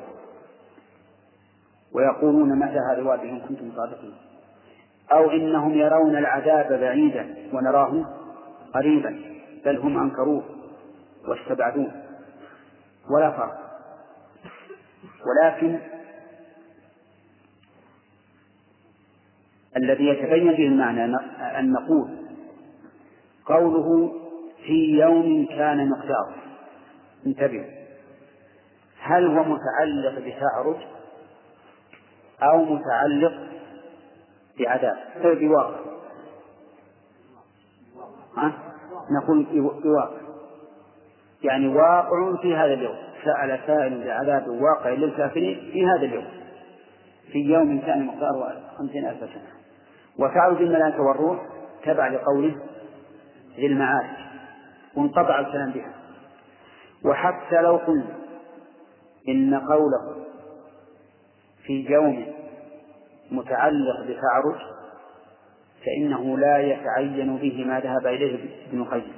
ويقولون 1.93 2.59
متى 2.59 2.79
هذا 2.91 2.99
الوعد 2.99 3.19
إن 3.19 3.39
كنتم 3.39 3.71
صادقين. 3.75 4.26
أو 5.11 5.31
إنهم 5.31 5.73
يرون 5.73 6.17
العذاب 6.17 6.79
بعيدا 6.79 7.35
ونراه 7.53 8.05
قريبا 8.73 9.21
بل 9.65 9.77
هم 9.77 9.97
أنكروه 9.97 10.43
واستبعدوه. 11.27 11.91
ولا 13.09 13.31
فرق. 13.31 13.57
ولكن 15.27 15.79
الذي 19.77 20.07
يتبين 20.07 20.51
به 20.51 20.67
المعنى 20.67 21.15
أن 21.59 21.71
نقول 21.71 22.09
قوله 23.45 24.13
في 24.65 24.99
يوم 24.99 25.45
كان 25.45 25.89
مقداره. 25.89 26.35
انتبهوا 27.27 27.77
هل 28.99 29.25
هو 29.27 29.43
متعلق 29.43 30.19
بتعرج 30.19 30.77
أو 32.43 32.65
متعلق 32.65 33.56
بعذاب 34.59 34.97
بواقع. 35.23 35.79
ها؟ 38.37 38.53
نقول 39.11 39.45
بواقع. 39.83 40.17
يعني 41.43 41.67
واقع 41.67 42.41
في 42.41 42.55
هذا 42.55 42.73
اليوم. 42.73 42.95
سأل 43.23 43.59
سائل 43.67 44.03
بعذاب 44.03 44.47
واقع 44.47 44.89
للكافرين 44.89 45.71
في 45.71 45.85
هذا 45.85 46.05
اليوم. 46.05 46.27
في 47.31 47.39
يوم 47.39 47.79
كان 47.79 48.05
مقداره 48.05 48.61
خمسين 48.77 49.05
ألف 49.05 49.19
سنة. 49.19 49.51
وتعرج 50.19 50.61
الملائكة 50.61 51.01
والروح 51.01 51.39
تبع 51.83 52.07
لقوله 52.07 52.55
ذي 53.55 53.67
وانقطع 54.95 55.39
الكلام 55.39 55.71
بها. 55.71 55.93
وحتى 57.05 57.61
لو 57.61 57.75
قلنا 57.75 58.15
إن 59.29 59.55
قوله 59.55 60.25
في 61.63 61.85
يوم 61.89 62.36
متعلق 63.31 64.01
بتعرج 64.01 64.55
فإنه 65.85 66.37
لا 66.37 66.57
يتعين 66.57 67.37
به 67.37 67.65
ما 67.65 67.79
ذهب 67.79 68.07
إليه 68.07 68.39
ابن 68.69 68.81
القيم. 68.81 69.13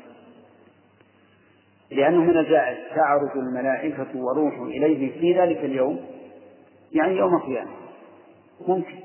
لأنه 1.92 2.22
من 2.22 2.38
الجائز 2.38 2.78
تعرج 2.96 3.32
الملائكة 3.36 4.08
وروح 4.16 4.54
إليه 4.60 5.20
في 5.20 5.40
ذلك 5.40 5.58
اليوم 5.58 6.00
يعني 6.92 7.18
يوم 7.18 7.36
القيامة. 7.36 7.72
ممكن. 8.68 8.96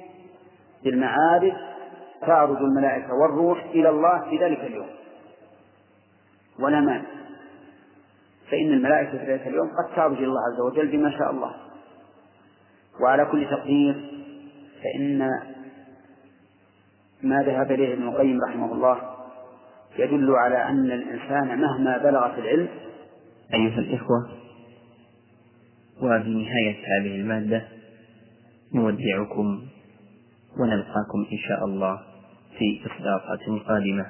بالمعارج 0.85 1.53
تعرج 2.21 2.57
الملائكة 2.57 3.15
والروح 3.15 3.65
إلى 3.65 3.89
الله 3.89 4.31
في 4.31 4.39
ذلك 4.39 4.61
اليوم. 4.61 4.89
ولا 6.59 6.81
مانع. 6.81 7.05
فإن 8.51 8.73
الملائكة 8.73 9.19
في 9.19 9.33
ذلك 9.33 9.47
اليوم 9.47 9.69
قد 9.69 9.97
تعرج 9.97 10.23
الله 10.23 10.41
عز 10.53 10.61
وجل 10.61 10.89
بما 10.89 11.11
شاء 11.11 11.31
الله. 11.31 11.55
وعلى 13.01 13.25
كل 13.25 13.47
تقدير 13.51 14.14
فإن 14.85 15.19
ما 17.23 17.43
ذهب 17.43 17.73
إليه 17.73 17.95
ابن 17.95 18.09
القيم 18.09 18.39
رحمه 18.49 18.73
الله 18.73 19.01
يدل 19.99 20.31
على 20.31 20.69
أن 20.69 20.91
الإنسان 20.93 21.59
مهما 21.61 21.99
بلغ 21.99 22.35
في 22.35 22.41
العلم 22.41 22.69
أيها 23.55 23.79
الإخوة 23.79 24.29
وبنهاية 26.03 26.77
هذه 27.01 27.17
المادة 27.17 27.65
نودعكم 28.75 29.63
ونلقاكم 30.61 31.27
إن 31.33 31.39
شاء 31.49 31.65
الله 31.65 32.01
في 32.59 32.81
إصداقات 32.87 33.67
قادمة. 33.67 34.07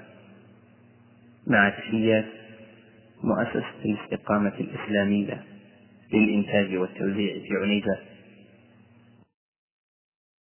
مع 1.47 1.69
تحيات 1.69 2.25
مؤسسة 3.23 3.85
الاستقامة 3.85 4.53
الإسلامية 4.61 5.45
للإنتاج 6.13 6.77
والتوزيع 6.77 7.35
في 7.35 7.57
عنيزة. 7.63 7.99